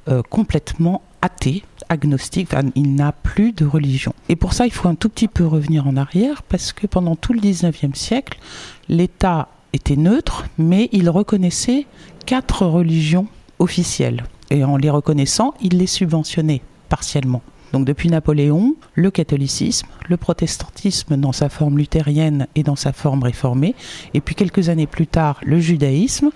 euh, 0.09 0.23
complètement 0.27 1.01
athée, 1.21 1.63
agnostique, 1.89 2.49
il 2.75 2.95
n'a 2.95 3.11
plus 3.11 3.51
de 3.51 3.65
religion. 3.65 4.13
Et 4.29 4.35
pour 4.35 4.53
ça, 4.53 4.65
il 4.65 4.71
faut 4.71 4.87
un 4.87 4.95
tout 4.95 5.09
petit 5.09 5.27
peu 5.27 5.45
revenir 5.45 5.87
en 5.87 5.97
arrière, 5.97 6.43
parce 6.43 6.73
que 6.73 6.87
pendant 6.87 7.15
tout 7.15 7.33
le 7.33 7.39
19e 7.39 7.95
siècle, 7.95 8.39
l'État 8.87 9.49
était 9.73 9.95
neutre, 9.95 10.45
mais 10.57 10.89
il 10.91 11.09
reconnaissait 11.09 11.85
quatre 12.25 12.65
religions 12.65 13.27
officielles. 13.59 14.23
Et 14.49 14.63
en 14.63 14.77
les 14.77 14.89
reconnaissant, 14.89 15.53
il 15.61 15.77
les 15.77 15.87
subventionnait 15.87 16.61
partiellement. 16.89 17.41
Donc 17.73 17.85
depuis 17.85 18.09
Napoléon, 18.09 18.75
le 18.95 19.11
catholicisme, 19.11 19.87
le 20.07 20.17
protestantisme 20.17 21.17
dans 21.17 21.31
sa 21.31 21.49
forme 21.49 21.77
luthérienne 21.77 22.47
et 22.55 22.63
dans 22.63 22.75
sa 22.75 22.93
forme 22.93 23.23
réformée, 23.23 23.75
et 24.13 24.21
puis 24.21 24.35
quelques 24.35 24.69
années 24.69 24.87
plus 24.87 25.07
tard, 25.07 25.39
le 25.43 25.59
judaïsme, 25.59 26.31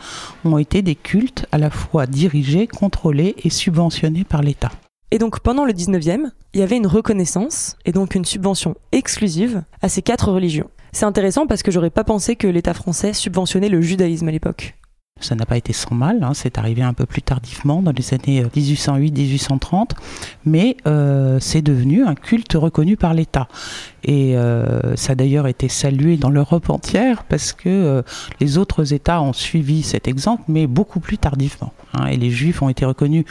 ont 0.46 0.58
été 0.58 0.82
des 0.82 0.96
cultes 0.96 1.46
à 1.52 1.58
la 1.58 1.70
fois 1.70 2.06
dirigés, 2.06 2.68
contrôlés 2.68 3.36
et 3.44 3.50
subventionnés 3.50 4.24
par 4.24 4.42
l'État. 4.42 4.72
Et 5.12 5.20
donc 5.20 5.40
pendant 5.40 5.66
le 5.66 5.74
19e, 5.74 6.32
il 6.54 6.60
y 6.60 6.64
avait 6.64 6.78
une 6.78 6.88
reconnaissance 6.88 7.78
et 7.86 7.92
donc 7.92 8.16
une 8.16 8.26
subvention 8.26 8.76
exclusive 8.92 9.64
à 9.82 9.90
ces 9.90 10.02
quatre 10.02 10.32
religions. 10.32 10.70
C'est 10.92 11.06
intéressant 11.06 11.48
parce 11.48 11.64
que 11.64 11.72
j'aurais 11.72 11.90
pas 11.90 12.04
pensé 12.04 12.36
que 12.36 12.48
l'État 12.48 12.74
français 12.76 13.14
subventionnait 13.14 13.70
le 13.70 13.82
judaïsme 13.82 14.28
à 14.28 14.32
l'époque. 14.32 14.76
Ça 15.24 15.36
n'a 15.36 15.46
pas 15.46 15.58
été 15.58 15.74
sans 15.74 15.96
mal, 15.96 16.24
hein. 16.24 16.34
c'est 16.34 16.58
arrivé 16.58 16.82
un 16.82 16.94
peu 16.94 17.06
plus 17.06 17.22
tardivement, 17.22 17.82
dans 17.82 17.92
les 17.92 18.14
années 18.14 18.44
1808-1830, 18.44 19.74
euh, 19.74 19.86
mais 20.46 20.78
euh, 20.86 21.38
c'est 21.40 21.62
devenu 21.62 22.04
un 22.04 22.16
culte 22.16 22.54
reconnu 22.54 22.98
par 22.98 23.14
l'État. 23.14 23.48
Et 24.04 24.36
euh, 24.36 24.96
ça 24.98 25.14
a 25.14 25.16
d'ailleurs 25.16 25.48
été 25.48 25.70
salué 25.70 26.18
dans 26.18 26.30
l'Europe 26.30 26.70
entière 26.70 27.24
parce 27.24 27.54
que 27.54 28.04
les 28.42 28.58
autres 28.58 28.94
États 28.94 29.22
ont 29.22 29.34
suivi 29.34 29.82
cet 29.82 30.08
exemple, 30.08 30.44
mais 30.50 30.68
beaucoup 30.68 31.00
plus 31.00 31.18
tardivement. 31.18 31.74
Hein. 31.94 32.08
et 32.08 32.18
les 32.18 32.32
Juifs 32.32 32.62
ont 32.62 32.70
été 32.70 32.86
reconnus 32.86 33.24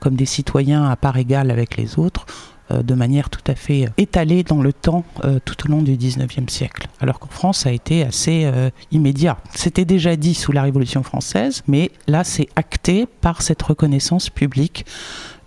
comme 0.00 0.14
des 0.14 0.26
citoyens 0.26 0.88
à 0.88 0.96
part 0.96 1.16
égale 1.18 1.50
avec 1.50 1.76
les 1.76 1.98
autres 1.98 2.26
de 2.70 2.94
manière 2.94 3.30
tout 3.30 3.42
à 3.46 3.54
fait 3.54 3.84
euh, 3.84 3.90
étalée 3.98 4.42
dans 4.42 4.62
le 4.62 4.72
temps 4.72 5.04
euh, 5.24 5.38
tout 5.44 5.66
au 5.66 5.70
long 5.70 5.82
du 5.82 5.96
19e 5.96 6.48
siècle. 6.48 6.88
Alors 7.00 7.18
qu'en 7.18 7.28
France, 7.28 7.58
ça 7.58 7.68
a 7.68 7.72
été 7.72 8.02
assez 8.02 8.50
immédiat. 8.90 9.36
C'était 9.54 9.84
déjà 9.84 10.16
dit 10.16 10.34
sous 10.34 10.52
la 10.52 10.62
Révolution 10.62 11.02
française, 11.02 11.62
mais 11.66 11.90
là, 12.06 12.24
c'est 12.24 12.48
acté 12.56 13.06
par 13.20 13.42
cette 13.42 13.62
reconnaissance 13.62 14.30
publique 14.30 14.86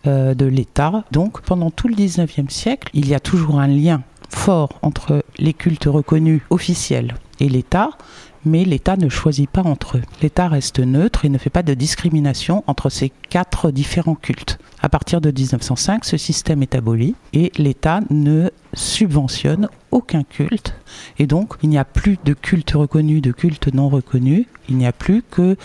de 0.06 0.46
l'État. 0.46 1.04
Donc, 1.12 1.42
pendant 1.42 1.70
tout 1.70 1.88
le 1.88 1.96
19e 1.96 2.50
siècle, 2.50 2.90
il 2.94 3.08
y 3.10 3.16
a 3.16 3.20
toujours 3.20 3.60
un 3.60 3.68
lien 3.68 4.04
fort 4.30 4.80
entre 4.82 5.24
les 5.38 5.54
cultes 5.54 5.86
reconnus 5.86 6.42
officiels 6.50 7.16
et 7.40 7.50
l'État, 7.50 7.92
mais 8.46 8.64
l'État 8.64 8.96
ne 8.98 9.10
choisit 9.10 9.50
pas 9.50 9.64
entre 9.64 9.98
eux. 9.98 10.02
L'État 10.22 10.48
reste 10.48 10.80
neutre 10.80 11.26
et 11.26 11.30
ne 11.30 11.38
fait 11.38 11.50
pas 11.50 11.64
de 11.64 11.74
discrimination 11.74 12.64
entre 12.68 12.90
ces 12.90 13.12
quatre 13.30 13.72
différents 13.72 14.16
cultes. 14.16 14.60
À 14.82 14.90
partir 14.90 15.22
de 15.22 15.32
1905, 15.32 16.06
ce 16.06 16.18
système 16.18 16.62
est 16.62 16.76
aboli 16.76 17.16
et 17.34 17.52
l'État 17.58 18.02
ne 18.10 18.50
subventionne 18.74 19.70
aucun 19.92 20.24
culte. 20.24 20.76
Et 21.18 21.28
donc, 21.28 21.56
il 21.64 21.70
n'y 21.70 21.78
a 21.78 21.86
plus 21.86 22.18
de 22.24 22.34
culte 22.34 22.72
reconnu, 22.72 23.22
de 23.22 23.32
culte 23.32 23.74
non 23.74 23.90
reconnu. 23.90 24.48
Il 24.70 24.78
n'y 24.78 24.88
a 24.88 24.94
plus 24.94 25.24
que 25.24 25.58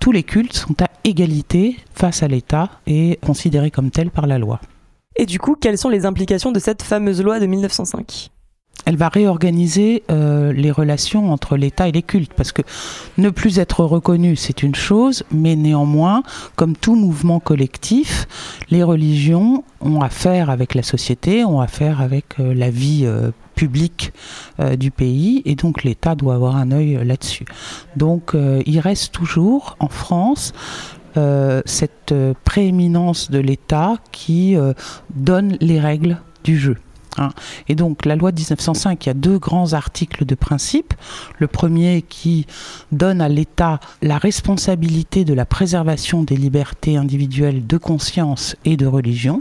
tous 0.00 0.12
les 0.12 0.22
cultes 0.22 0.56
sont 0.56 0.80
à 0.82 0.88
égalité 1.04 1.76
face 1.94 2.22
à 2.22 2.28
l'État 2.28 2.70
et 2.86 3.18
considérés 3.24 3.70
comme 3.70 3.90
tels 3.90 4.10
par 4.10 4.26
la 4.26 4.38
loi. 4.38 4.60
Et 5.16 5.26
du 5.26 5.38
coup, 5.38 5.56
quelles 5.58 5.78
sont 5.78 5.88
les 5.88 6.06
implications 6.06 6.52
de 6.52 6.58
cette 6.58 6.82
fameuse 6.82 7.22
loi 7.22 7.40
de 7.40 7.46
1905 7.46 8.30
elle 8.86 8.96
va 8.96 9.08
réorganiser 9.08 10.02
euh, 10.10 10.52
les 10.52 10.70
relations 10.70 11.32
entre 11.32 11.56
l'État 11.56 11.88
et 11.88 11.92
les 11.92 12.02
cultes, 12.02 12.34
parce 12.34 12.52
que 12.52 12.62
ne 13.16 13.30
plus 13.30 13.58
être 13.58 13.82
reconnu, 13.82 14.36
c'est 14.36 14.62
une 14.62 14.74
chose, 14.74 15.22
mais 15.30 15.56
néanmoins, 15.56 16.22
comme 16.56 16.76
tout 16.76 16.94
mouvement 16.94 17.40
collectif, 17.40 18.26
les 18.70 18.82
religions 18.82 19.64
ont 19.80 20.02
affaire 20.02 20.50
avec 20.50 20.74
la 20.74 20.82
société, 20.82 21.44
ont 21.44 21.60
affaire 21.60 22.02
avec 22.02 22.38
euh, 22.40 22.52
la 22.52 22.68
vie 22.68 23.02
euh, 23.04 23.30
publique 23.54 24.12
du 24.76 24.90
pays, 24.90 25.42
et 25.44 25.54
donc 25.54 25.84
l'État 25.84 26.16
doit 26.16 26.34
avoir 26.34 26.56
un 26.56 26.72
œil 26.72 26.98
là-dessus. 27.04 27.44
Donc 27.94 28.32
il 28.66 28.80
reste 28.80 29.12
toujours 29.12 29.76
en 29.78 29.86
France 29.86 30.52
cette 31.64 32.14
prééminence 32.44 33.30
de 33.30 33.38
l'État 33.38 33.96
qui 34.12 34.56
donne 35.14 35.56
les 35.60 35.80
règles 35.80 36.18
du 36.44 36.58
jeu. 36.58 36.76
Hein. 37.18 37.30
Et 37.68 37.74
donc 37.74 38.04
la 38.04 38.16
loi 38.16 38.32
de 38.32 38.38
1905, 38.38 39.04
il 39.04 39.08
y 39.08 39.10
a 39.10 39.14
deux 39.14 39.38
grands 39.38 39.72
articles 39.72 40.24
de 40.24 40.34
principe. 40.34 40.94
Le 41.38 41.46
premier 41.46 42.02
qui 42.02 42.46
donne 42.92 43.20
à 43.20 43.28
l'État 43.28 43.80
la 44.02 44.18
responsabilité 44.18 45.24
de 45.24 45.34
la 45.34 45.44
préservation 45.44 46.22
des 46.22 46.36
libertés 46.36 46.96
individuelles 46.96 47.66
de 47.66 47.76
conscience 47.76 48.56
et 48.64 48.76
de 48.76 48.86
religion. 48.86 49.40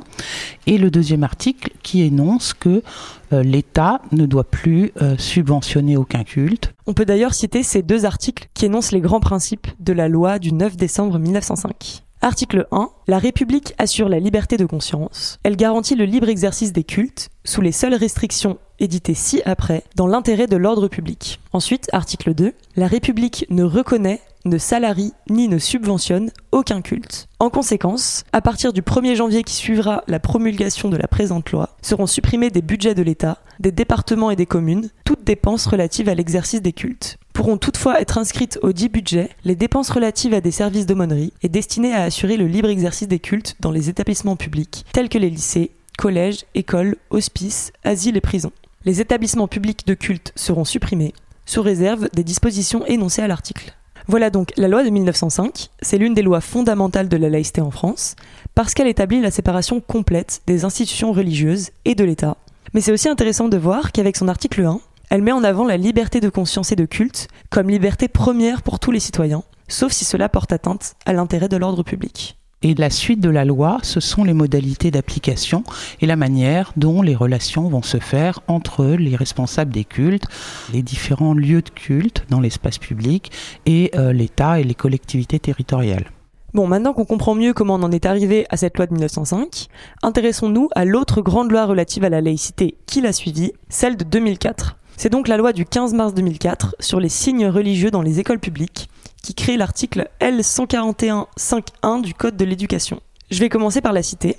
Et 0.67 0.77
le 0.77 0.91
deuxième 0.91 1.23
article 1.23 1.71
qui 1.83 2.01
énonce 2.01 2.53
que 2.53 2.83
euh, 3.31 3.43
l'État 3.43 4.01
ne 4.11 4.25
doit 4.25 4.43
plus 4.43 4.91
euh, 5.01 5.15
subventionner 5.17 5.97
aucun 5.97 6.23
culte. 6.23 6.73
On 6.85 6.93
peut 6.93 7.05
d'ailleurs 7.05 7.33
citer 7.33 7.63
ces 7.63 7.81
deux 7.81 8.05
articles 8.05 8.49
qui 8.53 8.65
énoncent 8.65 8.91
les 8.91 9.01
grands 9.01 9.19
principes 9.19 9.67
de 9.79 9.93
la 9.93 10.07
loi 10.07 10.39
du 10.39 10.53
9 10.53 10.77
décembre 10.77 11.17
1905. 11.19 12.02
Article 12.23 12.67
1. 12.71 12.89
La 13.09 13.19
République 13.19 13.73
assure 13.77 14.07
la 14.07 14.17
liberté 14.17 14.55
de 14.55 14.65
conscience. 14.65 15.39
Elle 15.43 15.57
garantit 15.57 15.95
le 15.95 16.05
libre 16.05 16.29
exercice 16.29 16.71
des 16.71 16.85
cultes, 16.85 17.27
sous 17.43 17.59
les 17.59 17.73
seules 17.73 17.95
restrictions 17.95 18.59
éditées 18.79 19.13
ci-après, 19.13 19.83
dans 19.97 20.07
l'intérêt 20.07 20.47
de 20.47 20.55
l'ordre 20.55 20.87
public. 20.87 21.41
Ensuite, 21.51 21.89
article 21.91 22.33
2. 22.33 22.53
La 22.77 22.87
République 22.87 23.45
ne 23.49 23.63
reconnaît, 23.63 24.21
ne 24.45 24.57
salarie 24.57 25.11
ni 25.29 25.49
ne 25.49 25.57
subventionne 25.57 26.31
aucun 26.53 26.81
culte. 26.81 27.27
En 27.39 27.49
conséquence, 27.49 28.23
à 28.31 28.39
partir 28.39 28.71
du 28.71 28.83
1er 28.83 29.15
janvier 29.15 29.43
qui 29.43 29.55
suivra 29.55 30.05
la 30.07 30.21
promulgation 30.21 30.87
de 30.87 30.95
la 30.95 31.09
présente 31.09 31.51
loi, 31.51 31.75
seront 31.81 32.07
supprimés 32.07 32.51
des 32.51 32.61
budgets 32.61 32.95
de 32.95 33.03
l'État, 33.03 33.39
des 33.59 33.73
départements 33.73 34.31
et 34.31 34.37
des 34.37 34.45
communes, 34.45 34.91
toutes 35.03 35.25
dépenses 35.25 35.65
relatives 35.65 36.07
à 36.07 36.15
l'exercice 36.15 36.61
des 36.61 36.71
cultes 36.71 37.17
pourront 37.33 37.57
toutefois 37.57 37.99
être 37.99 38.17
inscrites 38.17 38.59
au 38.61 38.71
dit 38.71 38.89
budget 38.89 39.29
les 39.43 39.55
dépenses 39.55 39.89
relatives 39.89 40.33
à 40.33 40.41
des 40.41 40.51
services 40.51 40.85
d'aumônerie 40.85 41.33
et 41.41 41.49
destinées 41.49 41.93
à 41.93 42.03
assurer 42.03 42.37
le 42.37 42.47
libre 42.47 42.69
exercice 42.69 43.07
des 43.07 43.19
cultes 43.19 43.55
dans 43.59 43.71
les 43.71 43.89
établissements 43.89 44.35
publics 44.35 44.85
tels 44.93 45.09
que 45.09 45.17
les 45.17 45.29
lycées, 45.29 45.71
collèges, 45.97 46.45
écoles, 46.55 46.95
hospices, 47.09 47.73
asiles 47.83 48.17
et 48.17 48.21
prisons. 48.21 48.51
Les 48.85 49.01
établissements 49.01 49.47
publics 49.47 49.87
de 49.87 49.93
culte 49.93 50.31
seront 50.35 50.65
supprimés, 50.65 51.13
sous 51.45 51.61
réserve 51.61 52.09
des 52.13 52.23
dispositions 52.23 52.85
énoncées 52.85 53.21
à 53.21 53.27
l'article. 53.27 53.73
Voilà 54.07 54.29
donc 54.29 54.51
la 54.57 54.67
loi 54.67 54.83
de 54.83 54.89
1905, 54.89 55.69
c'est 55.81 55.97
l'une 55.97 56.13
des 56.13 56.21
lois 56.21 56.41
fondamentales 56.41 57.07
de 57.07 57.17
la 57.17 57.29
laïcité 57.29 57.61
en 57.61 57.71
France, 57.71 58.15
parce 58.53 58.73
qu'elle 58.73 58.87
établit 58.87 59.21
la 59.21 59.31
séparation 59.31 59.79
complète 59.79 60.41
des 60.45 60.65
institutions 60.65 61.13
religieuses 61.13 61.69
et 61.85 61.95
de 61.95 62.03
l'État. 62.03 62.37
Mais 62.73 62.81
c'est 62.81 62.91
aussi 62.91 63.07
intéressant 63.07 63.47
de 63.47 63.57
voir 63.57 63.91
qu'avec 63.91 64.17
son 64.17 64.27
article 64.27 64.65
1, 64.65 64.81
elle 65.09 65.21
met 65.21 65.31
en 65.31 65.43
avant 65.43 65.65
la 65.65 65.77
liberté 65.77 66.19
de 66.19 66.29
conscience 66.29 66.71
et 66.71 66.75
de 66.75 66.85
culte 66.85 67.27
comme 67.49 67.69
liberté 67.69 68.07
première 68.07 68.61
pour 68.61 68.79
tous 68.79 68.91
les 68.91 68.99
citoyens, 68.99 69.43
sauf 69.67 69.91
si 69.91 70.05
cela 70.05 70.29
porte 70.29 70.51
atteinte 70.51 70.95
à 71.05 71.13
l'intérêt 71.13 71.49
de 71.49 71.57
l'ordre 71.57 71.83
public. 71.83 72.37
Et 72.63 72.75
la 72.75 72.89
suite 72.89 73.19
de 73.19 73.29
la 73.29 73.43
loi, 73.43 73.79
ce 73.83 73.99
sont 73.99 74.23
les 74.23 74.33
modalités 74.33 74.89
d'application 74.89 75.65
et 75.99 76.05
la 76.05 76.15
manière 76.15 76.71
dont 76.77 77.01
les 77.01 77.13
relations 77.13 77.67
vont 77.67 77.81
se 77.81 77.97
faire 77.97 78.39
entre 78.47 78.85
les 78.85 79.17
responsables 79.17 79.73
des 79.73 79.83
cultes, 79.83 80.27
les 80.71 80.81
différents 80.81 81.33
lieux 81.33 81.61
de 81.61 81.69
culte 81.69 82.25
dans 82.29 82.39
l'espace 82.39 82.77
public 82.77 83.31
et 83.65 83.91
euh, 83.95 84.13
l'État 84.13 84.61
et 84.61 84.63
les 84.63 84.75
collectivités 84.75 85.39
territoriales. 85.39 86.05
Bon, 86.53 86.67
maintenant 86.67 86.93
qu'on 86.93 87.03
comprend 87.03 87.35
mieux 87.35 87.51
comment 87.51 87.75
on 87.75 87.83
en 87.83 87.91
est 87.91 88.05
arrivé 88.05 88.45
à 88.49 88.55
cette 88.57 88.77
loi 88.77 88.85
de 88.85 88.93
1905, 88.93 89.67
intéressons-nous 90.01 90.69
à 90.73 90.85
l'autre 90.85 91.21
grande 91.21 91.51
loi 91.51 91.65
relative 91.65 92.05
à 92.05 92.09
la 92.09 92.21
laïcité 92.21 92.77
qui 92.85 93.01
l'a 93.01 93.11
suivie, 93.11 93.51
celle 93.67 93.97
de 93.97 94.05
2004. 94.05 94.77
C'est 94.97 95.09
donc 95.09 95.27
la 95.27 95.37
loi 95.37 95.53
du 95.53 95.65
15 95.65 95.93
mars 95.93 96.13
2004 96.13 96.75
sur 96.79 96.99
les 96.99 97.09
signes 97.09 97.47
religieux 97.47 97.91
dans 97.91 98.01
les 98.01 98.19
écoles 98.19 98.39
publiques 98.39 98.89
qui 99.21 99.33
crée 99.33 99.57
l'article 99.57 100.09
L141.5.1 100.21 102.01
du 102.01 102.13
Code 102.13 102.37
de 102.37 102.45
l'éducation. 102.45 103.01
Je 103.31 103.39
vais 103.39 103.49
commencer 103.49 103.81
par 103.81 103.93
la 103.93 104.03
citer. 104.03 104.37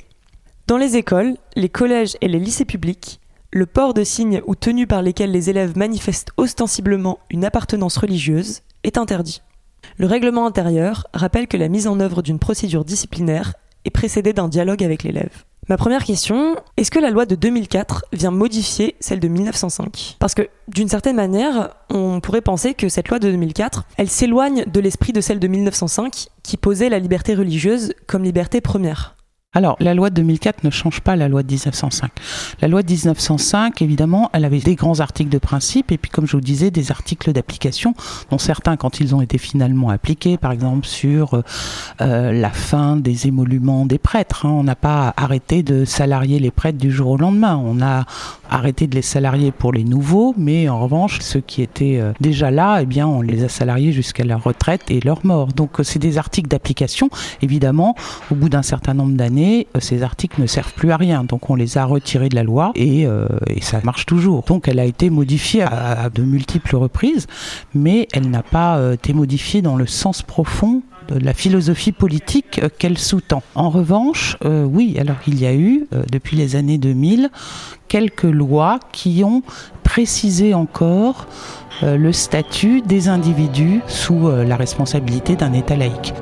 Dans 0.67 0.77
les 0.77 0.97
écoles, 0.97 1.37
les 1.57 1.69
collèges 1.69 2.17
et 2.21 2.29
les 2.29 2.39
lycées 2.39 2.65
publics, 2.65 3.21
le 3.51 3.67
port 3.67 3.95
de 3.95 4.05
signes 4.05 4.43
ou 4.47 4.55
tenues 4.55 4.87
par 4.87 5.03
lesquels 5.03 5.31
les 5.31 5.51
élèves 5.51 5.77
manifestent 5.77 6.31
ostensiblement 6.37 7.19
une 7.31 7.45
appartenance 7.45 7.97
religieuse 7.97 8.61
est 8.83 8.99
interdit. 8.99 9.43
Le 9.97 10.07
règlement 10.07 10.47
intérieur 10.47 11.07
rappelle 11.13 11.49
que 11.49 11.57
la 11.57 11.69
mise 11.69 11.87
en 11.87 12.01
œuvre 12.01 12.23
d'une 12.23 12.39
procédure 12.39 12.85
disciplinaire 12.85 13.55
est 13.85 13.91
précédée 13.91 14.33
d'un 14.33 14.49
dialogue 14.49 14.83
avec 14.83 15.03
l'élève. 15.03 15.45
Ma 15.69 15.79
première 15.79 16.05
question, 16.05 16.57
est-ce 16.77 16.91
que 16.91 16.99
la 16.99 17.11
loi 17.11 17.25
de 17.25 17.35
2004 17.35 18.05
vient 18.13 18.31
modifier 18.31 18.97
celle 19.01 19.19
de 19.19 19.29
1905 19.29 20.17
Parce 20.19 20.35
que 20.35 20.49
d'une 20.69 20.89
certaine 20.89 21.17
manière, 21.17 21.71
on 21.91 22.21
pourrait 22.21 22.43
penser 22.43 22.75
que 22.75 22.91
cette 22.91 23.09
loi 23.09 23.19
de 23.19 23.31
2004, 23.31 23.85
elle 23.97 24.11
s'éloigne 24.11 24.65
de 24.67 24.81
l'esprit 24.81 25.13
de 25.13 25.23
celle 25.23 25.39
de 25.39 25.49
1905 25.49 26.27
qui 26.43 26.57
posait 26.59 26.91
la 26.91 26.99
liberté 26.99 27.35
religieuse 27.35 27.95
comme 28.07 28.25
liberté 28.25 28.61
première. 28.61 29.14
Alors, 29.55 29.77
la 29.79 29.95
loi 29.95 30.11
de 30.11 30.17
2004 30.17 30.65
ne 30.65 30.71
change 30.71 31.01
pas 31.01 31.17
la 31.17 31.29
loi 31.29 31.43
de 31.43 31.49
1905. 31.49 32.11
La 32.61 32.69
loi 32.69 32.83
de 32.83 32.91
1905, 32.91 33.81
évidemment, 33.83 34.31
elle 34.33 34.45
avait 34.45 34.59
des 34.59 34.75
grands 34.75 35.01
articles 35.01 35.31
de 35.31 35.39
principe 35.39 35.93
et 35.93 35.99
puis, 35.99 36.11
comme 36.11 36.27
je 36.27 36.33
vous 36.33 36.43
disais, 36.43 36.71
des 36.71 36.91
articles 36.91 37.33
d'application, 37.33 37.95
dont 38.31 38.39
certains, 38.39 38.77
quand 38.77 39.01
ils 39.01 39.15
ont 39.15 39.21
été 39.21 39.39
finalement 39.39 39.91
appliqués, 39.91 40.37
par 40.37 40.53
exemple 40.53 40.87
sur 40.87 41.43
euh, 42.01 42.33
la 42.33 42.51
fin 42.51 42.97
des 42.97 43.29
émoluments 43.29 43.87
des 43.87 43.99
prêtres, 43.99 44.47
hein, 44.47 44.51
on 44.51 44.65
n'a 44.65 44.77
pas 44.77 45.15
arrêté 45.17 45.63
de 45.63 45.85
salarier 45.85 46.39
les 46.41 46.51
prêtres 46.51 46.79
du 46.79 46.91
jour 46.91 47.11
au 47.11 47.17
lendemain. 47.17 47.57
On 47.65 47.81
a 47.81 48.07
arrêté 48.55 48.87
de 48.87 48.95
les 48.95 49.03
salarier 49.03 49.51
pour 49.53 49.73
les 49.73 49.85
nouveaux, 49.85 50.35
mais 50.37 50.69
en 50.69 50.81
revanche, 50.81 51.19
ceux 51.21 51.41
qui 51.41 51.61
étaient 51.63 51.99
euh, 52.01 52.13
déjà 52.21 52.51
là, 52.51 52.81
eh 52.81 52.87
bien, 52.87 53.07
on 53.07 53.21
les 53.21 53.45
a 53.45 53.49
salariés 53.49 53.93
jusqu'à 53.93 54.25
leur 54.25 54.43
retraite 54.43 54.83
et 54.91 55.01
leur 55.01 55.27
mort. 55.27 55.49
Donc, 55.49 55.81
c'est 55.83 55.99
des 55.99 56.19
articles 56.19 56.49
d'application. 56.49 57.11
Évidemment, 57.43 57.95
au 58.31 58.35
bout 58.35 58.49
d'un 58.49 58.63
certain 58.63 58.95
nombre 58.95 59.17
d'années, 59.17 59.67
euh, 59.77 59.81
ces 59.81 60.03
articles 60.03 60.41
ne 60.41 60.47
servent 60.47 60.73
plus 60.73 60.93
à 60.93 60.97
rien. 60.97 61.25
Donc, 61.25 61.51
on 61.51 61.57
les 61.57 61.79
a 61.79 61.85
retirés 61.85 62.29
de 62.29 62.37
la 62.37 62.45
loi 62.45 62.73
euh, 62.77 63.29
et 63.49 63.61
ça 63.61 63.81
marche 63.83 64.07
toujours. 64.07 64.45
Donc, 64.45 64.69
elle 64.69 64.79
a 64.79 64.85
été 64.85 65.11
modifiée 65.11 65.63
à, 65.63 66.09
de 66.09 66.23
multiples 66.23 66.77
reprises, 66.77 67.27
mais 67.75 68.09
elle 68.13 68.31
n'a 68.31 68.43
pas 68.43 68.95
été 68.95 69.13
modifiée 69.13 69.63
dans 69.63 69.77
le 69.77 69.87
sens 69.87 70.23
profond 70.23 70.83
de 71.09 71.19
la 71.19 71.35
philosophie 71.35 71.93
politique 71.93 72.61
qu'elle 72.79 72.99
sous-tend. 72.99 73.43
En 73.55 73.71
revanche, 73.71 74.37
oui, 74.45 74.97
alors 74.99 75.17
il 75.27 75.41
y 75.41 75.47
a 75.47 75.55
eu, 75.55 75.87
depuis 76.11 76.37
les 76.37 76.57
années 76.57 76.79
2000, 76.79 77.31
quelques 77.89 78.23
lois 78.23 78.81
qui 78.93 79.23
ont 79.25 79.43
précisé 79.83 80.55
encore 80.55 81.27
euh, 81.83 81.97
le 81.97 82.13
statut 82.13 82.83
des 82.83 83.09
individus 83.09 83.81
sous 83.87 84.29
euh, 84.29 84.45
la 84.45 84.57
responsabilité 84.57 85.37
d'un 85.37 85.53
État 85.53 85.77
laïque. 85.77 86.15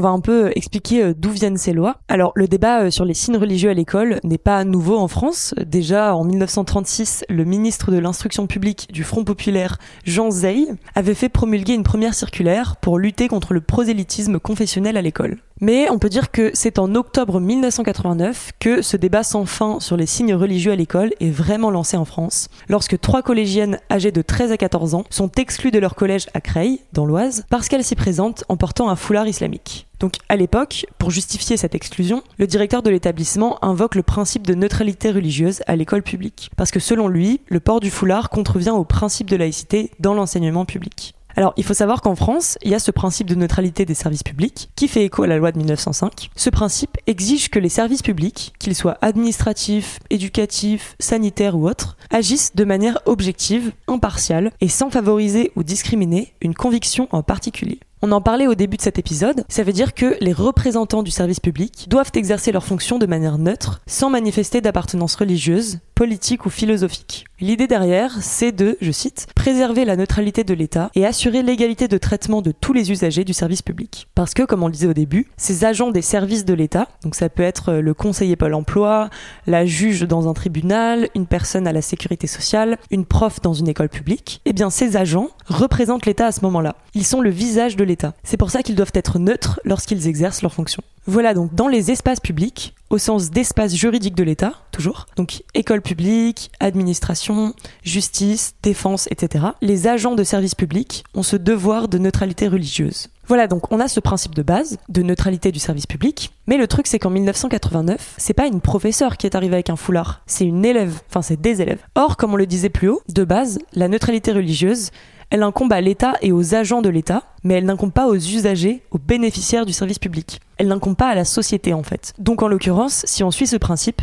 On 0.00 0.02
va 0.02 0.08
un 0.08 0.20
peu 0.20 0.50
expliquer 0.56 1.02
euh, 1.02 1.14
d'où 1.14 1.28
viennent 1.28 1.58
ces 1.58 1.74
lois. 1.74 1.96
Alors 2.08 2.32
le 2.34 2.48
débat 2.48 2.84
euh, 2.84 2.90
sur 2.90 3.04
les 3.04 3.12
signes 3.12 3.36
religieux 3.36 3.68
à 3.68 3.74
l'école 3.74 4.18
n'est 4.24 4.38
pas 4.38 4.64
nouveau 4.64 4.96
en 4.96 5.08
France. 5.08 5.54
Déjà 5.66 6.16
en 6.16 6.24
1936, 6.24 7.26
le 7.28 7.44
ministre 7.44 7.90
de 7.90 7.98
l'instruction 7.98 8.46
publique 8.46 8.88
du 8.90 9.04
Front 9.04 9.24
populaire, 9.24 9.76
Jean 10.06 10.30
Zey, 10.30 10.68
avait 10.94 11.12
fait 11.12 11.28
promulguer 11.28 11.74
une 11.74 11.82
première 11.82 12.14
circulaire 12.14 12.76
pour 12.80 12.98
lutter 12.98 13.28
contre 13.28 13.52
le 13.52 13.60
prosélytisme 13.60 14.38
confessionnel 14.38 14.96
à 14.96 15.02
l'école. 15.02 15.36
Mais 15.60 15.90
on 15.90 15.98
peut 15.98 16.08
dire 16.08 16.30
que 16.30 16.50
c'est 16.54 16.78
en 16.78 16.94
octobre 16.94 17.38
1989 17.38 18.52
que 18.58 18.80
ce 18.80 18.96
débat 18.96 19.22
sans 19.22 19.44
fin 19.44 19.78
sur 19.80 19.98
les 19.98 20.06
signes 20.06 20.34
religieux 20.34 20.72
à 20.72 20.76
l'école 20.76 21.12
est 21.20 21.30
vraiment 21.30 21.70
lancé 21.70 21.98
en 21.98 22.06
France, 22.06 22.48
lorsque 22.70 22.98
trois 22.98 23.20
collégiennes 23.20 23.78
âgées 23.90 24.12
de 24.12 24.22
13 24.22 24.52
à 24.52 24.56
14 24.56 24.94
ans 24.94 25.04
sont 25.10 25.30
exclues 25.32 25.70
de 25.70 25.78
leur 25.78 25.94
collège 25.94 26.28
à 26.32 26.40
Creil, 26.40 26.80
dans 26.94 27.04
l'Oise, 27.04 27.44
parce 27.50 27.68
qu'elles 27.68 27.84
s'y 27.84 27.94
présentent 27.94 28.44
en 28.48 28.56
portant 28.56 28.88
un 28.88 28.96
foulard 28.96 29.28
islamique. 29.28 29.86
Donc 30.00 30.14
à 30.28 30.36
l'époque, 30.36 30.86
pour 30.98 31.10
justifier 31.10 31.56
cette 31.56 31.74
exclusion, 31.74 32.22
le 32.38 32.46
directeur 32.46 32.82
de 32.82 32.90
l'établissement 32.90 33.62
invoque 33.62 33.94
le 33.94 34.02
principe 34.02 34.46
de 34.46 34.54
neutralité 34.54 35.10
religieuse 35.10 35.62
à 35.66 35.76
l'école 35.76 36.02
publique, 36.02 36.50
parce 36.56 36.70
que 36.70 36.80
selon 36.80 37.06
lui, 37.06 37.42
le 37.48 37.60
port 37.60 37.80
du 37.80 37.90
foulard 37.90 38.30
contrevient 38.30 38.70
au 38.70 38.84
principe 38.84 39.30
de 39.30 39.36
laïcité 39.36 39.90
dans 40.00 40.14
l'enseignement 40.14 40.64
public. 40.64 41.14
Alors, 41.36 41.52
il 41.56 41.64
faut 41.64 41.74
savoir 41.74 42.00
qu'en 42.00 42.16
France, 42.16 42.58
il 42.62 42.70
y 42.70 42.74
a 42.74 42.80
ce 42.80 42.90
principe 42.90 43.28
de 43.28 43.34
neutralité 43.34 43.84
des 43.84 43.94
services 43.94 44.22
publics 44.22 44.70
qui 44.74 44.88
fait 44.88 45.04
écho 45.04 45.22
à 45.22 45.26
la 45.26 45.36
loi 45.36 45.52
de 45.52 45.58
1905. 45.58 46.30
Ce 46.34 46.50
principe 46.50 46.98
exige 47.06 47.50
que 47.50 47.58
les 47.58 47.68
services 47.68 48.02
publics, 48.02 48.52
qu'ils 48.58 48.74
soient 48.74 48.98
administratifs, 49.00 50.00
éducatifs, 50.10 50.96
sanitaires 50.98 51.56
ou 51.56 51.68
autres, 51.68 51.96
agissent 52.10 52.56
de 52.56 52.64
manière 52.64 52.98
objective, 53.06 53.72
impartiale 53.86 54.50
et 54.60 54.68
sans 54.68 54.90
favoriser 54.90 55.52
ou 55.56 55.62
discriminer 55.62 56.34
une 56.40 56.54
conviction 56.54 57.08
en 57.12 57.22
particulier. 57.22 57.78
On 58.02 58.12
en 58.12 58.22
parlait 58.22 58.46
au 58.46 58.54
début 58.54 58.78
de 58.78 58.82
cet 58.82 58.98
épisode, 58.98 59.44
ça 59.50 59.62
veut 59.62 59.74
dire 59.74 59.92
que 59.92 60.16
les 60.22 60.32
représentants 60.32 61.02
du 61.02 61.10
service 61.10 61.38
public 61.38 61.84
doivent 61.86 62.12
exercer 62.14 62.50
leurs 62.50 62.64
fonctions 62.64 62.98
de 62.98 63.04
manière 63.04 63.36
neutre, 63.36 63.82
sans 63.86 64.08
manifester 64.08 64.62
d'appartenance 64.62 65.16
religieuse, 65.16 65.80
politique 66.00 66.46
ou 66.46 66.48
philosophique. 66.48 67.26
L'idée 67.42 67.66
derrière, 67.66 68.22
c'est 68.22 68.52
de, 68.52 68.78
je 68.80 68.90
cite, 68.90 69.26
préserver 69.34 69.84
la 69.84 69.96
neutralité 69.96 70.44
de 70.44 70.54
l'État 70.54 70.90
et 70.94 71.04
assurer 71.04 71.42
l'égalité 71.42 71.88
de 71.88 71.98
traitement 71.98 72.40
de 72.40 72.52
tous 72.52 72.72
les 72.72 72.90
usagers 72.90 73.22
du 73.22 73.34
service 73.34 73.60
public. 73.60 74.08
Parce 74.14 74.32
que, 74.32 74.44
comme 74.44 74.62
on 74.62 74.68
le 74.68 74.72
disait 74.72 74.86
au 74.86 74.94
début, 74.94 75.26
ces 75.36 75.66
agents 75.66 75.90
des 75.90 76.00
services 76.00 76.46
de 76.46 76.54
l'État, 76.54 76.88
donc 77.02 77.14
ça 77.14 77.28
peut 77.28 77.42
être 77.42 77.74
le 77.74 77.92
conseiller 77.92 78.34
Pôle 78.34 78.54
emploi, 78.54 79.10
la 79.46 79.66
juge 79.66 80.00
dans 80.04 80.26
un 80.26 80.32
tribunal, 80.32 81.10
une 81.14 81.26
personne 81.26 81.66
à 81.66 81.72
la 81.74 81.82
sécurité 81.82 82.26
sociale, 82.26 82.78
une 82.90 83.04
prof 83.04 83.42
dans 83.42 83.52
une 83.52 83.68
école 83.68 83.90
publique, 83.90 84.40
eh 84.46 84.54
bien 84.54 84.70
ces 84.70 84.96
agents 84.96 85.28
représentent 85.48 86.06
l'État 86.06 86.28
à 86.28 86.32
ce 86.32 86.40
moment-là. 86.46 86.76
Ils 86.94 87.04
sont 87.04 87.20
le 87.20 87.28
visage 87.28 87.76
de 87.76 87.84
l'État. 87.84 88.14
C'est 88.22 88.38
pour 88.38 88.50
ça 88.50 88.62
qu'ils 88.62 88.74
doivent 88.74 88.92
être 88.94 89.18
neutres 89.18 89.60
lorsqu'ils 89.64 90.08
exercent 90.08 90.40
leurs 90.40 90.54
fonctions. 90.54 90.82
Voilà 91.10 91.34
donc 91.34 91.52
dans 91.56 91.66
les 91.66 91.90
espaces 91.90 92.20
publics, 92.20 92.72
au 92.88 92.96
sens 92.96 93.32
d'espace 93.32 93.74
juridique 93.74 94.14
de 94.14 94.22
l'État, 94.22 94.52
toujours, 94.70 95.06
donc 95.16 95.42
école 95.54 95.82
publique, 95.82 96.52
administration, 96.60 97.52
justice, 97.82 98.54
défense, 98.62 99.08
etc., 99.10 99.46
les 99.60 99.88
agents 99.88 100.14
de 100.14 100.22
service 100.22 100.54
public 100.54 101.02
ont 101.16 101.24
ce 101.24 101.34
devoir 101.34 101.88
de 101.88 101.98
neutralité 101.98 102.46
religieuse. 102.46 103.08
Voilà, 103.26 103.48
donc 103.48 103.72
on 103.72 103.80
a 103.80 103.88
ce 103.88 103.98
principe 103.98 104.36
de 104.36 104.42
base 104.42 104.78
de 104.88 105.02
neutralité 105.02 105.50
du 105.50 105.58
service 105.58 105.88
public, 105.88 106.30
mais 106.46 106.56
le 106.56 106.68
truc 106.68 106.86
c'est 106.86 107.00
qu'en 107.00 107.10
1989, 107.10 108.14
c'est 108.16 108.32
pas 108.32 108.46
une 108.46 108.60
professeure 108.60 109.16
qui 109.16 109.26
est 109.26 109.34
arrivée 109.34 109.54
avec 109.54 109.70
un 109.70 109.74
foulard, 109.76 110.22
c'est 110.26 110.44
une 110.44 110.64
élève, 110.64 111.00
enfin 111.08 111.22
c'est 111.22 111.40
des 111.40 111.60
élèves. 111.60 111.82
Or, 111.96 112.16
comme 112.16 112.34
on 112.34 112.36
le 112.36 112.46
disait 112.46 112.68
plus 112.68 112.88
haut, 112.88 113.02
de 113.08 113.24
base, 113.24 113.58
la 113.74 113.88
neutralité 113.88 114.30
religieuse, 114.30 114.90
elle 115.30 115.42
incombe 115.44 115.72
à 115.72 115.80
l'État 115.80 116.14
et 116.22 116.32
aux 116.32 116.54
agents 116.54 116.82
de 116.82 116.88
l'État, 116.88 117.22
mais 117.44 117.54
elle 117.54 117.64
n'incombe 117.64 117.92
pas 117.92 118.08
aux 118.08 118.16
usagers, 118.16 118.82
aux 118.90 118.98
bénéficiaires 118.98 119.64
du 119.64 119.72
service 119.72 119.98
public. 119.98 120.40
Elle 120.58 120.68
n'incombe 120.68 120.96
pas 120.96 121.08
à 121.08 121.14
la 121.14 121.24
société 121.24 121.72
en 121.72 121.84
fait. 121.84 122.12
Donc 122.18 122.42
en 122.42 122.48
l'occurrence, 122.48 123.02
si 123.06 123.22
on 123.22 123.30
suit 123.30 123.46
ce 123.46 123.56
principe, 123.56 124.02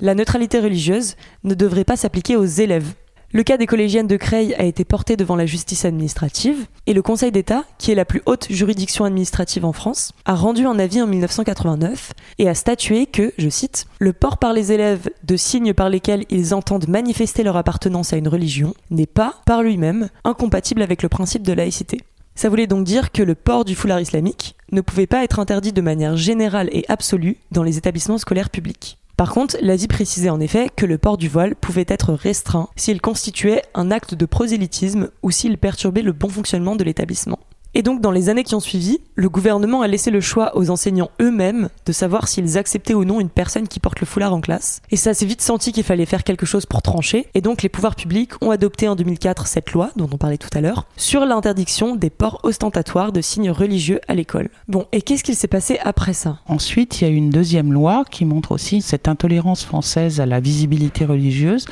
la 0.00 0.14
neutralité 0.14 0.60
religieuse 0.60 1.16
ne 1.42 1.54
devrait 1.54 1.84
pas 1.84 1.96
s'appliquer 1.96 2.36
aux 2.36 2.44
élèves, 2.44 2.94
le 3.30 3.42
cas 3.42 3.58
des 3.58 3.66
collégiennes 3.66 4.06
de 4.06 4.16
Creil 4.16 4.54
a 4.54 4.64
été 4.64 4.86
porté 4.86 5.14
devant 5.14 5.36
la 5.36 5.44
justice 5.44 5.84
administrative 5.84 6.66
et 6.86 6.94
le 6.94 7.02
Conseil 7.02 7.30
d'État, 7.30 7.64
qui 7.76 7.92
est 7.92 7.94
la 7.94 8.06
plus 8.06 8.22
haute 8.24 8.46
juridiction 8.48 9.04
administrative 9.04 9.66
en 9.66 9.74
France, 9.74 10.12
a 10.24 10.34
rendu 10.34 10.64
un 10.64 10.78
avis 10.78 11.02
en 11.02 11.06
1989 11.06 12.14
et 12.38 12.48
a 12.48 12.54
statué 12.54 13.04
que, 13.04 13.34
je 13.36 13.50
cite, 13.50 13.86
le 13.98 14.14
port 14.14 14.38
par 14.38 14.54
les 14.54 14.72
élèves 14.72 15.10
de 15.24 15.36
signes 15.36 15.74
par 15.74 15.90
lesquels 15.90 16.24
ils 16.30 16.54
entendent 16.54 16.88
manifester 16.88 17.42
leur 17.42 17.58
appartenance 17.58 18.14
à 18.14 18.16
une 18.16 18.28
religion 18.28 18.72
n'est 18.90 19.06
pas, 19.06 19.34
par 19.44 19.62
lui-même, 19.62 20.08
incompatible 20.24 20.80
avec 20.80 21.02
le 21.02 21.10
principe 21.10 21.42
de 21.42 21.52
laïcité. 21.52 22.00
Ça 22.34 22.48
voulait 22.48 22.66
donc 22.66 22.84
dire 22.84 23.12
que 23.12 23.22
le 23.22 23.34
port 23.34 23.66
du 23.66 23.74
foulard 23.74 24.00
islamique 24.00 24.54
ne 24.72 24.80
pouvait 24.80 25.06
pas 25.06 25.24
être 25.24 25.38
interdit 25.38 25.74
de 25.74 25.82
manière 25.82 26.16
générale 26.16 26.70
et 26.72 26.86
absolue 26.88 27.36
dans 27.50 27.62
les 27.62 27.76
établissements 27.76 28.16
scolaires 28.16 28.48
publics. 28.48 28.96
Par 29.18 29.32
contre, 29.32 29.56
l'avis 29.60 29.88
précisait 29.88 30.30
en 30.30 30.38
effet 30.38 30.70
que 30.76 30.86
le 30.86 30.96
port 30.96 31.16
du 31.16 31.28
voile 31.28 31.56
pouvait 31.56 31.84
être 31.88 32.12
restreint 32.12 32.68
s'il 32.76 33.00
constituait 33.00 33.62
un 33.74 33.90
acte 33.90 34.14
de 34.14 34.26
prosélytisme 34.26 35.10
ou 35.24 35.32
s'il 35.32 35.58
perturbait 35.58 36.02
le 36.02 36.12
bon 36.12 36.28
fonctionnement 36.28 36.76
de 36.76 36.84
l'établissement. 36.84 37.40
Et 37.78 37.82
donc, 37.82 38.00
dans 38.00 38.10
les 38.10 38.28
années 38.28 38.42
qui 38.42 38.56
ont 38.56 38.60
suivi, 38.60 38.98
le 39.14 39.28
gouvernement 39.28 39.82
a 39.82 39.86
laissé 39.86 40.10
le 40.10 40.20
choix 40.20 40.56
aux 40.56 40.68
enseignants 40.68 41.12
eux-mêmes 41.20 41.68
de 41.86 41.92
savoir 41.92 42.26
s'ils 42.26 42.58
acceptaient 42.58 42.92
ou 42.92 43.04
non 43.04 43.20
une 43.20 43.28
personne 43.28 43.68
qui 43.68 43.78
porte 43.78 44.00
le 44.00 44.06
foulard 44.06 44.34
en 44.34 44.40
classe. 44.40 44.82
Et 44.90 44.96
ça 44.96 45.14
s'est 45.14 45.26
vite 45.26 45.42
senti 45.42 45.70
qu'il 45.70 45.84
fallait 45.84 46.04
faire 46.04 46.24
quelque 46.24 46.44
chose 46.44 46.66
pour 46.66 46.82
trancher. 46.82 47.28
Et 47.34 47.40
donc, 47.40 47.62
les 47.62 47.68
pouvoirs 47.68 47.94
publics 47.94 48.32
ont 48.42 48.50
adopté 48.50 48.88
en 48.88 48.96
2004 48.96 49.46
cette 49.46 49.70
loi, 49.70 49.92
dont 49.94 50.08
on 50.12 50.18
parlait 50.18 50.38
tout 50.38 50.48
à 50.54 50.60
l'heure, 50.60 50.86
sur 50.96 51.24
l'interdiction 51.24 51.94
des 51.94 52.10
ports 52.10 52.40
ostentatoires 52.42 53.12
de 53.12 53.20
signes 53.20 53.52
religieux 53.52 54.00
à 54.08 54.16
l'école. 54.16 54.48
Bon, 54.66 54.86
et 54.90 55.00
qu'est-ce 55.00 55.22
qu'il 55.22 55.36
s'est 55.36 55.46
passé 55.46 55.78
après 55.84 56.14
ça? 56.14 56.40
Ensuite, 56.48 57.00
il 57.00 57.04
y 57.04 57.06
a 57.06 57.14
une 57.14 57.30
deuxième 57.30 57.72
loi 57.72 58.02
qui 58.10 58.24
montre 58.24 58.50
aussi 58.50 58.82
cette 58.82 59.06
intolérance 59.06 59.62
française 59.64 60.18
à 60.18 60.26
la 60.26 60.40
visibilité 60.40 61.04
religieuse, 61.04 61.66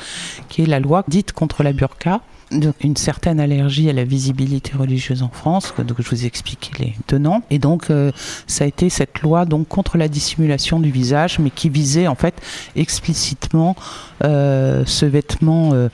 qui 0.47 0.61
est 0.61 0.67
la 0.67 0.79
loi 0.79 1.03
dite 1.09 1.33
contre 1.33 1.63
la 1.63 1.73
burqa 1.73 2.21
une 2.51 2.95
certaine 2.95 3.39
allergie 3.39 3.89
à 3.89 3.93
la 3.93 4.03
visibilité 4.03 4.73
religieuse 4.77 5.23
en 5.23 5.29
France, 5.29 5.73
donc 5.77 5.97
je 5.99 6.09
vous 6.09 6.25
explique 6.25 6.71
les 6.79 6.95
tenants. 7.05 7.41
Et 7.49 7.59
donc 7.59 7.89
euh, 7.89 8.11
ça 8.47 8.63
a 8.63 8.67
été 8.67 8.89
cette 8.89 9.21
loi 9.21 9.45
donc 9.45 9.67
contre 9.67 9.97
la 9.97 10.07
dissimulation 10.07 10.79
du 10.79 10.91
visage, 10.91 11.39
mais 11.39 11.49
qui 11.49 11.69
visait 11.69 12.07
en 12.07 12.15
fait 12.15 12.35
explicitement 12.75 13.75
euh, 14.23 14.83
ce 14.85 15.05
vêtement. 15.05 15.73
Euh, 15.73 15.89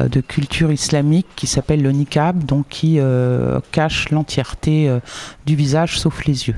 de 0.00 0.22
culture 0.22 0.72
islamique 0.72 1.26
qui 1.36 1.46
s'appelle 1.46 1.82
le 1.82 1.92
niqab, 1.92 2.44
donc 2.44 2.64
qui 2.70 2.98
cache 3.72 4.08
l'entièreté 4.08 4.90
du 5.44 5.54
visage 5.54 6.00
sauf 6.00 6.24
les 6.24 6.48
yeux. 6.48 6.56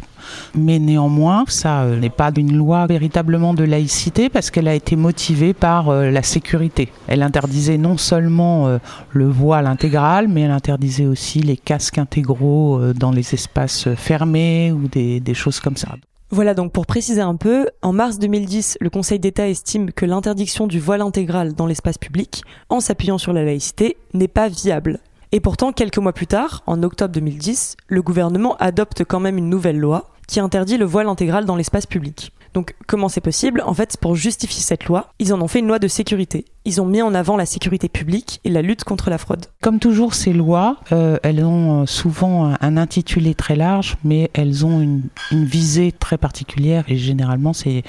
Mais 0.55 0.79
néanmoins, 0.79 1.45
ça 1.49 1.87
n'est 1.87 2.11
pas 2.11 2.31
une 2.37 2.57
loi 2.57 2.87
véritablement 2.87 3.55
de 3.55 3.65
laïcité 3.65 4.29
parce 4.29 4.51
qu'elle 4.51 4.69
a 4.69 4.75
été 4.75 4.97
motivée 4.97 5.55
par 5.55 5.93
la 5.93 6.23
sécurité. 6.23 6.91
Elle 7.07 7.23
interdisait 7.23 7.79
non 7.79 7.97
seulement 7.97 8.79
le 9.11 9.29
voile 9.29 9.67
intégral, 9.67 10.29
mais 10.29 10.43
elle 10.43 10.51
interdisait 10.51 11.07
aussi 11.07 11.41
les 11.41 11.57
casques 11.57 11.99
intégraux 11.99 12.81
dans 12.95 13.11
les 13.11 13.35
espaces 13.35 13.89
fermés 13.95 14.73
ou 14.73 14.89
des, 14.89 15.21
des 15.21 15.35
choses 15.35 15.61
comme 15.61 15.77
ça. 15.77 15.89
Voilà 16.31 16.55
donc 16.55 16.73
pour 16.73 16.87
préciser 16.87 17.21
un 17.21 17.37
peu, 17.37 17.69
en 17.83 17.93
mars 17.93 18.19
2010, 18.19 18.79
le 18.81 18.91
Conseil 18.91 19.21
d'État 19.21 19.49
estime 19.49 19.93
que 19.93 20.05
l'interdiction 20.05 20.67
du 20.67 20.81
voile 20.81 21.03
intégral 21.03 21.55
dans 21.55 21.67
l'espace 21.67 21.97
public, 21.97 22.43
en 22.71 22.81
s'appuyant 22.81 23.19
sur 23.19 23.33
la 23.33 23.45
laïcité, 23.45 23.97
n'est 24.15 24.27
pas 24.27 24.49
viable. 24.49 24.99
Et 25.31 25.39
pourtant, 25.41 25.73
quelques 25.73 25.99
mois 25.99 26.13
plus 26.13 26.27
tard, 26.27 26.63
en 26.67 26.83
octobre 26.83 27.13
2010, 27.15 27.77
le 27.87 28.03
gouvernement 28.03 28.57
adopte 28.57 29.05
quand 29.05 29.21
même 29.21 29.39
une 29.39 29.49
nouvelle 29.49 29.79
loi 29.79 30.11
qui 30.27 30.41
interdit 30.41 30.77
le 30.77 30.85
voile 30.85 31.09
intégral 31.09 31.45
dans 31.45 31.57
l'espace 31.57 31.87
public. 31.87 32.33
Donc 32.55 32.75
comment 32.87 33.09
c'est 33.09 33.21
possible? 33.21 33.63
En 33.67 33.75
fait, 33.75 33.97
pour 33.97 34.15
justifier 34.15 34.63
cette 34.63 34.85
loi, 34.85 35.13
ils 35.19 35.35
en 35.35 35.41
ont 35.41 35.49
fait 35.49 35.59
une 35.59 35.67
loi 35.67 35.79
de 35.79 35.89
sécurité. 35.89 36.45
Ils 36.67 36.81
ont 36.81 36.87
mis 36.87 37.03
en 37.03 37.15
avant 37.15 37.37
la 37.37 37.45
sécurité 37.45 37.91
publique 37.91 38.41
et 38.45 38.49
la 38.49 38.63
lutte 38.63 38.85
contre 38.85 39.11
la 39.11 39.19
fraude. 39.19 39.45
Comme 39.61 39.79
toujours, 39.79 40.15
ces 40.15 40.33
lois, 40.33 40.79
euh, 40.93 41.19
elles 41.23 41.45
ont 41.45 41.83
euh, 41.83 41.87
souvent 41.87 42.55
un 42.59 42.77
intitulé 42.79 43.35
très 43.35 43.55
large, 43.55 43.99
mais 44.03 44.31
elles 44.33 44.65
ont 44.65 44.81
une, 44.81 45.03
visée 45.31 45.93
très 45.93 46.17
particulière 46.17 46.85
et 46.89 46.97
généralement 46.97 47.53
c'est 47.53 47.83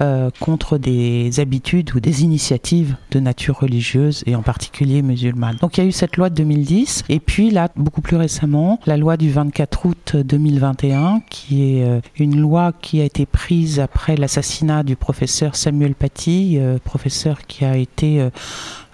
euh, 0.00 0.30
contre 0.40 0.78
des 0.78 1.38
habitudes 1.38 1.94
ou 1.94 2.00
des 2.00 2.22
initiatives 2.22 2.96
de 3.10 3.20
nature 3.20 3.58
religieuse 3.58 4.22
et 4.26 4.34
en 4.36 4.42
particulier 4.42 5.02
musulmane. 5.02 5.56
Donc 5.60 5.76
il 5.76 5.82
y 5.82 5.84
a 5.84 5.86
eu 5.86 5.92
cette 5.92 6.16
loi 6.16 6.30
de 6.30 6.34
2010 6.36 7.04
et 7.10 7.20
puis 7.20 7.50
là, 7.50 7.68
beaucoup 7.76 8.00
plus 8.00 8.16
récemment, 8.16 8.80
la 8.86 8.96
loi 8.96 9.18
du 9.18 9.30
24 9.30 9.86
août 9.86 10.16
2021 10.16 11.20
qui 11.28 11.64
est 11.64 12.00
une 12.16 12.40
loi 12.40 12.72
qui 12.80 13.00
a 13.00 13.04
été 13.04 13.26
prise 13.26 13.80
après 13.80 14.16
l'assassinat 14.16 14.82
du 14.82 14.96
professeur 14.96 15.56
Samuel 15.56 15.94
Paty, 15.94 16.58
professeur 16.84 17.42
qui 17.46 17.64
a 17.64 17.76
été 17.76 18.13
euh, 18.20 18.30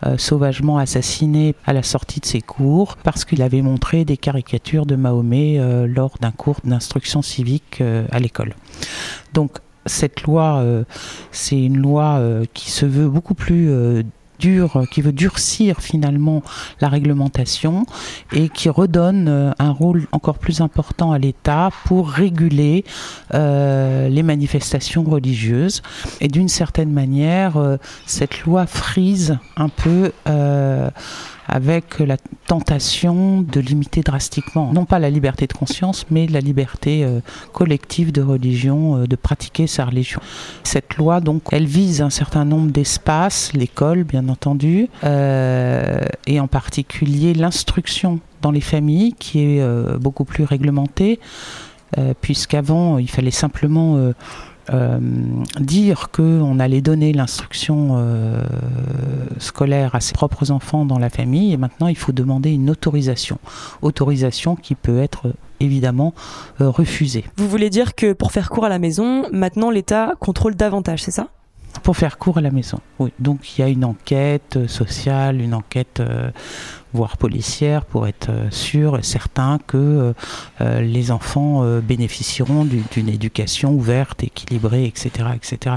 euh, 0.06 0.16
sauvagement 0.18 0.78
assassiné 0.78 1.54
à 1.66 1.72
la 1.72 1.82
sortie 1.82 2.20
de 2.20 2.26
ses 2.26 2.40
cours 2.40 2.96
parce 2.96 3.24
qu'il 3.24 3.42
avait 3.42 3.62
montré 3.62 4.04
des 4.04 4.16
caricatures 4.16 4.86
de 4.86 4.96
Mahomet 4.96 5.60
lors 5.86 6.16
d'un 6.20 6.30
cours 6.30 6.60
d'instruction 6.64 7.22
civique 7.22 7.82
à 8.10 8.18
l'école. 8.18 8.54
Donc 9.34 9.58
cette 9.86 10.22
loi, 10.22 10.64
c'est 11.32 11.60
une 11.60 11.76
loi 11.76 12.20
qui 12.54 12.70
se 12.70 12.86
veut 12.86 13.08
beaucoup 13.08 13.34
plus 13.34 13.70
qui 14.90 15.02
veut 15.02 15.12
durcir 15.12 15.80
finalement 15.80 16.42
la 16.80 16.88
réglementation 16.88 17.86
et 18.32 18.48
qui 18.48 18.68
redonne 18.68 19.28
euh, 19.28 19.50
un 19.58 19.70
rôle 19.70 20.06
encore 20.12 20.38
plus 20.38 20.60
important 20.60 21.12
à 21.12 21.18
l'État 21.18 21.70
pour 21.84 22.10
réguler 22.10 22.84
euh, 23.34 24.08
les 24.08 24.22
manifestations 24.22 25.04
religieuses. 25.04 25.82
Et 26.20 26.28
d'une 26.28 26.48
certaine 26.48 26.92
manière, 26.92 27.56
euh, 27.56 27.76
cette 28.06 28.42
loi 28.42 28.66
frise 28.66 29.38
un 29.56 29.68
peu 29.68 30.12
avec 31.46 31.98
la 31.98 32.16
tentation 32.46 33.42
de 33.42 33.60
limiter 33.60 34.02
drastiquement, 34.02 34.72
non 34.72 34.84
pas 34.84 34.98
la 34.98 35.10
liberté 35.10 35.46
de 35.46 35.52
conscience, 35.52 36.06
mais 36.10 36.26
la 36.26 36.40
liberté 36.40 37.04
euh, 37.04 37.20
collective 37.52 38.12
de 38.12 38.22
religion, 38.22 38.96
euh, 38.96 39.06
de 39.06 39.16
pratiquer 39.16 39.66
sa 39.66 39.84
religion. 39.84 40.20
Cette 40.64 40.96
loi, 40.96 41.20
donc, 41.20 41.42
elle 41.52 41.66
vise 41.66 42.02
un 42.02 42.10
certain 42.10 42.44
nombre 42.44 42.70
d'espaces, 42.70 43.52
l'école 43.52 44.04
bien 44.04 44.28
entendu, 44.28 44.88
euh, 45.04 46.00
et 46.26 46.40
en 46.40 46.48
particulier 46.48 47.34
l'instruction 47.34 48.20
dans 48.42 48.50
les 48.50 48.60
familles, 48.60 49.14
qui 49.18 49.40
est 49.40 49.98
beaucoup 49.98 50.24
plus 50.24 50.44
réglementée, 50.44 51.20
puisqu'avant, 52.22 52.96
il 52.96 53.10
fallait 53.10 53.30
simplement 53.30 54.12
dire 55.58 56.10
qu'on 56.10 56.60
allait 56.60 56.80
donner 56.80 57.12
l'instruction 57.12 57.88
euh, 57.92 58.44
scolaire 59.38 59.94
à 59.94 60.00
ses 60.00 60.12
propres 60.12 60.50
enfants 60.50 60.84
dans 60.84 60.98
la 60.98 61.10
famille, 61.10 61.52
et 61.52 61.56
maintenant 61.56 61.88
il 61.88 61.96
faut 61.96 62.12
demander 62.12 62.52
une 62.52 62.70
autorisation. 62.70 63.38
Autorisation 63.82 64.56
qui 64.56 64.74
peut 64.74 65.00
être 65.00 65.32
évidemment 65.58 66.14
euh, 66.60 66.70
refusée. 66.70 67.24
Vous 67.36 67.48
voulez 67.48 67.70
dire 67.70 67.94
que 67.94 68.12
pour 68.12 68.32
faire 68.32 68.48
cours 68.50 68.64
à 68.64 68.68
la 68.68 68.78
maison, 68.78 69.24
maintenant 69.32 69.70
l'État 69.70 70.14
contrôle 70.20 70.54
davantage, 70.54 71.02
c'est 71.02 71.10
ça? 71.10 71.28
Pour 71.82 71.96
faire 71.96 72.18
cours 72.18 72.38
à 72.38 72.40
la 72.40 72.50
maison, 72.50 72.78
oui. 72.98 73.12
Donc 73.18 73.56
il 73.56 73.60
y 73.60 73.64
a 73.64 73.68
une 73.68 73.84
enquête 73.84 74.58
sociale, 74.66 75.40
une 75.40 75.54
enquête 75.54 76.00
euh, 76.00 76.30
voire 76.92 77.16
policière 77.16 77.84
pour 77.84 78.06
être 78.06 78.30
euh, 78.30 78.50
sûr 78.50 78.98
et 78.98 79.02
certain 79.02 79.58
que 79.66 80.14
euh, 80.60 80.80
les 80.80 81.10
enfants 81.10 81.64
bénéficieront 81.80 82.64
d'une 82.64 83.08
éducation 83.08 83.72
ouverte, 83.72 84.22
équilibrée, 84.22 84.84
etc. 84.84 85.28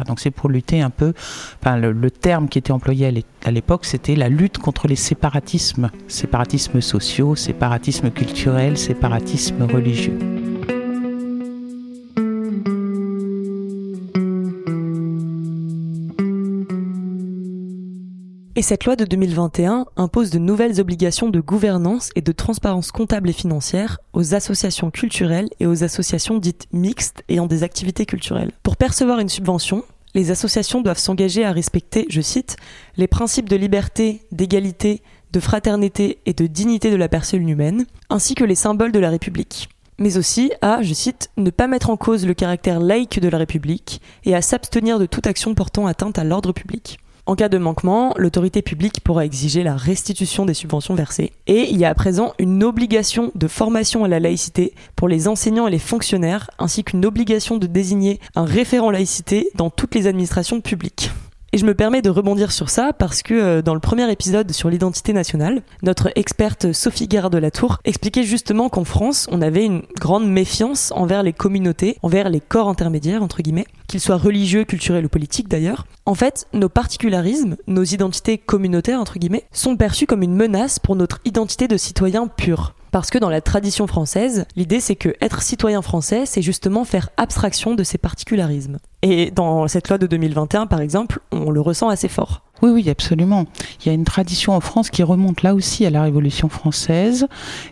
Donc 0.05 0.19
c'est 0.19 0.31
pour 0.31 0.49
lutter 0.49 0.81
un 0.81 0.89
peu, 0.89 1.13
enfin, 1.61 1.77
le, 1.77 2.11
terme 2.11 2.47
qui 2.47 2.59
était 2.59 2.71
employé 2.71 3.23
à 3.45 3.51
l'époque, 3.51 3.85
c'était 3.85 4.15
la 4.15 4.29
lutte 4.29 4.57
contre 4.57 4.87
les 4.87 4.95
séparatismes, 4.95 5.89
séparatismes 6.07 6.81
sociaux, 6.81 7.35
séparatismes 7.35 8.11
culturels, 8.11 8.77
séparatismes 8.77 9.63
religieux. 9.63 10.17
Et 18.55 18.61
cette 18.61 18.85
loi 18.85 18.95
de 18.95 19.03
2021 19.03 19.87
impose 19.97 20.29
de 20.29 20.37
nouvelles 20.37 20.79
obligations 20.79 21.29
de 21.29 21.39
gouvernance 21.39 22.11
et 22.15 22.21
de 22.21 22.31
transparence 22.31 22.91
comptable 22.91 23.31
et 23.31 23.33
financière 23.33 23.97
aux 24.13 24.35
associations 24.35 24.91
culturelles 24.91 25.49
et 25.59 25.65
aux 25.65 25.83
associations 25.83 26.37
dites 26.37 26.67
mixtes 26.71 27.23
ayant 27.29 27.47
des 27.47 27.63
activités 27.63 28.05
culturelles. 28.05 28.51
Pour 28.61 28.77
percevoir 28.77 29.17
une 29.17 29.29
subvention, 29.29 29.83
les 30.13 30.29
associations 30.29 30.81
doivent 30.81 30.99
s'engager 30.99 31.43
à 31.43 31.51
respecter, 31.51 32.05
je 32.09 32.21
cite, 32.21 32.57
les 32.95 33.07
principes 33.07 33.49
de 33.49 33.55
liberté, 33.55 34.21
d'égalité, 34.31 35.01
de 35.31 35.39
fraternité 35.39 36.19
et 36.27 36.33
de 36.33 36.45
dignité 36.45 36.91
de 36.91 36.95
la 36.95 37.09
personne 37.09 37.49
humaine, 37.49 37.87
ainsi 38.11 38.35
que 38.35 38.43
les 38.43 38.53
symboles 38.53 38.91
de 38.91 38.99
la 38.99 39.09
République 39.09 39.69
mais 39.99 40.17
aussi 40.17 40.51
à, 40.61 40.81
je 40.81 40.93
cite, 40.93 41.29
ne 41.37 41.51
pas 41.51 41.67
mettre 41.67 41.91
en 41.91 41.97
cause 41.97 42.25
le 42.25 42.33
caractère 42.33 42.79
laïque 42.79 43.19
de 43.19 43.29
la 43.29 43.37
République 43.37 44.01
et 44.25 44.35
à 44.35 44.41
s'abstenir 44.41 44.97
de 44.97 45.05
toute 45.05 45.27
action 45.27 45.53
portant 45.53 45.85
atteinte 45.85 46.17
à 46.17 46.23
l'ordre 46.23 46.51
public. 46.51 46.97
En 47.25 47.35
cas 47.35 47.47
de 47.47 47.57
manquement, 47.57 48.13
l'autorité 48.17 48.61
publique 48.61 48.99
pourra 49.01 49.23
exiger 49.23 49.63
la 49.63 49.77
restitution 49.77 50.45
des 50.45 50.53
subventions 50.53 50.93
versées. 50.93 51.31
Et 51.47 51.69
il 51.71 51.77
y 51.77 51.85
a 51.85 51.89
à 51.89 51.93
présent 51.93 52.33
une 52.37 52.65
obligation 52.65 53.31
de 53.33 53.47
formation 53.47 54.03
à 54.03 54.09
la 54.09 54.19
laïcité 54.19 54.73
pour 54.97 55.07
les 55.07 55.29
enseignants 55.29 55.65
et 55.67 55.71
les 55.71 55.79
fonctionnaires, 55.79 56.49
ainsi 56.59 56.83
qu'une 56.83 57.05
obligation 57.05 57.57
de 57.57 57.65
désigner 57.65 58.19
un 58.35 58.43
référent 58.43 58.91
laïcité 58.91 59.47
dans 59.55 59.69
toutes 59.69 59.95
les 59.95 60.07
administrations 60.07 60.59
publiques. 60.59 61.11
Et 61.55 61.59
je 61.59 61.67
me 61.67 61.75
permets 61.75 62.01
de 62.01 62.09
rebondir 62.09 62.51
sur 62.51 62.71
ça 62.71 62.93
parce 62.93 63.21
que 63.21 63.35
euh, 63.35 63.61
dans 63.61 63.75
le 63.75 63.79
premier 63.79 64.11
épisode 64.11 64.51
sur 64.51 64.71
l'identité 64.71 65.13
nationale, 65.13 65.61
notre 65.83 66.09
experte 66.15 66.73
Sophie 66.73 67.07
Guerre 67.07 67.29
de 67.29 67.37
la 67.37 67.51
Tour 67.51 67.77
expliquait 67.85 68.23
justement 68.23 68.69
qu'en 68.69 68.85
France, 68.85 69.27
on 69.31 69.39
avait 69.39 69.63
une 69.63 69.83
grande 69.99 70.27
méfiance 70.27 70.91
envers 70.95 71.21
les 71.21 71.31
communautés, 71.31 71.99
envers 72.01 72.31
les 72.31 72.39
corps 72.39 72.69
intermédiaires, 72.69 73.21
entre 73.21 73.43
guillemets, 73.43 73.67
qu'ils 73.87 73.99
soient 73.99 74.17
religieux, 74.17 74.63
culturels 74.63 75.05
ou 75.05 75.09
politiques 75.09 75.47
d'ailleurs. 75.47 75.85
En 76.07 76.15
fait, 76.15 76.47
nos 76.53 76.69
particularismes, 76.69 77.55
nos 77.67 77.83
identités 77.83 78.39
communautaires, 78.39 78.99
entre 78.99 79.19
guillemets, 79.19 79.45
sont 79.51 79.77
perçus 79.77 80.07
comme 80.07 80.23
une 80.23 80.35
menace 80.35 80.79
pour 80.79 80.95
notre 80.95 81.19
identité 81.23 81.67
de 81.67 81.77
citoyen 81.77 82.25
pur. 82.25 82.73
Parce 82.93 83.09
que 83.09 83.17
dans 83.17 83.31
la 83.31 83.41
tradition 83.41 83.87
française, 83.87 84.45
l'idée 84.55 84.79
c'est 84.79 84.95
que 84.95 85.15
être 85.19 85.41
citoyen 85.41 85.81
français, 85.81 86.27
c'est 86.27 86.43
justement 86.43 86.85
faire 86.85 87.09
abstraction 87.17 87.73
de 87.73 87.83
ces 87.83 87.97
particularismes. 87.97 88.77
Et 89.01 89.31
dans 89.31 89.67
cette 89.67 89.89
loi 89.89 89.97
de 89.97 90.05
2021, 90.05 90.67
par 90.67 90.79
exemple, 90.79 91.19
on 91.31 91.49
le 91.49 91.59
ressent 91.59 91.89
assez 91.89 92.07
fort. 92.07 92.43
Oui, 92.61 92.69
oui, 92.69 92.89
absolument. 92.91 93.45
Il 93.81 93.87
y 93.87 93.89
a 93.89 93.93
une 93.93 94.03
tradition 94.03 94.53
en 94.53 94.59
France 94.59 94.91
qui 94.91 95.01
remonte 95.01 95.41
là 95.41 95.55
aussi 95.55 95.87
à 95.87 95.89
la 95.89 96.03
Révolution 96.03 96.49
française, 96.49 97.27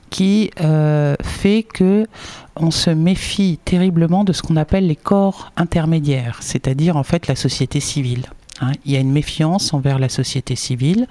qui 0.10 0.50
euh, 0.60 1.16
fait 1.22 1.68
que 1.72 2.08
on 2.56 2.72
se 2.72 2.90
méfie 2.90 3.60
terriblement 3.64 4.24
de 4.24 4.34
ce 4.34 4.42
qu'on 4.42 4.58
appelle 4.58 4.88
les 4.88 4.96
corps 4.96 5.52
intermédiaires, 5.56 6.40
c'est-à-dire 6.42 6.98
en 6.98 7.04
fait 7.04 7.28
la 7.28 7.36
société 7.36 7.80
civile. 7.80 8.26
Hein. 8.60 8.72
il 8.86 8.92
y 8.92 8.98
a 8.98 9.00
une 9.00 9.12
méfiance 9.12 9.72
envers 9.72 10.00
la 10.00 10.10
société 10.10 10.56
civile. 10.56 11.06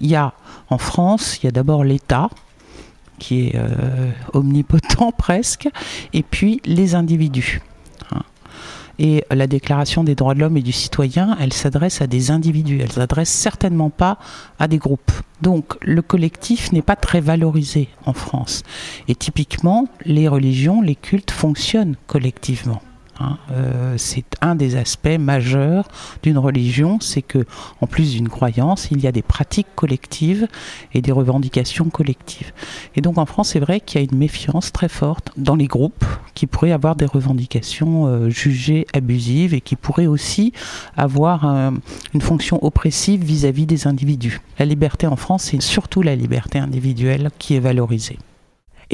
Il 0.00 0.10
y 0.10 0.16
a 0.16 0.32
en 0.70 0.78
France, 0.78 1.38
il 1.38 1.46
y 1.46 1.48
a 1.48 1.52
d'abord 1.52 1.84
l'État, 1.84 2.30
qui 3.18 3.48
est 3.48 3.56
euh, 3.56 4.10
omnipotent 4.32 5.12
presque, 5.18 5.68
et 6.12 6.22
puis 6.22 6.60
les 6.64 6.94
individus. 6.94 7.60
Hein. 8.12 8.22
Et 8.98 9.24
la 9.30 9.46
Déclaration 9.46 10.04
des 10.04 10.14
droits 10.14 10.34
de 10.34 10.40
l'homme 10.40 10.56
et 10.56 10.62
du 10.62 10.72
citoyen, 10.72 11.36
elle 11.40 11.52
s'adresse 11.52 12.00
à 12.00 12.06
des 12.06 12.30
individus, 12.30 12.80
elle 12.80 12.92
s'adresse 12.92 13.30
certainement 13.30 13.90
pas 13.90 14.18
à 14.58 14.68
des 14.68 14.78
groupes. 14.78 15.12
Donc 15.42 15.76
le 15.82 16.02
collectif 16.02 16.72
n'est 16.72 16.82
pas 16.82 16.96
très 16.96 17.20
valorisé 17.20 17.88
en 18.06 18.12
France. 18.12 18.62
Et 19.08 19.14
typiquement, 19.14 19.88
les 20.04 20.28
religions, 20.28 20.80
les 20.80 20.94
cultes 20.94 21.30
fonctionnent 21.30 21.96
collectivement. 22.06 22.80
Hein. 23.20 23.38
Euh, 23.52 23.94
c'est 23.96 24.24
un 24.40 24.54
des 24.54 24.76
aspects 24.76 25.18
majeurs 25.18 25.88
d'une 26.22 26.38
religion, 26.38 26.98
c'est 27.00 27.22
que 27.22 27.44
en 27.80 27.86
plus 27.86 28.12
d'une 28.12 28.28
croyance, 28.28 28.88
il 28.90 29.00
y 29.00 29.06
a 29.06 29.12
des 29.12 29.22
pratiques 29.22 29.68
collectives 29.74 30.48
et 30.92 31.02
des 31.02 31.12
revendications 31.12 31.90
collectives. 31.90 32.52
Et 32.96 33.00
donc 33.00 33.18
en 33.18 33.26
France, 33.26 33.50
c'est 33.50 33.60
vrai 33.60 33.80
qu'il 33.80 34.00
y 34.00 34.04
a 34.04 34.08
une 34.10 34.18
méfiance 34.18 34.72
très 34.72 34.88
forte 34.88 35.30
dans 35.36 35.56
les 35.56 35.66
groupes 35.66 36.04
qui 36.34 36.46
pourraient 36.46 36.72
avoir 36.72 36.96
des 36.96 37.06
revendications 37.06 38.06
euh, 38.06 38.28
jugées 38.28 38.86
abusives 38.92 39.54
et 39.54 39.60
qui 39.60 39.76
pourraient 39.76 40.06
aussi 40.06 40.52
avoir 40.96 41.44
une 42.14 42.20
fonction 42.20 42.64
oppressive 42.64 43.22
vis-à-vis 43.24 43.66
des 43.66 43.86
individus. 43.86 44.40
La 44.58 44.64
liberté 44.64 45.06
en 45.06 45.16
France, 45.16 45.44
c'est 45.44 45.62
surtout 45.62 46.02
la 46.02 46.16
liberté 46.16 46.58
individuelle 46.58 47.30
qui 47.38 47.54
est 47.54 47.60
valorisée. 47.60 48.18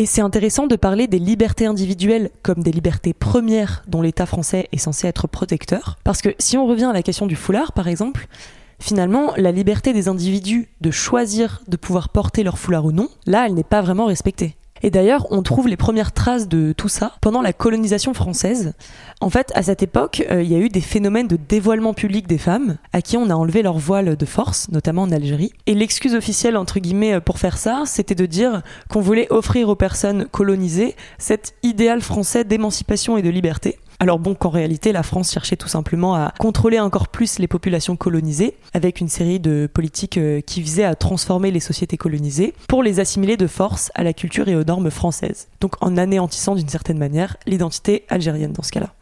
Et 0.01 0.07
c'est 0.07 0.23
intéressant 0.23 0.67
de 0.67 0.77
parler 0.77 1.09
des 1.09 1.19
libertés 1.19 1.67
individuelles 1.67 2.31
comme 2.41 2.63
des 2.63 2.73
libertés 2.73 3.13
premières 3.13 3.83
dont 3.87 4.01
l'État 4.01 4.25
français 4.25 4.67
est 4.73 4.79
censé 4.79 5.07
être 5.07 5.29
protecteur. 5.29 5.99
Parce 6.05 6.23
que 6.23 6.31
si 6.39 6.57
on 6.57 6.67
revient 6.67 6.87
à 6.87 6.95
la 6.95 7.03
question 7.03 7.27
du 7.27 7.37
foulard, 7.37 7.73
par 7.75 7.87
exemple, 7.87 8.27
finalement, 8.79 9.35
la 9.37 9.53
liberté 9.53 9.93
des 9.93 10.09
individus 10.09 10.71
de 10.81 10.91
choisir 10.91 11.61
de 11.69 11.77
pouvoir 11.77 12.09
porter 12.09 12.45
leur 12.45 12.59
foulard 12.59 12.87
ou 12.87 12.93
non, 12.93 13.11
là, 13.27 13.45
elle 13.45 13.53
n'est 13.53 13.63
pas 13.63 13.83
vraiment 13.83 14.07
respectée. 14.07 14.57
Et 14.83 14.91
d'ailleurs, 14.91 15.27
on 15.31 15.43
trouve 15.43 15.69
les 15.69 15.77
premières 15.77 16.13
traces 16.13 16.49
de 16.49 16.73
tout 16.73 16.89
ça 16.89 17.13
pendant 17.21 17.43
la 17.43 17.53
colonisation 17.53 18.15
française. 18.15 18.75
En 19.21 19.31
fait, 19.31 19.53
à 19.55 19.63
cette 19.63 19.83
époque, 19.83 20.25
euh, 20.31 20.43
il 20.43 20.51
y 20.51 20.55
a 20.55 20.59
eu 20.59 20.69
des 20.69 20.81
phénomènes 20.81 21.29
de 21.29 21.37
dévoilement 21.37 21.93
public 21.93 22.27
des 22.27 22.39
femmes, 22.39 22.79
à 22.93 23.03
qui 23.03 23.17
on 23.17 23.29
a 23.31 23.35
enlevé 23.35 23.63
leur 23.63 23.79
voile 23.79 24.17
de 24.17 24.27
force, 24.27 24.71
notamment 24.71 25.03
en 25.03 25.13
Algérie. 25.13 25.53
Et 25.67 25.75
l'excuse 25.75 26.15
officielle, 26.15 26.57
entre 26.57 26.81
guillemets, 26.81 27.15
euh, 27.15 27.21
pour 27.21 27.39
faire 27.39 27.59
ça, 27.59 27.83
c'était 27.85 28.15
de 28.15 28.27
dire 28.27 28.63
qu'on 28.89 29.01
voulait 29.01 29.31
offrir 29.31 29.69
aux 29.69 29.77
personnes 29.77 30.27
colonisées 30.27 30.97
cet 31.19 31.55
idéal 31.63 32.01
français 32.01 32.45
d'émancipation 32.45 33.17
et 33.17 33.23
de 33.23 33.31
liberté. 33.31 33.79
Alors 34.03 34.19
bon, 34.19 34.35
qu'en 34.35 34.49
réalité, 34.49 34.93
la 34.93 35.03
France 35.03 35.31
cherchait 35.31 35.57
tout 35.57 35.69
simplement 35.69 36.15
à 36.15 36.33
contrôler 36.39 36.81
encore 36.81 37.09
plus 37.09 37.39
les 37.39 37.47
populations 37.47 37.97
colonisées, 37.97 38.57
avec 38.73 39.03
une 39.03 39.11
série 39.11 39.41
de 39.41 39.69
politiques 39.71 40.17
euh, 40.17 40.41
qui 40.41 40.63
visaient 40.63 40.85
à 40.85 40.95
transformer 40.95 41.51
les 41.51 41.61
sociétés 41.61 41.99
colonisées 41.99 42.55
pour 42.67 42.83
les 42.83 42.99
assimiler 42.99 43.37
de 43.37 43.47
force 43.47 43.93
à 43.95 44.03
la 44.03 44.15
culture 44.15 44.49
et 44.49 44.57
aux 44.57 44.65
normes 44.65 44.91
françaises. 44.91 45.49
Donc 45.61 45.75
en 45.83 45.99
anéantissant 45.99 46.55
d'une 46.55 46.69
certaine 46.69 46.99
manière 46.99 47.37
l'identité 47.47 48.07
algérienne 48.09 48.55
dans 48.55 48.63
ce 48.63 48.73
cas-là. 48.73 48.95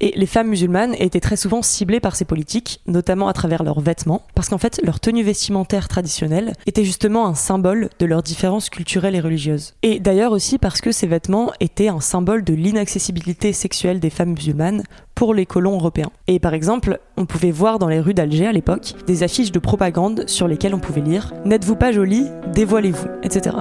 Et 0.00 0.12
les 0.14 0.26
femmes 0.26 0.48
musulmanes 0.48 0.94
étaient 0.98 1.20
très 1.20 1.36
souvent 1.36 1.62
ciblées 1.62 2.00
par 2.00 2.16
ces 2.16 2.24
politiques, 2.24 2.80
notamment 2.86 3.28
à 3.28 3.32
travers 3.32 3.62
leurs 3.62 3.80
vêtements, 3.80 4.22
parce 4.34 4.48
qu'en 4.48 4.58
fait, 4.58 4.80
leur 4.84 5.00
tenue 5.00 5.22
vestimentaire 5.22 5.88
traditionnelle 5.88 6.52
était 6.66 6.84
justement 6.84 7.26
un 7.26 7.34
symbole 7.34 7.88
de 7.98 8.06
leurs 8.06 8.22
différences 8.22 8.68
culturelles 8.68 9.14
et 9.14 9.20
religieuses. 9.20 9.74
Et 9.82 10.00
d'ailleurs 10.00 10.32
aussi 10.32 10.58
parce 10.58 10.80
que 10.80 10.92
ces 10.92 11.06
vêtements 11.06 11.50
étaient 11.60 11.88
un 11.88 12.00
symbole 12.00 12.44
de 12.44 12.54
l'inaccessibilité 12.54 13.52
sexuelle 13.52 14.00
des 14.00 14.10
femmes 14.10 14.34
musulmanes 14.34 14.82
pour 15.14 15.32
les 15.32 15.46
colons 15.46 15.76
européens. 15.76 16.10
Et 16.26 16.38
par 16.38 16.54
exemple, 16.54 17.00
on 17.16 17.24
pouvait 17.26 17.50
voir 17.50 17.78
dans 17.78 17.88
les 17.88 18.00
rues 18.00 18.14
d'Alger 18.14 18.46
à 18.46 18.52
l'époque 18.52 18.94
des 19.06 19.22
affiches 19.22 19.52
de 19.52 19.58
propagande 19.58 20.28
sur 20.28 20.46
lesquelles 20.46 20.74
on 20.74 20.80
pouvait 20.80 21.00
lire 21.00 21.32
N'êtes-vous 21.44 21.76
pas 21.76 21.92
jolie? 21.92 22.26
Dévoilez-vous, 22.52 23.08
etc. 23.22 23.56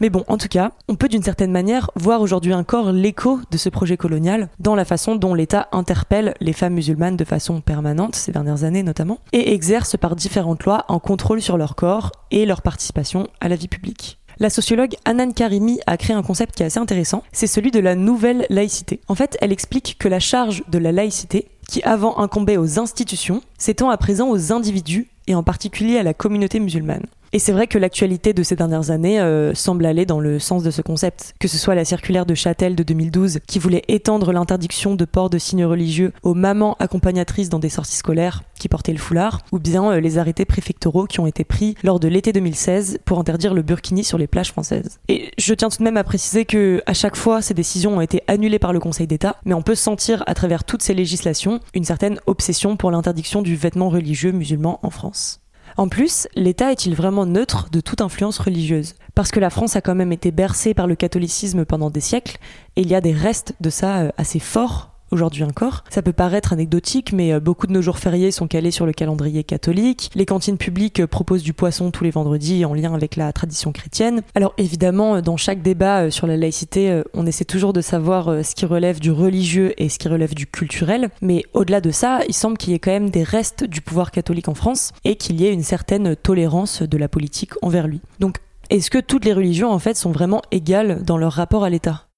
Mais 0.00 0.08
bon, 0.08 0.24
en 0.28 0.38
tout 0.38 0.48
cas, 0.48 0.72
on 0.88 0.96
peut 0.96 1.08
d'une 1.08 1.22
certaine 1.22 1.52
manière 1.52 1.90
voir 1.94 2.22
aujourd'hui 2.22 2.54
encore 2.54 2.90
l'écho 2.90 3.38
de 3.50 3.58
ce 3.58 3.68
projet 3.68 3.98
colonial 3.98 4.48
dans 4.58 4.74
la 4.74 4.86
façon 4.86 5.14
dont 5.14 5.34
l'État 5.34 5.68
interpelle 5.72 6.34
les 6.40 6.54
femmes 6.54 6.72
musulmanes 6.72 7.18
de 7.18 7.24
façon 7.24 7.60
permanente, 7.60 8.16
ces 8.16 8.32
dernières 8.32 8.64
années 8.64 8.82
notamment, 8.82 9.18
et 9.32 9.52
exerce 9.52 9.98
par 9.98 10.16
différentes 10.16 10.64
lois 10.64 10.86
un 10.88 11.00
contrôle 11.00 11.42
sur 11.42 11.58
leur 11.58 11.74
corps 11.74 12.12
et 12.30 12.46
leur 12.46 12.62
participation 12.62 13.28
à 13.42 13.48
la 13.50 13.56
vie 13.56 13.68
publique. 13.68 14.18
La 14.38 14.48
sociologue 14.48 14.96
Anan 15.04 15.32
Karimi 15.32 15.80
a 15.86 15.98
créé 15.98 16.16
un 16.16 16.22
concept 16.22 16.54
qui 16.54 16.62
est 16.62 16.66
assez 16.66 16.78
intéressant, 16.78 17.22
c'est 17.30 17.46
celui 17.46 17.70
de 17.70 17.78
la 17.78 17.94
nouvelle 17.94 18.46
laïcité. 18.48 19.00
En 19.06 19.14
fait, 19.14 19.36
elle 19.42 19.52
explique 19.52 19.96
que 19.98 20.08
la 20.08 20.18
charge 20.18 20.62
de 20.68 20.78
la 20.78 20.92
laïcité, 20.92 21.48
qui 21.68 21.82
avant 21.82 22.18
incombait 22.18 22.56
aux 22.56 22.78
institutions, 22.78 23.42
s'étend 23.58 23.90
à 23.90 23.98
présent 23.98 24.30
aux 24.30 24.50
individus 24.50 25.08
et 25.26 25.34
en 25.34 25.42
particulier 25.42 25.98
à 25.98 26.02
la 26.02 26.14
communauté 26.14 26.58
musulmane. 26.58 27.04
Et 27.32 27.38
c'est 27.38 27.52
vrai 27.52 27.68
que 27.68 27.78
l'actualité 27.78 28.32
de 28.32 28.42
ces 28.42 28.56
dernières 28.56 28.90
années 28.90 29.20
euh, 29.20 29.54
semble 29.54 29.86
aller 29.86 30.04
dans 30.04 30.18
le 30.18 30.40
sens 30.40 30.64
de 30.64 30.72
ce 30.72 30.82
concept, 30.82 31.34
que 31.38 31.46
ce 31.46 31.58
soit 31.58 31.76
la 31.76 31.84
circulaire 31.84 32.26
de 32.26 32.34
Châtel 32.34 32.74
de 32.74 32.82
2012 32.82 33.38
qui 33.46 33.60
voulait 33.60 33.84
étendre 33.86 34.32
l'interdiction 34.32 34.96
de 34.96 35.04
port 35.04 35.30
de 35.30 35.38
signes 35.38 35.64
religieux 35.64 36.12
aux 36.24 36.34
mamans 36.34 36.76
accompagnatrices 36.80 37.48
dans 37.48 37.60
des 37.60 37.68
sorties 37.68 37.96
scolaires 37.96 38.42
qui 38.58 38.68
portaient 38.68 38.92
le 38.92 38.98
foulard, 38.98 39.42
ou 39.52 39.60
bien 39.60 39.92
euh, 39.92 40.00
les 40.00 40.18
arrêtés 40.18 40.44
préfectoraux 40.44 41.06
qui 41.06 41.20
ont 41.20 41.26
été 41.26 41.44
pris 41.44 41.76
lors 41.84 42.00
de 42.00 42.08
l'été 42.08 42.32
2016 42.32 42.98
pour 43.04 43.20
interdire 43.20 43.54
le 43.54 43.62
burkini 43.62 44.02
sur 44.02 44.18
les 44.18 44.26
plages 44.26 44.50
françaises. 44.50 44.98
Et 45.06 45.30
je 45.38 45.54
tiens 45.54 45.68
tout 45.68 45.78
de 45.78 45.84
même 45.84 45.96
à 45.96 46.04
préciser 46.04 46.44
que 46.44 46.82
à 46.86 46.94
chaque 46.94 47.16
fois 47.16 47.42
ces 47.42 47.54
décisions 47.54 47.98
ont 47.98 48.00
été 48.00 48.22
annulées 48.26 48.58
par 48.58 48.72
le 48.72 48.80
Conseil 48.80 49.06
d'État, 49.06 49.36
mais 49.44 49.54
on 49.54 49.62
peut 49.62 49.76
sentir 49.76 50.24
à 50.26 50.34
travers 50.34 50.64
toutes 50.64 50.82
ces 50.82 50.94
législations 50.94 51.60
une 51.74 51.84
certaine 51.84 52.18
obsession 52.26 52.76
pour 52.76 52.90
l'interdiction 52.90 53.40
du 53.40 53.54
vêtement 53.54 53.88
religieux 53.88 54.32
musulman 54.32 54.80
en 54.82 54.90
France. 54.90 55.40
En 55.76 55.88
plus, 55.88 56.28
l'État 56.34 56.72
est-il 56.72 56.94
vraiment 56.94 57.26
neutre 57.26 57.68
de 57.70 57.80
toute 57.80 58.00
influence 58.00 58.38
religieuse? 58.38 58.94
Parce 59.14 59.30
que 59.30 59.40
la 59.40 59.50
France 59.50 59.76
a 59.76 59.80
quand 59.80 59.94
même 59.94 60.12
été 60.12 60.30
bercée 60.30 60.74
par 60.74 60.86
le 60.86 60.96
catholicisme 60.96 61.64
pendant 61.64 61.90
des 61.90 62.00
siècles, 62.00 62.38
et 62.76 62.82
il 62.82 62.88
y 62.88 62.94
a 62.94 63.00
des 63.00 63.12
restes 63.12 63.54
de 63.60 63.70
ça 63.70 63.98
euh, 63.98 64.10
assez 64.16 64.38
forts 64.38 64.89
aujourd'hui 65.10 65.44
encore. 65.44 65.84
Ça 65.90 66.02
peut 66.02 66.12
paraître 66.12 66.52
anecdotique, 66.52 67.12
mais 67.12 67.32
euh, 67.32 67.40
beaucoup 67.40 67.66
de 67.66 67.72
nos 67.72 67.82
jours 67.82 67.98
fériés 67.98 68.30
sont 68.30 68.46
calés 68.46 68.70
sur 68.70 68.86
le 68.86 68.92
calendrier 68.92 69.44
catholique. 69.44 70.10
Les 70.14 70.26
cantines 70.26 70.58
publiques 70.58 71.00
euh, 71.00 71.06
proposent 71.06 71.42
du 71.42 71.52
poisson 71.52 71.90
tous 71.90 72.04
les 72.04 72.10
vendredis 72.10 72.64
en 72.64 72.74
lien 72.74 72.94
avec 72.94 73.16
la 73.16 73.32
tradition 73.32 73.72
chrétienne. 73.72 74.22
Alors 74.34 74.54
évidemment, 74.58 75.16
euh, 75.16 75.20
dans 75.20 75.36
chaque 75.36 75.62
débat 75.62 76.10
sur 76.10 76.26
la 76.26 76.36
laïcité, 76.36 77.02
on 77.14 77.26
essaie 77.26 77.44
toujours 77.44 77.72
de 77.72 77.80
savoir 77.80 78.44
ce 78.44 78.54
qui 78.54 78.66
relève 78.66 79.00
du 79.00 79.10
religieux 79.10 79.74
et 79.78 79.88
ce 79.88 79.98
qui 79.98 80.08
relève 80.08 80.34
du 80.34 80.46
culturel. 80.46 81.10
Mais 81.22 81.44
au-delà 81.54 81.80
de 81.80 81.90
ça, 81.90 82.20
il 82.28 82.34
semble 82.34 82.56
qu'il 82.56 82.72
y 82.72 82.76
ait 82.76 82.78
quand 82.78 82.90
même 82.90 83.10
des 83.10 83.22
restes 83.22 83.64
du 83.64 83.80
pouvoir 83.80 84.10
catholique 84.10 84.48
en 84.48 84.54
France 84.54 84.92
et 85.04 85.16
qu'il 85.16 85.40
y 85.40 85.46
ait 85.46 85.52
une 85.52 85.62
certaine 85.62 86.16
tolérance 86.16 86.82
de 86.82 86.98
la 86.98 87.08
politique 87.08 87.52
envers 87.62 87.86
lui. 87.86 88.00
Donc 88.18 88.36
est-ce 88.70 88.90
que 88.90 88.98
toutes 88.98 89.24
les 89.24 89.32
religions 89.32 89.72
en 89.72 89.78
fait 89.78 89.96
sont 89.96 90.12
vraiment 90.12 90.42
égales 90.50 91.02
dans 91.02 91.18
leur 91.18 91.32
rapport 91.32 91.64
à 91.64 91.70
l'État? 91.70 92.09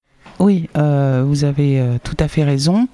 Oui, 0.43 0.69
euh, 0.75 1.23
vous 1.25 1.45
avez 1.45 1.79
euh, 1.79 1.97
tout 2.03 2.17
à 2.19 2.27
fait 2.27 2.43
raison. 2.43 2.89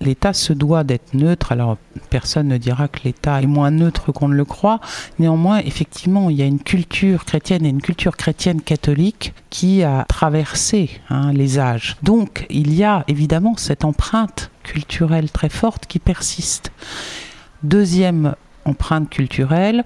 L'État 0.00 0.32
se 0.32 0.54
doit 0.54 0.82
d'être 0.82 1.12
neutre. 1.12 1.52
Alors, 1.52 1.76
personne 2.08 2.48
ne 2.48 2.56
dira 2.56 2.88
que 2.88 3.00
l'État 3.04 3.42
est 3.42 3.46
moins 3.46 3.70
neutre 3.70 4.12
qu'on 4.12 4.28
ne 4.28 4.34
le 4.34 4.46
croit. 4.46 4.80
Néanmoins, 5.18 5.58
effectivement, 5.58 6.30
il 6.30 6.36
y 6.36 6.42
a 6.42 6.46
une 6.46 6.58
culture 6.58 7.26
chrétienne 7.26 7.66
et 7.66 7.68
une 7.68 7.82
culture 7.82 8.16
chrétienne 8.16 8.62
catholique 8.62 9.34
qui 9.50 9.82
a 9.82 10.06
traversé 10.08 10.88
hein, 11.10 11.34
les 11.34 11.58
âges. 11.58 11.98
Donc, 12.02 12.46
il 12.48 12.74
y 12.74 12.82
a 12.82 13.04
évidemment 13.08 13.58
cette 13.58 13.84
empreinte 13.84 14.50
culturelle 14.62 15.30
très 15.30 15.50
forte 15.50 15.84
qui 15.84 15.98
persiste. 15.98 16.72
Deuxième 17.62 18.34
empreinte 18.64 19.10
culturelle, 19.10 19.84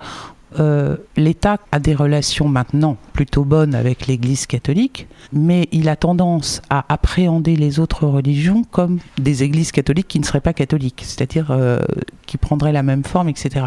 euh, 0.58 0.96
l'État 1.16 1.58
a 1.70 1.78
des 1.78 1.94
relations 1.94 2.48
maintenant 2.48 2.96
plutôt 3.12 3.44
bonnes 3.44 3.74
avec 3.74 4.06
l'Église 4.06 4.46
catholique, 4.46 5.06
mais 5.32 5.68
il 5.70 5.88
a 5.88 5.96
tendance 5.96 6.60
à 6.70 6.84
appréhender 6.92 7.54
les 7.56 7.78
autres 7.78 8.06
religions 8.06 8.64
comme 8.64 8.98
des 9.18 9.42
églises 9.42 9.70
catholiques 9.70 10.08
qui 10.08 10.18
ne 10.18 10.24
seraient 10.24 10.40
pas 10.40 10.52
catholiques, 10.52 11.02
c'est-à-dire 11.04 11.50
euh, 11.50 11.78
qui 12.26 12.36
prendraient 12.36 12.72
la 12.72 12.82
même 12.82 13.04
forme, 13.04 13.28
etc. 13.28 13.66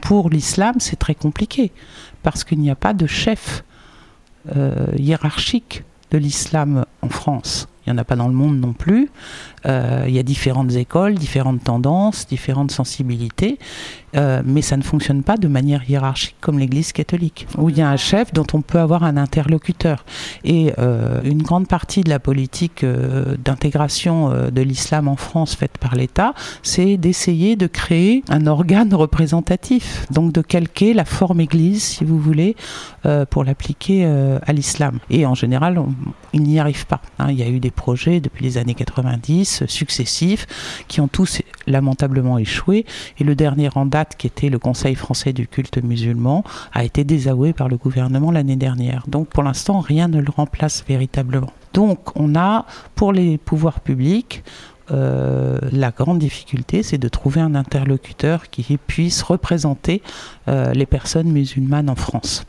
Pour 0.00 0.30
l'islam, 0.30 0.76
c'est 0.78 0.96
très 0.96 1.14
compliqué, 1.14 1.70
parce 2.22 2.44
qu'il 2.44 2.60
n'y 2.60 2.70
a 2.70 2.76
pas 2.76 2.94
de 2.94 3.06
chef 3.06 3.64
euh, 4.56 4.86
hiérarchique 4.96 5.84
de 6.10 6.18
l'islam 6.18 6.84
en 7.02 7.08
France. 7.08 7.68
Il 7.86 7.92
n'y 7.92 7.98
en 7.98 8.00
a 8.00 8.04
pas 8.04 8.16
dans 8.16 8.28
le 8.28 8.34
monde 8.34 8.58
non 8.58 8.72
plus. 8.72 9.10
il 9.64 10.10
y 10.10 10.18
a 10.18 10.22
différentes 10.22 10.72
écoles, 10.72 11.14
différentes 11.14 11.64
tendances, 11.64 12.26
différentes 12.26 12.70
sensibilités. 12.70 13.58
Euh, 14.16 14.42
mais 14.44 14.62
ça 14.62 14.76
ne 14.76 14.82
fonctionne 14.82 15.22
pas 15.22 15.36
de 15.36 15.48
manière 15.48 15.88
hiérarchique 15.88 16.36
comme 16.40 16.58
l'Église 16.58 16.92
catholique, 16.92 17.46
où 17.56 17.70
il 17.70 17.78
y 17.78 17.82
a 17.82 17.88
un 17.88 17.96
chef 17.96 18.32
dont 18.32 18.46
on 18.52 18.60
peut 18.60 18.78
avoir 18.78 19.04
un 19.04 19.16
interlocuteur. 19.16 20.04
Et 20.44 20.72
euh, 20.78 21.20
une 21.24 21.42
grande 21.42 21.66
partie 21.66 22.02
de 22.02 22.10
la 22.10 22.18
politique 22.18 22.84
euh, 22.84 23.36
d'intégration 23.42 24.30
de 24.50 24.62
l'islam 24.62 25.08
en 25.08 25.16
France 25.16 25.54
faite 25.54 25.78
par 25.78 25.94
l'État, 25.94 26.34
c'est 26.62 26.96
d'essayer 26.96 27.56
de 27.56 27.66
créer 27.66 28.22
un 28.28 28.46
organe 28.46 28.94
représentatif, 28.94 30.06
donc 30.10 30.32
de 30.32 30.42
calquer 30.42 30.94
la 30.94 31.04
forme 31.04 31.40
Église, 31.40 31.82
si 31.82 32.04
vous 32.04 32.18
voulez, 32.18 32.56
pour 33.30 33.44
l'appliquer 33.44 34.04
à 34.04 34.52
l'islam. 34.52 34.98
Et 35.10 35.26
en 35.26 35.34
général, 35.34 35.82
il 36.32 36.42
n'y 36.42 36.60
arrive 36.60 36.86
pas. 36.86 37.00
Hein. 37.18 37.28
Il 37.30 37.38
y 37.38 37.42
a 37.42 37.48
eu 37.48 37.60
des 37.60 37.70
projets 37.72 38.20
depuis 38.20 38.44
les 38.44 38.58
années 38.58 38.74
90 38.74 39.64
successifs 39.66 40.46
qui 40.88 41.00
ont 41.00 41.08
tous 41.08 41.42
lamentablement 41.66 42.38
échoué. 42.38 42.86
Et 43.18 43.24
le 43.24 43.34
dernier 43.34 43.70
en 43.74 43.86
date, 43.86 44.16
qui 44.16 44.26
était 44.26 44.48
le 44.48 44.58
Conseil 44.58 44.94
français 44.94 45.32
du 45.32 45.46
culte 45.46 45.82
musulman, 45.82 46.44
a 46.72 46.84
été 46.84 47.04
désavoué 47.04 47.52
par 47.52 47.68
le 47.68 47.76
gouvernement 47.76 48.30
l'année 48.30 48.56
dernière. 48.56 49.04
Donc 49.08 49.28
pour 49.28 49.42
l'instant, 49.42 49.80
rien 49.80 50.08
ne 50.08 50.20
le 50.20 50.30
remplace 50.30 50.84
véritablement. 50.88 51.52
Donc 51.72 52.14
on 52.16 52.34
a, 52.34 52.66
pour 52.94 53.12
les 53.12 53.38
pouvoirs 53.38 53.80
publics, 53.80 54.42
euh, 54.90 55.58
la 55.70 55.90
grande 55.90 56.18
difficulté, 56.18 56.82
c'est 56.82 56.98
de 56.98 57.08
trouver 57.08 57.40
un 57.40 57.54
interlocuteur 57.54 58.50
qui 58.50 58.76
puisse 58.76 59.22
représenter 59.22 60.02
euh, 60.48 60.72
les 60.72 60.86
personnes 60.86 61.30
musulmanes 61.30 61.88
en 61.88 61.94
France. 61.94 62.44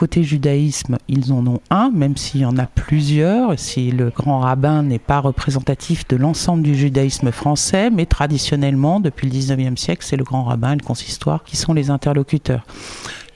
Côté 0.00 0.22
judaïsme, 0.22 0.96
ils 1.08 1.30
en 1.30 1.46
ont 1.46 1.60
un, 1.68 1.90
même 1.90 2.16
s'il 2.16 2.40
y 2.40 2.46
en 2.46 2.56
a 2.56 2.64
plusieurs, 2.64 3.58
si 3.58 3.90
le 3.90 4.08
grand 4.08 4.38
rabbin 4.38 4.82
n'est 4.82 4.98
pas 4.98 5.18
représentatif 5.18 6.08
de 6.08 6.16
l'ensemble 6.16 6.62
du 6.62 6.74
judaïsme 6.74 7.30
français, 7.30 7.90
mais 7.90 8.06
traditionnellement, 8.06 9.00
depuis 9.00 9.28
le 9.28 9.36
19e 9.36 9.76
siècle, 9.76 10.02
c'est 10.02 10.16
le 10.16 10.24
grand 10.24 10.44
rabbin 10.44 10.72
et 10.72 10.76
le 10.76 10.82
consistoire 10.82 11.44
qui 11.44 11.58
sont 11.58 11.74
les 11.74 11.90
interlocuteurs. 11.90 12.64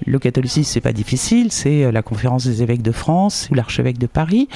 Le 0.06 0.18
catholicisme, 0.18 0.70
c'est 0.70 0.80
pas 0.80 0.92
difficile, 0.92 1.50
c'est 1.50 1.84
euh, 1.84 1.92
la 1.92 2.02
conférence 2.02 2.44
des 2.46 2.62
évêques 2.62 2.82
de 2.82 2.92
France 2.92 3.48
ou 3.50 3.54
l'archevêque 3.54 3.98
de 3.98 4.06
Paris. 4.06 4.48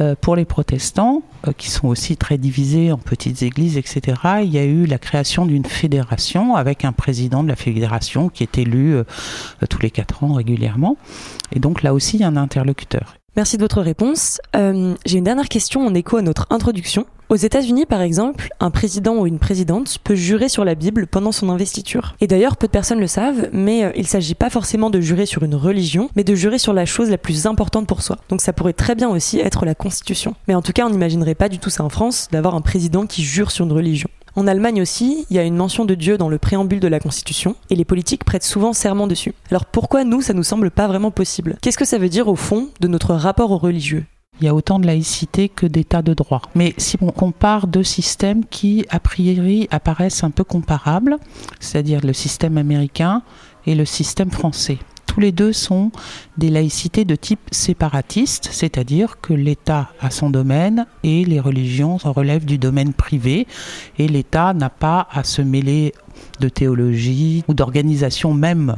Euh, 0.00 0.14
pour 0.20 0.36
les 0.36 0.44
protestants, 0.44 1.22
euh, 1.46 1.52
qui 1.56 1.70
sont 1.70 1.88
aussi 1.88 2.16
très 2.16 2.38
divisés 2.38 2.92
en 2.92 2.98
petites 2.98 3.42
églises, 3.42 3.76
etc., 3.76 4.16
il 4.42 4.50
y 4.50 4.58
a 4.58 4.64
eu 4.64 4.86
la 4.86 4.98
création 4.98 5.46
d'une 5.46 5.64
fédération 5.64 6.54
avec 6.56 6.84
un 6.84 6.92
président 6.92 7.42
de 7.42 7.48
la 7.48 7.56
fédération 7.56 8.28
qui 8.28 8.42
est 8.42 8.58
élu 8.58 8.96
tous 9.68 9.80
les 9.80 9.90
quatre 9.90 10.24
ans 10.24 10.32
régulièrement. 10.32 10.96
Et 11.52 11.58
donc 11.60 11.82
là 11.82 11.94
aussi, 11.94 12.16
il 12.16 12.20
y 12.20 12.24
a 12.24 12.28
un 12.28 12.36
interlocuteur. 12.36 13.14
Merci 13.36 13.56
de 13.56 13.62
votre 13.62 13.80
réponse. 13.82 14.40
J'ai 14.54 15.18
une 15.18 15.24
dernière 15.24 15.48
question 15.48 15.86
en 15.86 15.94
écho 15.94 16.16
à 16.16 16.22
notre 16.22 16.46
introduction. 16.50 17.06
Aux 17.30 17.36
États-Unis, 17.36 17.86
par 17.86 18.02
exemple, 18.02 18.50
un 18.60 18.70
président 18.70 19.16
ou 19.16 19.26
une 19.26 19.38
présidente 19.38 19.96
peut 20.04 20.14
jurer 20.14 20.50
sur 20.50 20.64
la 20.64 20.74
Bible 20.74 21.06
pendant 21.06 21.32
son 21.32 21.48
investiture. 21.48 22.14
Et 22.20 22.26
d'ailleurs, 22.26 22.58
peu 22.58 22.66
de 22.66 22.72
personnes 22.72 23.00
le 23.00 23.06
savent, 23.06 23.48
mais 23.52 23.84
euh, 23.84 23.92
il 23.96 24.02
ne 24.02 24.06
s'agit 24.06 24.34
pas 24.34 24.50
forcément 24.50 24.90
de 24.90 25.00
jurer 25.00 25.24
sur 25.24 25.42
une 25.42 25.54
religion, 25.54 26.10
mais 26.16 26.24
de 26.24 26.34
jurer 26.34 26.58
sur 26.58 26.74
la 26.74 26.84
chose 26.84 27.08
la 27.08 27.16
plus 27.16 27.46
importante 27.46 27.86
pour 27.86 28.02
soi. 28.02 28.18
Donc 28.28 28.42
ça 28.42 28.52
pourrait 28.52 28.74
très 28.74 28.94
bien 28.94 29.08
aussi 29.08 29.40
être 29.40 29.64
la 29.64 29.74
Constitution. 29.74 30.34
Mais 30.48 30.54
en 30.54 30.60
tout 30.60 30.72
cas, 30.72 30.86
on 30.86 30.90
n'imaginerait 30.90 31.34
pas 31.34 31.48
du 31.48 31.58
tout 31.58 31.70
ça 31.70 31.82
en 31.82 31.88
France, 31.88 32.28
d'avoir 32.30 32.54
un 32.54 32.60
président 32.60 33.06
qui 33.06 33.22
jure 33.22 33.50
sur 33.50 33.64
une 33.64 33.72
religion. 33.72 34.10
En 34.36 34.46
Allemagne 34.46 34.82
aussi, 34.82 35.26
il 35.30 35.36
y 35.36 35.38
a 35.38 35.44
une 35.44 35.56
mention 35.56 35.84
de 35.84 35.94
Dieu 35.94 36.18
dans 36.18 36.28
le 36.28 36.38
préambule 36.38 36.80
de 36.80 36.88
la 36.88 37.00
Constitution, 37.00 37.56
et 37.70 37.76
les 37.76 37.84
politiques 37.84 38.24
prêtent 38.24 38.42
souvent 38.42 38.72
serment 38.72 39.06
dessus. 39.06 39.32
Alors 39.50 39.64
pourquoi 39.64 40.04
nous, 40.04 40.20
ça 40.20 40.34
nous 40.34 40.42
semble 40.42 40.70
pas 40.70 40.88
vraiment 40.88 41.12
possible? 41.12 41.56
Qu'est-ce 41.62 41.78
que 41.78 41.84
ça 41.84 41.98
veut 41.98 42.08
dire 42.08 42.28
au 42.28 42.36
fond 42.36 42.68
de 42.80 42.88
notre 42.88 43.14
rapport 43.14 43.52
aux 43.52 43.58
religieux? 43.58 44.04
Il 44.40 44.46
y 44.46 44.48
a 44.48 44.54
autant 44.54 44.78
de 44.78 44.86
laïcité 44.86 45.48
que 45.48 45.66
d'état 45.66 46.02
de 46.02 46.14
droit. 46.14 46.42
Mais 46.54 46.74
si 46.76 46.96
on 47.00 47.10
compare 47.10 47.66
deux 47.66 47.84
systèmes 47.84 48.44
qui, 48.44 48.84
a 48.90 49.00
priori, 49.00 49.68
apparaissent 49.70 50.24
un 50.24 50.30
peu 50.30 50.44
comparables, 50.44 51.16
c'est-à-dire 51.60 52.00
le 52.04 52.12
système 52.12 52.58
américain 52.58 53.22
et 53.66 53.74
le 53.74 53.84
système 53.84 54.30
français, 54.30 54.78
tous 55.06 55.20
les 55.20 55.30
deux 55.30 55.52
sont 55.52 55.92
des 56.38 56.50
laïcités 56.50 57.04
de 57.04 57.14
type 57.14 57.48
séparatiste, 57.52 58.48
c'est-à-dire 58.50 59.20
que 59.20 59.32
l'État 59.32 59.90
a 60.00 60.10
son 60.10 60.28
domaine 60.28 60.86
et 61.04 61.24
les 61.24 61.38
religions 61.38 61.98
relèvent 62.02 62.44
du 62.44 62.58
domaine 62.58 62.92
privé 62.92 63.46
et 63.98 64.08
l'État 64.08 64.54
n'a 64.54 64.70
pas 64.70 65.06
à 65.12 65.22
se 65.22 65.40
mêler 65.40 65.92
de 66.40 66.48
théologie 66.48 67.44
ou 67.46 67.54
d'organisation 67.54 68.34
même 68.34 68.76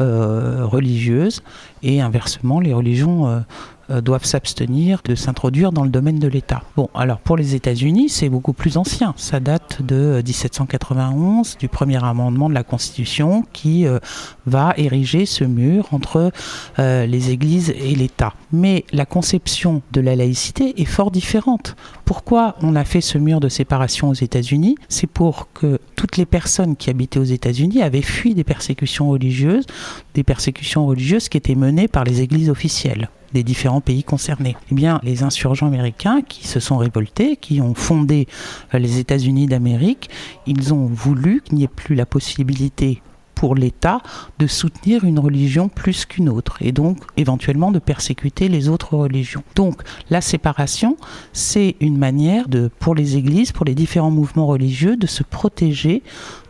euh, 0.00 0.66
religieuse 0.66 1.42
et 1.82 2.00
inversement 2.00 2.58
les 2.58 2.74
religions 2.74 3.28
euh, 3.28 3.40
doivent 3.88 4.24
s'abstenir 4.24 5.00
de 5.04 5.14
s'introduire 5.14 5.72
dans 5.72 5.84
le 5.84 5.90
domaine 5.90 6.18
de 6.18 6.28
l'État. 6.28 6.62
Bon, 6.76 6.88
alors 6.94 7.18
pour 7.18 7.36
les 7.36 7.54
États-Unis, 7.54 8.08
c'est 8.08 8.28
beaucoup 8.28 8.52
plus 8.52 8.76
ancien. 8.76 9.14
Ça 9.16 9.40
date 9.40 9.82
de 9.82 10.22
1791, 10.24 11.54
euh, 11.54 11.58
du 11.58 11.68
premier 11.68 12.02
amendement 12.02 12.48
de 12.48 12.54
la 12.54 12.64
Constitution 12.64 13.44
qui 13.52 13.86
euh, 13.86 13.98
va 14.46 14.74
ériger 14.76 15.26
ce 15.26 15.44
mur 15.44 15.88
entre 15.92 16.30
les 16.78 17.30
églises 17.30 17.70
et 17.70 17.94
l'État. 17.94 18.34
Mais 18.52 18.84
la 18.92 19.06
conception 19.06 19.82
de 19.92 20.00
la 20.00 20.16
laïcité 20.16 20.80
est 20.80 20.84
fort 20.84 21.10
différente. 21.10 21.76
Pourquoi 22.04 22.56
on 22.62 22.76
a 22.76 22.84
fait 22.84 23.00
ce 23.00 23.18
mur 23.18 23.40
de 23.40 23.48
séparation 23.48 24.08
aux 24.08 24.14
États-Unis? 24.14 24.76
C'est 24.88 25.06
pour 25.06 25.48
que 25.52 25.80
toutes 25.96 26.16
les 26.16 26.26
personnes 26.26 26.76
qui 26.76 26.90
habitaient 26.90 27.18
aux 27.18 27.24
États-Unis 27.24 27.82
avaient 27.82 28.02
fui 28.02 28.34
des 28.34 28.44
persécutions 28.44 29.08
religieuses, 29.10 29.66
des 30.14 30.22
persécutions 30.22 30.86
religieuses 30.86 31.28
qui 31.28 31.36
étaient 31.36 31.54
menées 31.54 31.88
par 31.88 32.04
les 32.04 32.20
églises 32.20 32.50
officielles 32.50 33.08
des 33.36 33.44
différents 33.44 33.82
pays 33.82 34.02
concernés. 34.02 34.56
Eh 34.72 34.74
bien, 34.74 34.98
les 35.02 35.22
insurgents 35.22 35.66
américains 35.66 36.22
qui 36.22 36.46
se 36.46 36.58
sont 36.58 36.78
révoltés, 36.78 37.36
qui 37.36 37.60
ont 37.60 37.74
fondé 37.74 38.26
euh, 38.72 38.78
les 38.78 38.98
États-Unis 38.98 39.46
d'Amérique, 39.46 40.08
ils 40.46 40.72
ont 40.72 40.86
voulu 40.86 41.42
qu'il 41.44 41.58
n'y 41.58 41.64
ait 41.64 41.68
plus 41.68 41.94
la 41.94 42.06
possibilité 42.06 43.02
pour 43.34 43.54
l'État 43.54 44.00
de 44.38 44.46
soutenir 44.46 45.04
une 45.04 45.18
religion 45.18 45.68
plus 45.68 46.06
qu'une 46.06 46.30
autre 46.30 46.56
et 46.62 46.72
donc 46.72 46.96
éventuellement 47.18 47.70
de 47.70 47.78
persécuter 47.78 48.48
les 48.48 48.70
autres 48.70 48.96
religions. 48.96 49.42
Donc 49.54 49.82
la 50.08 50.22
séparation, 50.22 50.96
c'est 51.34 51.76
une 51.80 51.98
manière 51.98 52.48
de, 52.48 52.70
pour 52.78 52.94
les 52.94 53.18
églises, 53.18 53.52
pour 53.52 53.66
les 53.66 53.74
différents 53.74 54.10
mouvements 54.10 54.46
religieux, 54.46 54.96
de 54.96 55.06
se 55.06 55.22
protéger 55.22 56.02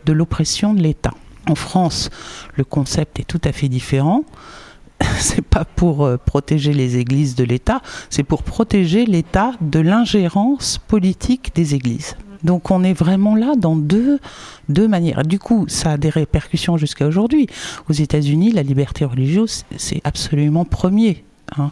de 0.05 0.13
l'oppression 0.13 0.73
de 0.73 0.81
l'État. 0.81 1.13
En 1.49 1.55
France, 1.55 2.09
le 2.55 2.63
concept 2.63 3.19
est 3.19 3.27
tout 3.27 3.41
à 3.43 3.51
fait 3.51 3.67
différent. 3.67 4.23
c'est 5.19 5.41
pas 5.43 5.65
pour 5.65 6.05
euh, 6.05 6.17
protéger 6.17 6.73
les 6.73 6.97
églises 6.97 7.35
de 7.35 7.43
l'État, 7.43 7.81
c'est 8.09 8.23
pour 8.23 8.43
protéger 8.43 9.05
l'État 9.05 9.53
de 9.61 9.79
l'ingérence 9.79 10.77
politique 10.77 11.51
des 11.55 11.75
églises. 11.75 12.15
Donc 12.43 12.71
on 12.71 12.83
est 12.83 12.93
vraiment 12.93 13.35
là 13.35 13.55
dans 13.57 13.75
deux, 13.75 14.19
deux 14.69 14.87
manières. 14.87 15.23
Du 15.23 15.39
coup, 15.39 15.65
ça 15.67 15.91
a 15.91 15.97
des 15.97 16.09
répercussions 16.09 16.77
jusqu'à 16.77 17.07
aujourd'hui. 17.07 17.47
Aux 17.89 17.93
États-Unis, 17.93 18.51
la 18.51 18.63
liberté 18.63 19.05
religieuse, 19.05 19.65
c'est 19.77 20.01
absolument 20.03 20.65
premier. 20.65 21.23
Hein. 21.57 21.71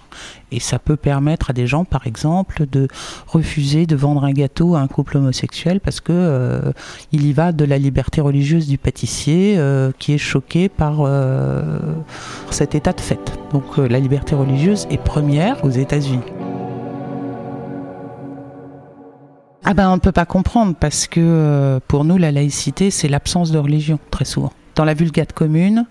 Et 0.51 0.59
ça 0.59 0.79
peut 0.79 0.95
permettre 0.95 1.49
à 1.49 1.53
des 1.53 1.67
gens, 1.67 1.85
par 1.85 2.07
exemple, 2.07 2.65
de 2.71 2.87
refuser 3.27 3.85
de 3.85 3.95
vendre 3.95 4.23
un 4.23 4.31
gâteau 4.31 4.75
à 4.75 4.79
un 4.79 4.87
couple 4.87 5.17
homosexuel 5.17 5.79
parce 5.79 5.99
que 5.99 6.13
euh, 6.13 6.71
il 7.11 7.25
y 7.25 7.33
va 7.33 7.51
de 7.51 7.65
la 7.65 7.77
liberté 7.77 8.21
religieuse 8.21 8.67
du 8.67 8.77
pâtissier 8.77 9.55
euh, 9.57 9.91
qui 9.99 10.13
est 10.13 10.17
choqué 10.17 10.69
par 10.69 10.99
euh, 11.01 11.79
cet 12.51 12.75
état 12.75 12.93
de 12.93 13.01
fait. 13.01 13.37
Donc 13.51 13.77
la 13.77 13.99
liberté 13.99 14.35
religieuse 14.35 14.87
est 14.89 15.01
première 15.01 15.63
aux 15.63 15.69
États-Unis. 15.69 16.23
Ah 19.67 19.73
ben 19.73 19.89
on 19.89 19.95
ne 19.95 19.99
peut 19.99 20.11
pas 20.11 20.25
comprendre 20.25 20.75
parce 20.79 21.07
que 21.07 21.79
pour 21.87 22.05
nous 22.05 22.17
la 22.17 22.31
laïcité 22.31 22.91
c'est 22.91 23.07
l'absence 23.07 23.51
de 23.51 23.57
religion 23.57 23.97
très 24.11 24.25
souvent. 24.25 24.51
Dans 24.75 24.85
la 24.85 24.93
Vulgate 24.93 25.33
commune, 25.33 25.85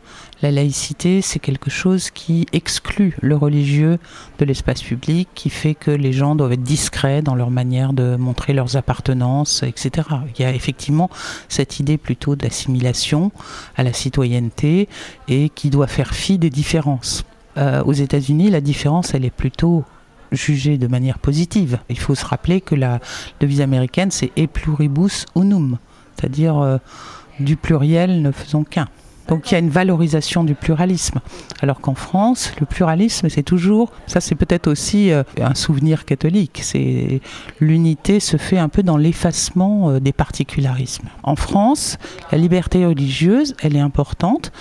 la 0.44 0.50
laïcité, 0.50 1.22
c'est 1.22 1.38
quelque 1.38 1.70
chose 1.70 2.10
qui 2.10 2.44
exclut 2.52 3.16
le 3.22 3.34
religieux 3.34 3.98
de 4.38 4.44
l'espace 4.44 4.82
public, 4.82 5.26
qui 5.34 5.48
fait 5.48 5.74
que 5.74 5.90
les 5.90 6.12
gens 6.12 6.34
doivent 6.34 6.52
être 6.52 6.62
discrets 6.62 7.22
dans 7.22 7.34
leur 7.34 7.50
manière 7.50 7.94
de 7.94 8.16
montrer 8.16 8.52
leurs 8.52 8.76
appartenances, 8.76 9.62
etc. 9.62 10.06
Il 10.36 10.42
y 10.42 10.44
a 10.44 10.52
effectivement 10.52 11.08
cette 11.48 11.80
idée 11.80 11.96
plutôt 11.96 12.36
d'assimilation 12.36 13.32
à 13.74 13.82
la 13.82 13.94
citoyenneté 13.94 14.86
et 15.28 15.48
qui 15.48 15.70
doit 15.70 15.86
faire 15.86 16.14
fi 16.14 16.36
des 16.36 16.50
différences. 16.50 17.24
Euh, 17.56 17.82
aux 17.82 17.94
États-Unis, 17.94 18.50
la 18.50 18.60
différence, 18.60 19.14
elle 19.14 19.24
est 19.24 19.30
plutôt 19.30 19.82
jugée 20.30 20.76
de 20.76 20.88
manière 20.88 21.20
positive. 21.20 21.78
Il 21.88 21.98
faut 21.98 22.14
se 22.14 22.26
rappeler 22.26 22.60
que 22.60 22.74
la 22.74 23.00
devise 23.40 23.62
américaine, 23.62 24.10
c'est 24.10 24.30
e 24.38 24.46
pluribus 24.46 25.24
unum, 25.36 25.78
c'est-à-dire 26.16 26.58
euh, 26.58 26.76
du 27.40 27.56
pluriel 27.56 28.20
ne 28.20 28.30
faisons 28.30 28.64
qu'un. 28.64 28.88
Donc 29.28 29.50
il 29.50 29.54
y 29.54 29.56
a 29.56 29.58
une 29.58 29.70
valorisation 29.70 30.44
du 30.44 30.54
pluralisme. 30.54 31.20
Alors 31.60 31.80
qu'en 31.80 31.94
France, 31.94 32.52
le 32.60 32.66
pluralisme, 32.66 33.28
c'est 33.28 33.42
toujours, 33.42 33.92
ça 34.06 34.20
c'est 34.20 34.34
peut-être 34.34 34.66
aussi 34.66 35.10
euh, 35.10 35.22
un 35.40 35.54
souvenir 35.54 36.04
catholique, 36.04 36.60
c'est 36.62 37.20
l'unité 37.60 38.20
se 38.20 38.36
fait 38.36 38.58
un 38.58 38.68
peu 38.68 38.82
dans 38.82 38.96
l'effacement 38.96 39.90
euh, 39.90 40.00
des 40.00 40.12
particularismes. 40.12 41.08
En 41.22 41.36
France, 41.36 41.98
la 42.32 42.38
liberté 42.38 42.84
religieuse, 42.84 43.54
elle 43.62 43.76
est 43.76 43.80
importante, 43.80 44.52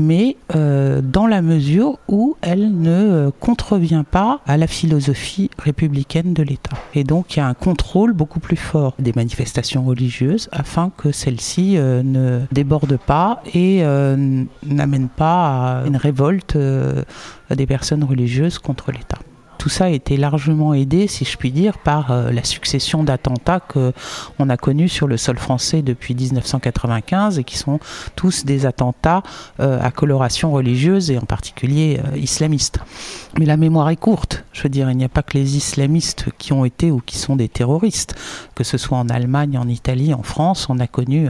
mais 0.00 0.36
euh, 0.56 1.02
dans 1.02 1.26
la 1.26 1.42
mesure 1.42 1.98
où 2.08 2.34
elle 2.40 2.72
ne 2.80 2.90
euh, 2.90 3.30
contrevient 3.38 4.04
pas 4.10 4.40
à 4.46 4.56
la 4.56 4.66
philosophie 4.66 5.50
républicaine 5.58 6.32
de 6.32 6.42
l'État. 6.42 6.76
Et 6.94 7.04
donc 7.04 7.36
il 7.36 7.40
y 7.40 7.42
a 7.42 7.46
un 7.46 7.54
contrôle 7.54 8.14
beaucoup 8.14 8.40
plus 8.40 8.56
fort 8.56 8.94
des 8.98 9.12
manifestations 9.14 9.84
religieuses 9.84 10.48
afin 10.52 10.90
que 10.96 11.12
celles-ci 11.12 11.76
euh, 11.76 12.02
ne 12.02 12.40
débordent 12.50 12.98
pas 12.98 13.42
et 13.54 13.82
n'amènent 14.62 15.08
pas 15.08 15.80
à 15.82 15.86
une 15.86 15.96
révolte 15.96 16.56
des 16.56 17.66
personnes 17.66 18.04
religieuses 18.04 18.58
contre 18.58 18.92
l'État. 18.92 19.18
Tout 19.60 19.68
ça 19.68 19.84
a 19.84 19.88
été 19.90 20.16
largement 20.16 20.72
aidé, 20.72 21.06
si 21.06 21.26
je 21.26 21.36
puis 21.36 21.52
dire, 21.52 21.76
par 21.76 22.12
euh, 22.12 22.32
la 22.32 22.44
succession 22.44 23.04
d'attentats 23.04 23.60
qu'on 23.60 24.48
a 24.48 24.56
connus 24.56 24.88
sur 24.88 25.06
le 25.06 25.18
sol 25.18 25.36
français 25.36 25.82
depuis 25.82 26.14
1995 26.14 27.38
et 27.38 27.44
qui 27.44 27.58
sont 27.58 27.78
tous 28.16 28.46
des 28.46 28.64
attentats 28.64 29.22
euh, 29.60 29.78
à 29.82 29.90
coloration 29.90 30.50
religieuse 30.50 31.10
et 31.10 31.18
en 31.18 31.26
particulier 31.26 32.00
euh, 32.02 32.16
islamiste. 32.16 32.78
Mais 33.38 33.44
la 33.44 33.58
mémoire 33.58 33.90
est 33.90 33.96
courte. 33.96 34.44
Je 34.52 34.62
veux 34.62 34.70
dire, 34.70 34.90
il 34.90 34.96
n'y 34.96 35.04
a 35.04 35.10
pas 35.10 35.22
que 35.22 35.36
les 35.36 35.58
islamistes 35.58 36.28
qui 36.38 36.54
ont 36.54 36.64
été 36.64 36.90
ou 36.90 37.02
qui 37.04 37.18
sont 37.18 37.36
des 37.36 37.50
terroristes. 37.50 38.14
Que 38.54 38.64
ce 38.64 38.78
soit 38.78 38.96
en 38.96 39.10
Allemagne, 39.10 39.58
en 39.58 39.68
Italie, 39.68 40.14
en 40.14 40.22
France, 40.22 40.68
on 40.70 40.78
a 40.78 40.86
connu 40.86 41.28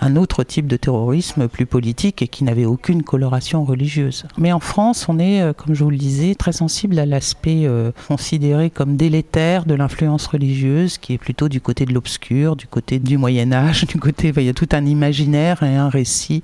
un 0.00 0.16
autre 0.16 0.44
type 0.44 0.68
de 0.68 0.76
terrorisme 0.76 1.48
plus 1.48 1.66
politique 1.66 2.22
et 2.22 2.28
qui 2.28 2.44
n'avait 2.44 2.64
aucune 2.64 3.02
coloration 3.02 3.64
religieuse. 3.64 4.24
Mais 4.38 4.52
en 4.52 4.60
France, 4.60 5.06
on 5.08 5.18
est, 5.18 5.42
euh, 5.42 5.52
comme 5.52 5.74
je 5.74 5.84
vous 5.84 5.90
le 5.90 5.96
disais, 5.96 6.34
très 6.34 6.52
sensible 6.52 6.98
à 6.98 7.06
l'aspect 7.06 7.66
considéré 8.08 8.70
comme 8.70 8.96
délétère 8.96 9.64
de 9.64 9.74
l'influence 9.74 10.26
religieuse, 10.26 10.98
qui 10.98 11.14
est 11.14 11.18
plutôt 11.18 11.48
du 11.48 11.60
côté 11.60 11.84
de 11.84 11.92
l'obscur, 11.92 12.56
du 12.56 12.66
côté 12.66 12.98
du 12.98 13.18
Moyen 13.18 13.52
Âge, 13.52 13.86
du 13.86 13.98
côté, 13.98 14.32
il 14.36 14.42
y 14.42 14.48
a 14.48 14.54
tout 14.54 14.68
un 14.72 14.86
imaginaire 14.86 15.62
et 15.62 15.76
un 15.76 15.88
récit 15.88 16.42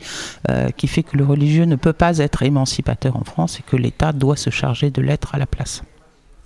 euh, 0.49 0.69
qui 0.77 0.87
fait 0.89 1.03
que 1.03 1.17
le 1.17 1.25
religieux 1.25 1.65
ne 1.65 1.77
peut 1.77 1.93
pas 1.93 2.19
être 2.19 2.43
émancipateur 2.43 3.17
en 3.17 3.25
France 3.25 3.61
et 3.61 3.63
que 3.63 3.77
l'État 3.77 4.13
doit 4.13 4.37
se 4.37 4.51
charger 4.51 4.91
de 4.91 5.03
l'être 5.03 5.35
à 5.35 5.39
la 5.39 5.47
place. 5.47 5.83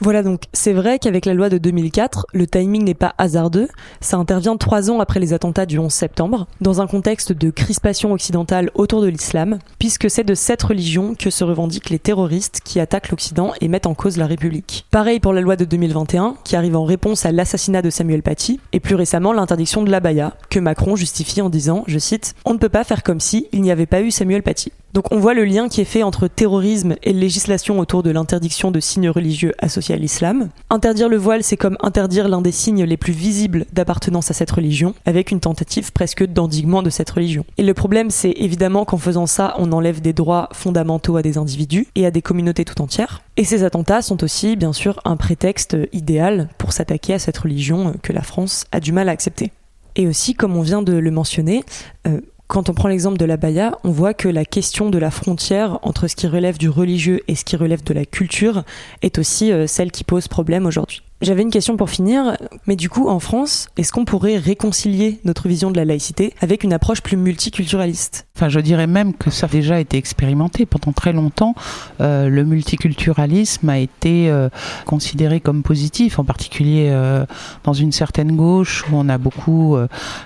Voilà 0.02 0.24
donc, 0.24 0.46
c'est 0.52 0.72
vrai 0.72 0.98
qu'avec 0.98 1.26
la 1.26 1.32
loi 1.32 1.48
de 1.48 1.58
2004, 1.58 2.26
le 2.32 2.48
timing 2.48 2.82
n'est 2.82 2.92
pas 2.92 3.14
hasardeux, 3.18 3.68
ça 4.00 4.16
intervient 4.16 4.56
trois 4.56 4.90
ans 4.90 4.98
après 4.98 5.20
les 5.20 5.32
attentats 5.32 5.64
du 5.64 5.78
11 5.78 5.92
septembre, 5.92 6.48
dans 6.60 6.80
un 6.80 6.88
contexte 6.88 7.32
de 7.32 7.50
crispation 7.50 8.10
occidentale 8.10 8.72
autour 8.74 9.00
de 9.00 9.06
l'islam, 9.06 9.60
puisque 9.78 10.10
c'est 10.10 10.24
de 10.24 10.34
cette 10.34 10.64
religion 10.64 11.14
que 11.14 11.30
se 11.30 11.44
revendiquent 11.44 11.90
les 11.90 12.00
terroristes 12.00 12.62
qui 12.64 12.80
attaquent 12.80 13.10
l'Occident 13.10 13.52
et 13.60 13.68
mettent 13.68 13.86
en 13.86 13.94
cause 13.94 14.16
la 14.16 14.26
République. 14.26 14.86
Pareil 14.90 15.20
pour 15.20 15.32
la 15.32 15.40
loi 15.40 15.54
de 15.54 15.64
2021, 15.64 16.34
qui 16.42 16.56
arrive 16.56 16.74
en 16.74 16.84
réponse 16.84 17.24
à 17.24 17.30
l'assassinat 17.30 17.80
de 17.80 17.90
Samuel 17.90 18.24
Paty, 18.24 18.58
et 18.72 18.80
plus 18.80 18.96
récemment 18.96 19.32
l'interdiction 19.32 19.84
de 19.84 19.90
l'abaya, 19.92 20.34
que 20.50 20.58
Macron 20.58 20.96
justifie 20.96 21.42
en 21.42 21.48
disant, 21.48 21.84
je 21.86 22.00
cite, 22.00 22.34
On 22.44 22.54
ne 22.54 22.58
peut 22.58 22.68
pas 22.68 22.82
faire 22.82 23.04
comme 23.04 23.20
si 23.20 23.46
il 23.52 23.62
n'y 23.62 23.70
avait 23.70 23.86
pas 23.86 24.02
eu 24.02 24.10
Samuel 24.10 24.42
Paty. 24.42 24.72
Donc 24.92 25.10
on 25.10 25.18
voit 25.18 25.32
le 25.32 25.44
lien 25.44 25.68
qui 25.68 25.80
est 25.80 25.86
fait 25.86 26.02
entre 26.02 26.28
terrorisme 26.28 26.96
et 27.02 27.14
législation 27.14 27.78
autour 27.78 28.02
de 28.02 28.10
l'interdiction 28.10 28.70
de 28.70 28.78
signes 28.78 29.08
religieux 29.08 29.54
associés 29.58 29.94
à 29.94 29.98
l'islam. 29.98 30.50
Interdire 30.68 31.08
le 31.08 31.16
voile, 31.16 31.42
c'est 31.42 31.56
comme 31.56 31.78
interdire 31.80 32.28
l'un 32.28 32.42
des 32.42 32.52
signes 32.52 32.84
les 32.84 32.98
plus 32.98 33.14
visibles 33.14 33.64
d'appartenance 33.72 34.30
à 34.30 34.34
cette 34.34 34.50
religion, 34.50 34.94
avec 35.06 35.30
une 35.30 35.40
tentative 35.40 35.92
presque 35.92 36.26
d'endiguement 36.26 36.82
de 36.82 36.90
cette 36.90 37.08
religion. 37.08 37.46
Et 37.56 37.62
le 37.62 37.72
problème, 37.72 38.10
c'est 38.10 38.34
évidemment 38.36 38.84
qu'en 38.84 38.98
faisant 38.98 39.26
ça, 39.26 39.54
on 39.58 39.72
enlève 39.72 40.02
des 40.02 40.12
droits 40.12 40.50
fondamentaux 40.52 41.16
à 41.16 41.22
des 41.22 41.38
individus 41.38 41.86
et 41.94 42.04
à 42.04 42.10
des 42.10 42.20
communautés 42.20 42.66
tout 42.66 42.82
entières. 42.82 43.22
Et 43.38 43.44
ces 43.44 43.64
attentats 43.64 44.02
sont 44.02 44.22
aussi, 44.22 44.56
bien 44.56 44.74
sûr, 44.74 45.00
un 45.06 45.16
prétexte 45.16 45.74
idéal 45.92 46.50
pour 46.58 46.72
s'attaquer 46.72 47.14
à 47.14 47.18
cette 47.18 47.38
religion 47.38 47.94
que 48.02 48.12
la 48.12 48.22
France 48.22 48.66
a 48.72 48.80
du 48.80 48.92
mal 48.92 49.08
à 49.08 49.12
accepter. 49.12 49.52
Et 49.96 50.06
aussi, 50.06 50.34
comme 50.34 50.56
on 50.56 50.62
vient 50.62 50.82
de 50.82 50.94
le 50.94 51.10
mentionner, 51.10 51.64
euh, 52.06 52.20
quand 52.52 52.68
on 52.68 52.74
prend 52.74 52.88
l'exemple 52.88 53.16
de 53.16 53.24
la 53.24 53.38
Baïa, 53.38 53.78
on 53.82 53.90
voit 53.90 54.12
que 54.12 54.28
la 54.28 54.44
question 54.44 54.90
de 54.90 54.98
la 54.98 55.10
frontière 55.10 55.78
entre 55.80 56.06
ce 56.06 56.14
qui 56.14 56.26
relève 56.26 56.58
du 56.58 56.68
religieux 56.68 57.22
et 57.26 57.34
ce 57.34 57.46
qui 57.46 57.56
relève 57.56 57.82
de 57.82 57.94
la 57.94 58.04
culture 58.04 58.64
est 59.00 59.16
aussi 59.16 59.50
euh, 59.50 59.66
celle 59.66 59.90
qui 59.90 60.04
pose 60.04 60.28
problème 60.28 60.66
aujourd'hui. 60.66 61.00
J'avais 61.22 61.42
une 61.42 61.52
question 61.52 61.76
pour 61.76 61.88
finir, 61.88 62.36
mais 62.66 62.74
du 62.74 62.90
coup, 62.90 63.08
en 63.08 63.20
France, 63.20 63.68
est-ce 63.76 63.92
qu'on 63.92 64.04
pourrait 64.04 64.38
réconcilier 64.38 65.20
notre 65.24 65.46
vision 65.46 65.70
de 65.70 65.76
la 65.76 65.84
laïcité 65.84 66.34
avec 66.40 66.64
une 66.64 66.72
approche 66.72 67.00
plus 67.00 67.16
multiculturaliste? 67.16 68.26
Enfin, 68.34 68.48
je 68.48 68.58
dirais 68.58 68.88
même 68.88 69.14
que 69.14 69.30
ça 69.30 69.46
a 69.46 69.48
déjà 69.48 69.78
été 69.78 69.98
expérimenté 69.98 70.66
pendant 70.66 70.92
très 70.92 71.12
longtemps. 71.12 71.54
Euh, 72.00 72.28
le 72.28 72.44
multiculturalisme 72.44 73.68
a 73.68 73.78
été 73.78 74.30
euh, 74.30 74.48
considéré 74.84 75.38
comme 75.38 75.62
positif, 75.62 76.18
en 76.18 76.24
particulier 76.24 76.88
euh, 76.90 77.24
dans 77.62 77.72
une 77.72 77.92
certaine 77.92 78.34
gauche 78.34 78.84
où 78.90 78.96
on 78.96 79.08
a 79.08 79.18
beaucoup 79.18 79.76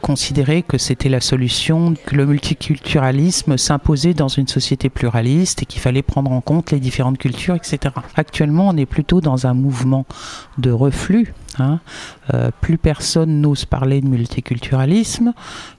considéré 0.00 0.62
que 0.62 0.78
c'était 0.78 1.10
la 1.10 1.20
solution, 1.20 1.94
que 2.06 2.16
le 2.16 2.24
multiculturalisme 2.24 3.58
s'imposait 3.58 4.14
dans 4.14 4.28
une 4.28 4.48
société 4.48 4.88
pluraliste 4.88 5.62
et 5.62 5.66
qu'il 5.66 5.82
fallait 5.82 6.02
prendre 6.02 6.32
en 6.32 6.40
compte 6.40 6.70
les 6.70 6.80
différentes 6.80 7.18
cultures, 7.18 7.54
etc. 7.54 7.94
Actuellement, 8.14 8.68
on 8.68 8.76
est 8.78 8.86
plutôt 8.86 9.20
dans 9.20 9.46
un 9.46 9.52
mouvement 9.52 10.06
de 10.56 10.70
reflux. 10.86 11.34
Hein. 11.58 11.80
Euh, 12.34 12.50
plus 12.60 12.78
personne 12.78 13.40
n'ose 13.40 13.64
parler 13.64 14.00
de 14.00 14.08
multiculturalisme 14.08 15.32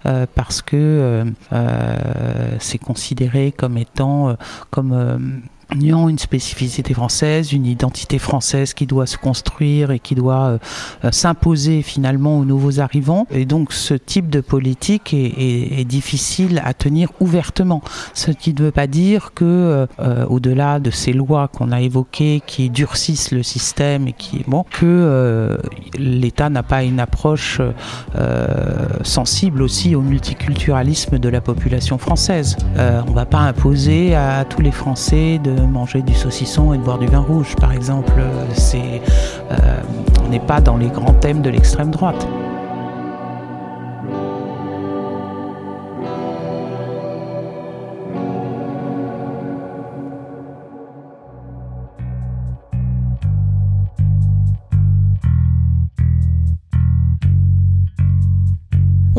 euh, 0.05 0.25
parce 0.33 0.61
que 0.61 0.75
euh, 0.75 1.25
euh, 1.53 2.55
c'est 2.59 2.77
considéré 2.77 3.51
comme 3.51 3.77
étant 3.77 4.35
comme 4.69 5.41
ayant 5.75 6.07
une 6.07 6.19
spécificité 6.19 6.93
française, 6.93 7.51
une 7.51 7.65
identité 7.65 8.19
française 8.19 8.73
qui 8.73 8.85
doit 8.85 9.05
se 9.05 9.17
construire 9.17 9.91
et 9.91 9.99
qui 9.99 10.15
doit 10.15 10.57
euh, 11.03 11.11
s'imposer 11.11 11.81
finalement 11.81 12.39
aux 12.39 12.45
nouveaux 12.45 12.79
arrivants. 12.79 13.27
Et 13.31 13.45
donc 13.45 13.73
ce 13.73 13.93
type 13.93 14.29
de 14.29 14.41
politique 14.41 15.13
est, 15.13 15.85
difficile 15.87 16.61
à 16.65 16.73
tenir 16.73 17.09
ouvertement. 17.19 17.81
Ce 18.13 18.31
qui 18.31 18.53
ne 18.53 18.63
veut 18.63 18.71
pas 18.71 18.87
dire 18.87 19.31
que, 19.33 19.87
euh, 19.99 20.25
au-delà 20.25 20.79
de 20.79 20.91
ces 20.91 21.13
lois 21.13 21.47
qu'on 21.47 21.71
a 21.71 21.81
évoquées, 21.81 22.41
qui 22.45 22.69
durcissent 22.69 23.31
le 23.31 23.43
système 23.43 24.07
et 24.07 24.13
qui 24.13 24.43
bon, 24.47 24.63
que 24.63 24.85
euh, 24.85 25.57
l'État 25.97 26.49
n'a 26.49 26.63
pas 26.63 26.83
une 26.83 26.99
approche 26.99 27.61
sensible 29.03 29.61
aussi 29.61 29.95
au 29.95 30.01
multiculturalisme 30.01 31.19
de 31.19 31.29
la 31.29 31.41
population 31.41 31.97
française. 31.97 32.57
On 32.75 33.09
ne 33.09 33.15
va 33.15 33.25
pas 33.25 33.39
imposer 33.39 34.15
à 34.15 34.45
tous 34.45 34.61
les 34.61 34.71
Français 34.71 35.39
de 35.43 35.56
manger 35.61 36.01
du 36.01 36.13
saucisson 36.13 36.73
et 36.73 36.77
de 36.77 36.83
boire 36.83 36.99
du 36.99 37.07
vin 37.07 37.19
rouge, 37.19 37.55
par 37.59 37.71
exemple. 37.71 38.13
C'est, 38.53 39.01
euh, 39.51 39.55
on 40.25 40.29
n'est 40.29 40.39
pas 40.39 40.61
dans 40.61 40.77
les 40.77 40.87
grands 40.87 41.13
thèmes 41.13 41.41
de 41.41 41.49
l'extrême 41.49 41.91
droite. 41.91 42.27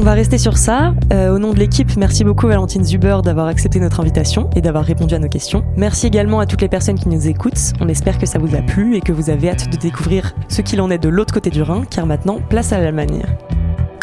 Va 0.08 0.14
rester 0.14 0.38
sur 0.38 0.56
ça. 0.56 0.94
Euh, 1.12 1.34
au 1.34 1.38
nom 1.38 1.52
de 1.52 1.58
l'équipe, 1.58 1.94
merci 1.98 2.24
beaucoup 2.24 2.46
Valentine 2.46 2.82
Zuber 2.82 3.18
d'avoir 3.22 3.46
accepté 3.46 3.78
notre 3.78 4.00
invitation 4.00 4.48
et 4.56 4.62
d'avoir 4.62 4.82
répondu 4.82 5.14
à 5.14 5.18
nos 5.18 5.28
questions. 5.28 5.62
Merci 5.76 6.06
également 6.06 6.40
à 6.40 6.46
toutes 6.46 6.62
les 6.62 6.68
personnes 6.68 6.98
qui 6.98 7.10
nous 7.10 7.28
écoutent. 7.28 7.74
On 7.78 7.88
espère 7.88 8.16
que 8.16 8.24
ça 8.24 8.38
vous 8.38 8.54
a 8.54 8.62
plu 8.62 8.96
et 8.96 9.02
que 9.02 9.12
vous 9.12 9.28
avez 9.28 9.50
hâte 9.50 9.70
de 9.70 9.76
découvrir 9.76 10.34
ce 10.48 10.62
qu'il 10.62 10.80
en 10.80 10.90
est 10.90 10.96
de 10.96 11.10
l'autre 11.10 11.34
côté 11.34 11.50
du 11.50 11.60
Rhin, 11.60 11.82
car 11.90 12.06
maintenant, 12.06 12.40
place 12.48 12.72
à 12.72 12.80
l'Allemagne. 12.80 13.22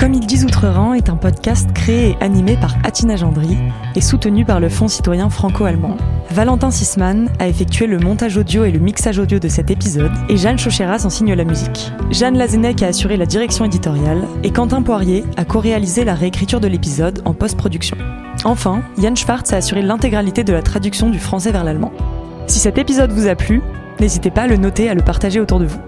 Comme 0.06 0.14
ils 0.14 0.28
disent 0.28 0.46
Outre-Rhin 0.46 0.94
est 0.94 1.10
un 1.10 1.16
podcast 1.16 1.68
créé 1.74 2.12
et 2.12 2.24
animé 2.24 2.58
par 2.58 2.76
Atina 2.84 3.16
Gendry 3.16 3.58
et 3.96 4.02
soutenu 4.02 4.46
par 4.46 4.60
le 4.60 4.70
Fonds 4.70 4.88
citoyen 4.88 5.32
franco-allemand. 5.32 5.98
Valentin 6.30 6.70
Sisman 6.70 7.28
a 7.40 7.48
effectué 7.48 7.88
le 7.88 7.98
montage 7.98 8.38
audio 8.38 8.66
et 8.66 8.72
le 8.72 8.78
mixage 8.78 9.18
audio 9.18 9.40
de 9.40 9.48
cet 9.48 9.72
épisode 9.72 10.12
et 10.30 10.38
Jeanne 10.38 10.60
Chocheras 10.60 11.06
en 11.06 11.10
signe 11.10 11.34
la 11.34 11.44
musique. 11.44 11.92
Jeanne 12.12 12.38
Lazenec 12.38 12.84
a 12.84 12.90
assuré 12.90 13.18
la 13.18 13.26
direction 13.26 13.66
éditoriale 13.66 14.28
et 14.44 14.52
Quentin 14.52 14.84
Poirier 14.84 15.24
a 15.38 15.44
co-réalisé 15.44 16.06
la 16.06 16.14
réécriture 16.14 16.60
de 16.60 16.68
l'épisode 16.68 17.24
en 17.26 17.34
post-production. 17.34 17.98
Enfin, 18.44 18.84
Yann 19.00 19.18
Schwartz 19.18 19.54
a 19.54 19.58
assuré 19.58 19.82
l'intégralité 19.82 20.44
de 20.44 20.54
la 20.54 20.62
traduction 20.62 21.10
du 21.10 21.18
français 21.18 21.52
vers 21.52 21.64
l'allemand. 21.64 21.92
Si 22.46 22.60
cet 22.60 22.78
épisode 22.78 23.12
vous 23.12 23.26
a 23.26 23.34
plu, 23.34 23.64
n'hésitez 24.00 24.30
pas 24.30 24.44
à 24.44 24.48
le 24.48 24.58
noter 24.58 24.84
et 24.84 24.90
à 24.90 24.94
le 24.94 25.02
partager 25.02 25.40
autour 25.40 25.58
de 25.58 25.66
vous. 25.66 25.80